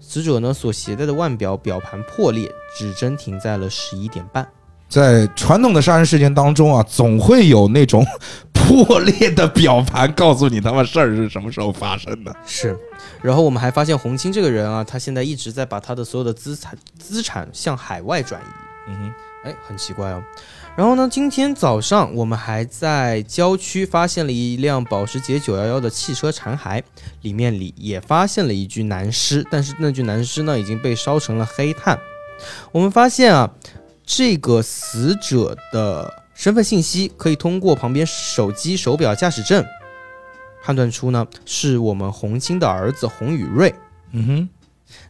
[0.00, 4.46] 死者呢所携带的腕表表盘破裂，指针停在了十一点半。
[4.88, 8.04] 在传统的杀人事件当中啊，总会有那种
[8.52, 12.34] 破裂的表盘，告诉你他妈事儿是什么时候发生的。
[12.46, 12.76] 是，
[13.22, 18.44] 然后我们还发现洪青这个人啊，他现在一直在把他的所有的资产资产向海外转移。
[18.88, 20.22] 嗯哼，哎，很奇怪哦。
[20.76, 26.82] 然后呢，今天早上我们还在郊区发现了一辆保时捷911的汽车残骸，
[27.22, 31.98] 里面里也发现了一具男尸，但是那具男尸呢已经被烧成了黑炭。
[32.70, 33.50] 我们发现啊，
[34.10, 39.62] 这个死者的身份信息可以通过旁边手机、手表、驾驶证
[40.62, 43.72] 判断出呢是我们洪青的儿子洪宇瑞。
[44.12, 44.48] 嗯哼，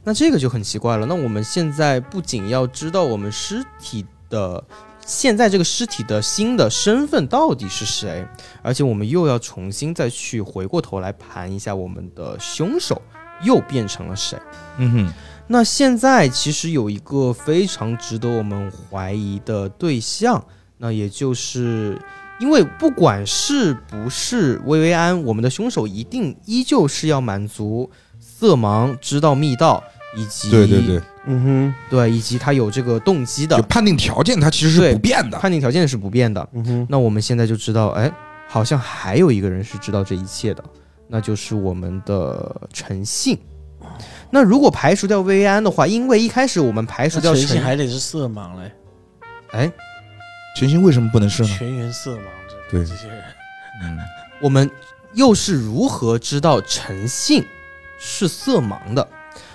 [0.02, 1.06] 那这个就很奇怪了。
[1.06, 4.62] 那我们现在不仅要知道我们尸体的
[5.06, 8.26] 现在这个尸体的新的身份到底是谁，
[8.62, 13.00] 而且我们又要重新再去回过头来盘一下我们的凶手
[13.44, 14.36] 又变成了谁。
[14.78, 15.12] 嗯哼，
[15.50, 20.44] 那现在其实有一个非常值得我们怀疑的对象，
[20.76, 21.98] 那也就是
[22.38, 29.82] 因为不管是不是薇薇安，我们的凶手一定依旧是要满足色盲、知道密道
[30.14, 35.38] 以及对对对，嗯对以及他有这个动机的就判定条件它其实是不变的。
[35.38, 36.46] 判定条件是不变的。
[36.52, 38.12] 嗯哼，那我们现在就知道，哎，
[38.46, 40.62] 好像还有一个人是知道这一切的，
[41.08, 43.38] 那就是我们的陈信。
[44.30, 48.72] 那如果排除掉薇薇安的话，因为一开始我们排除掉陈星还得是色盲嘞，
[49.52, 49.72] 哎，
[50.56, 51.48] 陈星为什么不能是呢？
[51.48, 52.86] 全员色盲，这对。
[52.86, 53.22] 这些人，
[53.82, 53.98] 嗯，
[54.40, 54.70] 我们
[55.14, 57.44] 又是如何知道陈信
[57.98, 59.08] 是色盲的？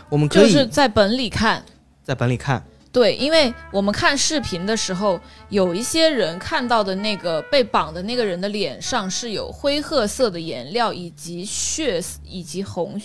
[0.10, 1.64] 我们可就以是在本里看，
[2.04, 5.20] 在本里看，对，因为我们看视频的时候，
[5.50, 13.00] 有一些人看到的那个被绑的那个人的脸上是有灰褐色的颜料，以及血以及红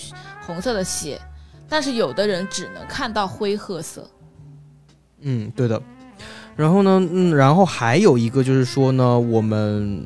[0.46, 1.18] 红色的血，
[1.68, 4.08] 但是有的人只能看到灰褐色。
[5.20, 5.80] 嗯，对的。
[6.56, 10.04] 然后呢，嗯，然后还有一个就是说呢，我们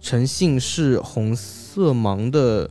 [0.00, 2.68] 诚信是红色盲的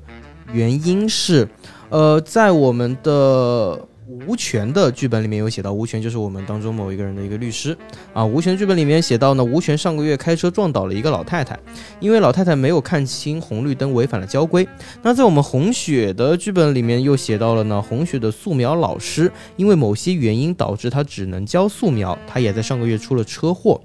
[0.51, 1.47] 原因是，
[1.89, 7.77] 呃，在我们的吴权的剧本里面有写到，吴权就是我们当中某一个人的一个律师
[8.13, 8.25] 啊。
[8.25, 11.57] 吴权剧本里面写到呢，吴权上个月开车撞倒了一个老太太，
[11.99, 14.67] 因为老太太没有看清红绿灯，违反了交规。
[15.01, 23.79] 那在我们红雪的剧本里面又写到了呢，红雪的素描老师因为某些原因导致他只能教素描，他也在上个月出了车祸。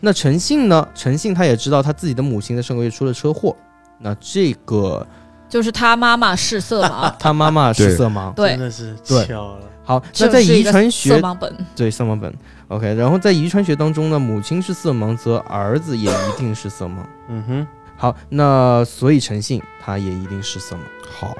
[0.00, 0.88] 那陈信呢？
[0.94, 3.54] 陈信他也知道他自己的母亲在上个月出了车祸。
[4.02, 5.06] 那这个
[5.50, 8.32] 就是他妈妈是色盲， 他妈妈是色盲。
[8.34, 11.54] 对真，的是对巧了，好，那在遗传学色盲本。
[11.74, 12.32] 对色盲本
[12.68, 12.94] ，OK。
[12.94, 16.98] 然后在遗传学当中呢，母亲是色盲，则儿子也一定是色盲。
[17.28, 17.66] 嗯哼，
[17.96, 20.80] 好，那所以诚信他也一定是色盲。
[21.10, 21.36] 好，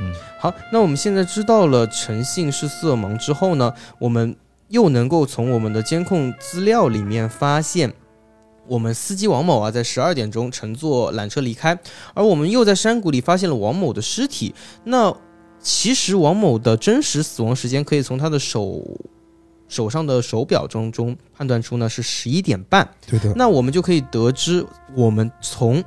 [0.00, 0.10] 嗯
[0.40, 4.34] 好，那我们现在知道了诚信是色盲之后呢，我们
[4.68, 7.92] 又能够从我们的监控资料里面发现，
[8.68, 11.78] 我们司机王某啊，在十二点钟乘坐缆车离开，
[12.14, 14.54] 而我们又在山谷里发现了王某的尸体。
[14.84, 15.14] 那
[15.60, 18.82] 其实王某的真实死亡时间可以从他的手
[19.68, 22.88] 手上的手表中中判断出呢是十一点半。
[23.06, 24.64] 对的，那我们就可以得知，
[24.94, 25.82] 我们从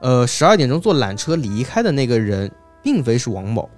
[0.00, 2.50] 呃十二点钟坐缆车离开的那个人，
[2.82, 3.68] 并非是王某。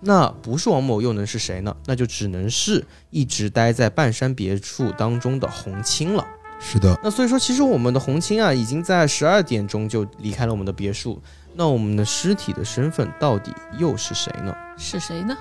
[0.00, 1.74] 那不是王某又能是谁呢？
[1.86, 6.26] 那就只能是一直待在半山别墅当中的红青了。
[6.66, 11.20] 是的，那所以说，其实我们的红青啊，已经在十二点钟就离开了我们的别墅。
[11.54, 14.52] 那我们的尸体的身份到底又是谁呢？
[14.76, 15.36] 是谁呢？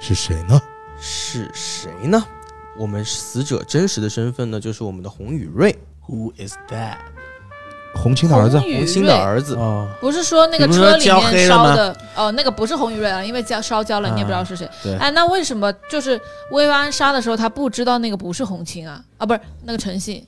[0.00, 0.60] 是谁呢？
[1.00, 2.22] 是谁呢？
[2.76, 5.78] 我们死者真实的身份呢，就是我们的洪宇瑞
[6.08, 6.96] ，Who is that？
[7.92, 9.56] 红青的儿子洪青的儿子。
[9.56, 14.68] 哦，不是说那个车里面烧的哦，那个不是洪宇瑞啊，因为焦烧焦了，你也不知道是谁。
[14.82, 16.20] 对哎，那为什么就是
[16.50, 19.02] 薇安杀的时候他不知道那个不是洪青啊？
[19.18, 20.24] 啊，不是那个陈信，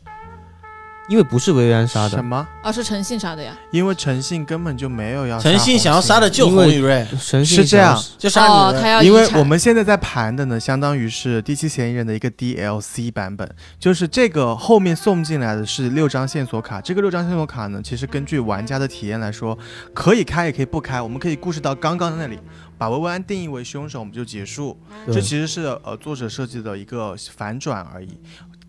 [1.09, 2.47] 因为不是薇薇安杀的，什么？
[2.63, 3.57] 啊是陈信杀的呀。
[3.71, 8.83] 因为陈信根本就没有要杀陈信想要杀的就洪宇瑞，陈信是这样就杀哦，你了。
[8.83, 13.49] 他要因为遗产我们现在在盘的呢，相当于是第七嫌疑人的一个 DLC 版本，
[13.79, 16.81] 就是这个后面送进来的是六张线索卡。
[16.81, 19.59] 这个六张线索卡呢，其实根据玩家的体验来说，
[19.93, 21.01] 可以开也可以不开。
[21.01, 22.39] 我们可以故事到刚刚那里，
[22.79, 24.79] 把薇薇安定义为凶手，我们就结束。
[25.05, 28.17] 对这其实是呃作者设计的一个反转而已，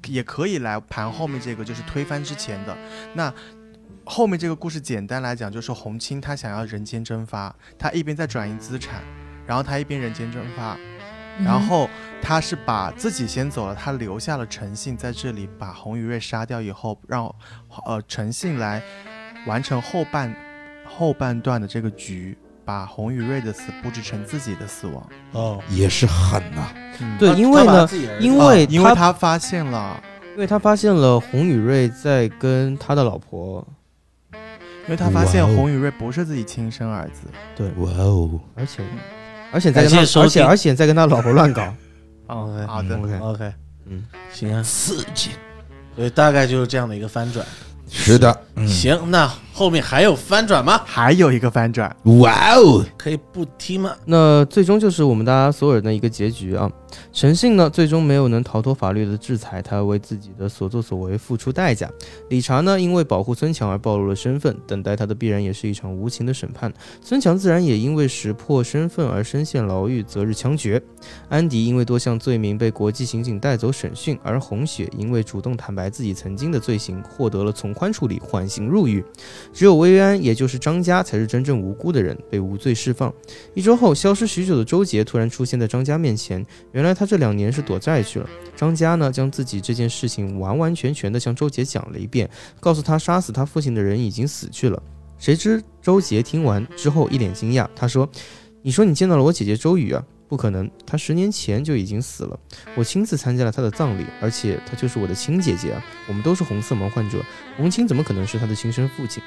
[0.07, 2.77] 也可以来盘后面这个就是推翻之前的。
[3.13, 3.33] 那。
[4.05, 9.01] 后面这个故事简单来讲，就是洪青他想要人间蒸发，他一边在转移资产，
[9.47, 10.77] 然后他一边人间蒸发，
[11.37, 11.45] 嗯。
[11.45, 11.89] 然后
[12.21, 17.33] 他是把自己先走了，他留下了陈信在这里，把洪宇瑞杀掉以后，让
[17.85, 18.83] 呃陈信来
[19.47, 20.35] 完成后半
[20.85, 25.09] 后半段的这个局，把洪宇瑞的死布置成自己的死亡。
[25.31, 26.67] 哦，也是狠呐、
[26.99, 27.17] 嗯。
[27.17, 30.01] 对，因为呢，因为啊因为他他发现了，
[30.33, 33.65] 因为他发现了洪宇瑞在跟他的老婆，
[34.31, 37.27] 因为他发现洪宇瑞不是自己亲生儿子。
[37.55, 38.83] 对，哇哦，而且
[39.51, 41.73] 而且在跟他而且而且在跟他老婆乱搞。
[42.27, 43.53] 哦好的，OK，OK，
[43.85, 45.31] 嗯，行啊，刺激。
[45.95, 47.45] 所以大概就是这样的一个翻转。
[47.89, 50.81] 是的，嗯，行，那后面还有翻转吗？
[50.85, 53.95] 还有一个翻转，哇哦，可以不踢吗？
[54.05, 56.71] 那最终就是我们大家所有人的一个结局啊。
[57.11, 61.89] 陈信呢，最终没有能逃脱法律的制裁，他要为自己的所作所为付出代价。
[62.29, 66.71] 理查呢，因为保护孙强而暴露了身份，等待他的必然也是一场无情的审判。
[67.01, 70.79] 孙强自然也因为识破身份而身陷牢狱，择日枪决。
[71.29, 79.03] 安迪因为多项罪名被国际刑警带走审讯，而红雪因为主动坦白自己曾经的罪行，获得了从宽处理，缓刑入狱。
[79.51, 83.13] 只有薇安，也就是张家，才是真正无辜的人，被无罪释放。
[83.53, 86.45] 一周后，消失许久的周杰突然出现在张家面前。
[86.71, 88.29] 原来他这两年是躲债去了。
[88.55, 92.29] 张家呢，将自己这件事情完完全全的向周杰讲了一遍，
[92.59, 94.81] 告诉他杀死他父亲的人已经死去了。
[95.17, 98.09] 谁知周杰听完之后一脸惊讶，他说
[98.61, 100.03] ：“你说你见到了我姐姐周雨啊？
[100.33, 102.39] 不可能，她十年前就已经死了。
[102.73, 105.85] 我亲自参加了她的葬礼，而且她就是我的亲姐姐啊。
[106.07, 107.23] 我们都是红色盲患者，
[107.55, 109.21] 红青怎么可能是她的亲生父亲？”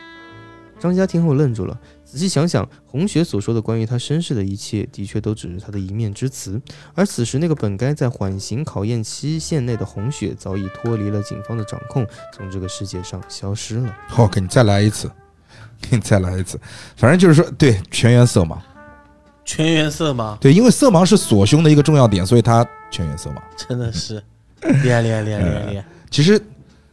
[0.80, 6.60] 张家听后愣住了，仔细想想，红雪所说的关于他身世的一切，的确都只是他的一面之词。
[6.92, 12.04] 而此时，那个本该在缓刑考验期限内的红雪，早已脱离了警方的掌控，
[12.34, 13.96] 从这个世界上消失了。
[14.08, 15.08] 好，给你再来一次，
[15.80, 16.60] 给你再来一次。
[16.96, 18.58] 反正就是说，对全员色盲，
[19.46, 23.36] 全员色盲，对，因为色盲是锁胸的一个重要点，所以他全员色盲。
[23.56, 24.22] 真的是
[24.82, 25.84] 厉害厉害厉害厉害厉害！
[26.10, 26.38] 其实，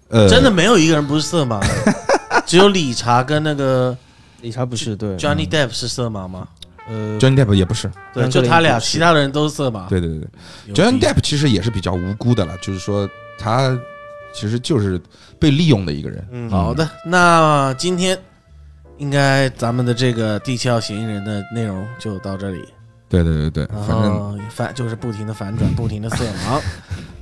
[0.10, 1.94] 呃，真的没有一个人不是色盲的，
[2.46, 3.98] 只有理查跟那个
[4.42, 6.48] 理查不是对 Johnny Depp 是色盲吗？
[6.88, 9.88] 呃，Johnny Depp 也不是，对，就他俩，其他的人都是色盲。
[9.88, 10.28] 对对对
[10.68, 13.10] 对，Johnny Depp 其实也是比较无辜的了，就是说
[13.40, 13.76] 他
[14.34, 15.02] 其实就是
[15.40, 16.28] 被利用的一个人。
[16.32, 18.20] 嗯，好的，那今天
[19.04, 22.64] 应该咱们的这个第七号嫌疑人的内容就到这里，
[23.10, 26.62] 对对对对，反正反就是不停的反转， 不停的色盲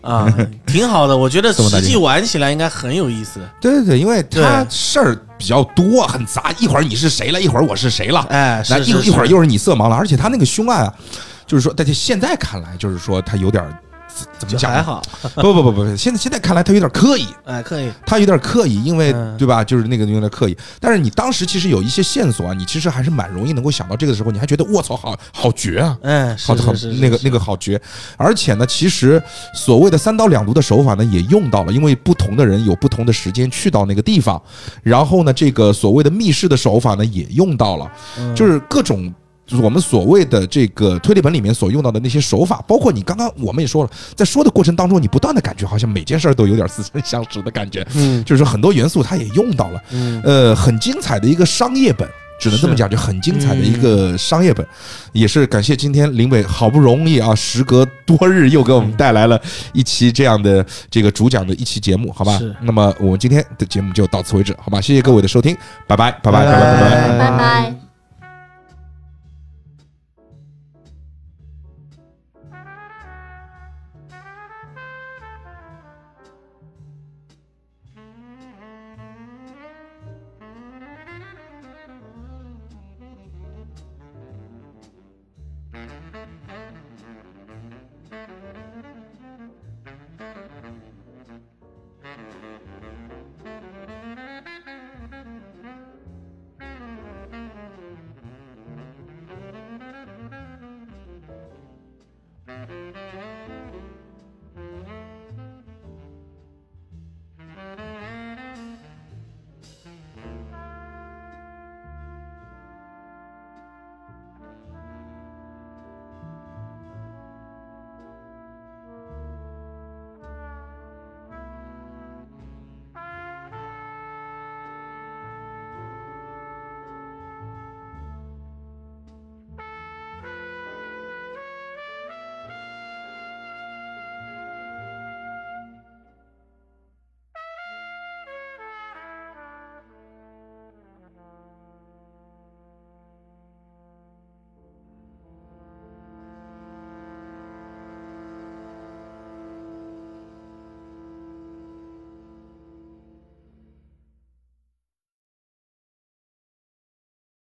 [0.08, 0.32] 啊，
[0.68, 3.40] 挺好的，我觉得实际玩起来应该很有意思。
[3.60, 10.94] 对对对，因为他事儿比较多，很杂，一会儿你是谁了，一会儿我是谁了，哎，那一是是是一会儿又是你色盲了，而且他那个凶案啊，
[11.48, 13.76] 就是说，但是现在看来，就是说他有点儿
[14.14, 15.02] 怎怎么讲还好，
[15.36, 19.64] 不不不不不，现在现在看来他有点刻意，哎，刻意，他有点刻意，因为嗯对吧？
[19.64, 20.58] 就是那个有点刻意。
[20.80, 25.98] 但是你当时其实有一些线索啊，你其实还是蛮容易能够想到这个的时候，你还觉得卧槽，好好绝啊！
[26.04, 27.82] 哎，好好是是是是那个那个好绝，
[28.18, 29.22] 而且呢，其实
[29.54, 34.42] 所谓的三刀两毒的手法呢，也用到了，因为不同的人有不同的时间去到那个地方，
[34.84, 39.14] 然后呢，这个所谓的密室的手法呢，也用到了，嗯就是各种。
[39.52, 52.08] 就是我们所谓的这个推理本里面所用到的那些手法，包括你刚刚我们也说了，在说的过程当中，你不断的感觉好像每件事儿都有点似曾相识的感觉，嗯就是说很多元素它也用到了，嗯呃，很精彩的一个商业本，
[52.40, 54.66] 只能这么讲，就很精彩的一个商业本，
[55.12, 59.38] 也是感谢今天林伟好不容易啊，时隔多日又给我们带来了
[59.74, 62.40] 一期这样的这个主讲的一期节目，好吧？
[62.62, 64.80] 那么我们今天的节目就到此为止，好吧？
[64.80, 65.54] 谢谢各位的收听，
[65.86, 67.18] 拜拜，拜拜，拜拜，拜拜。
[67.18, 67.81] 拜拜。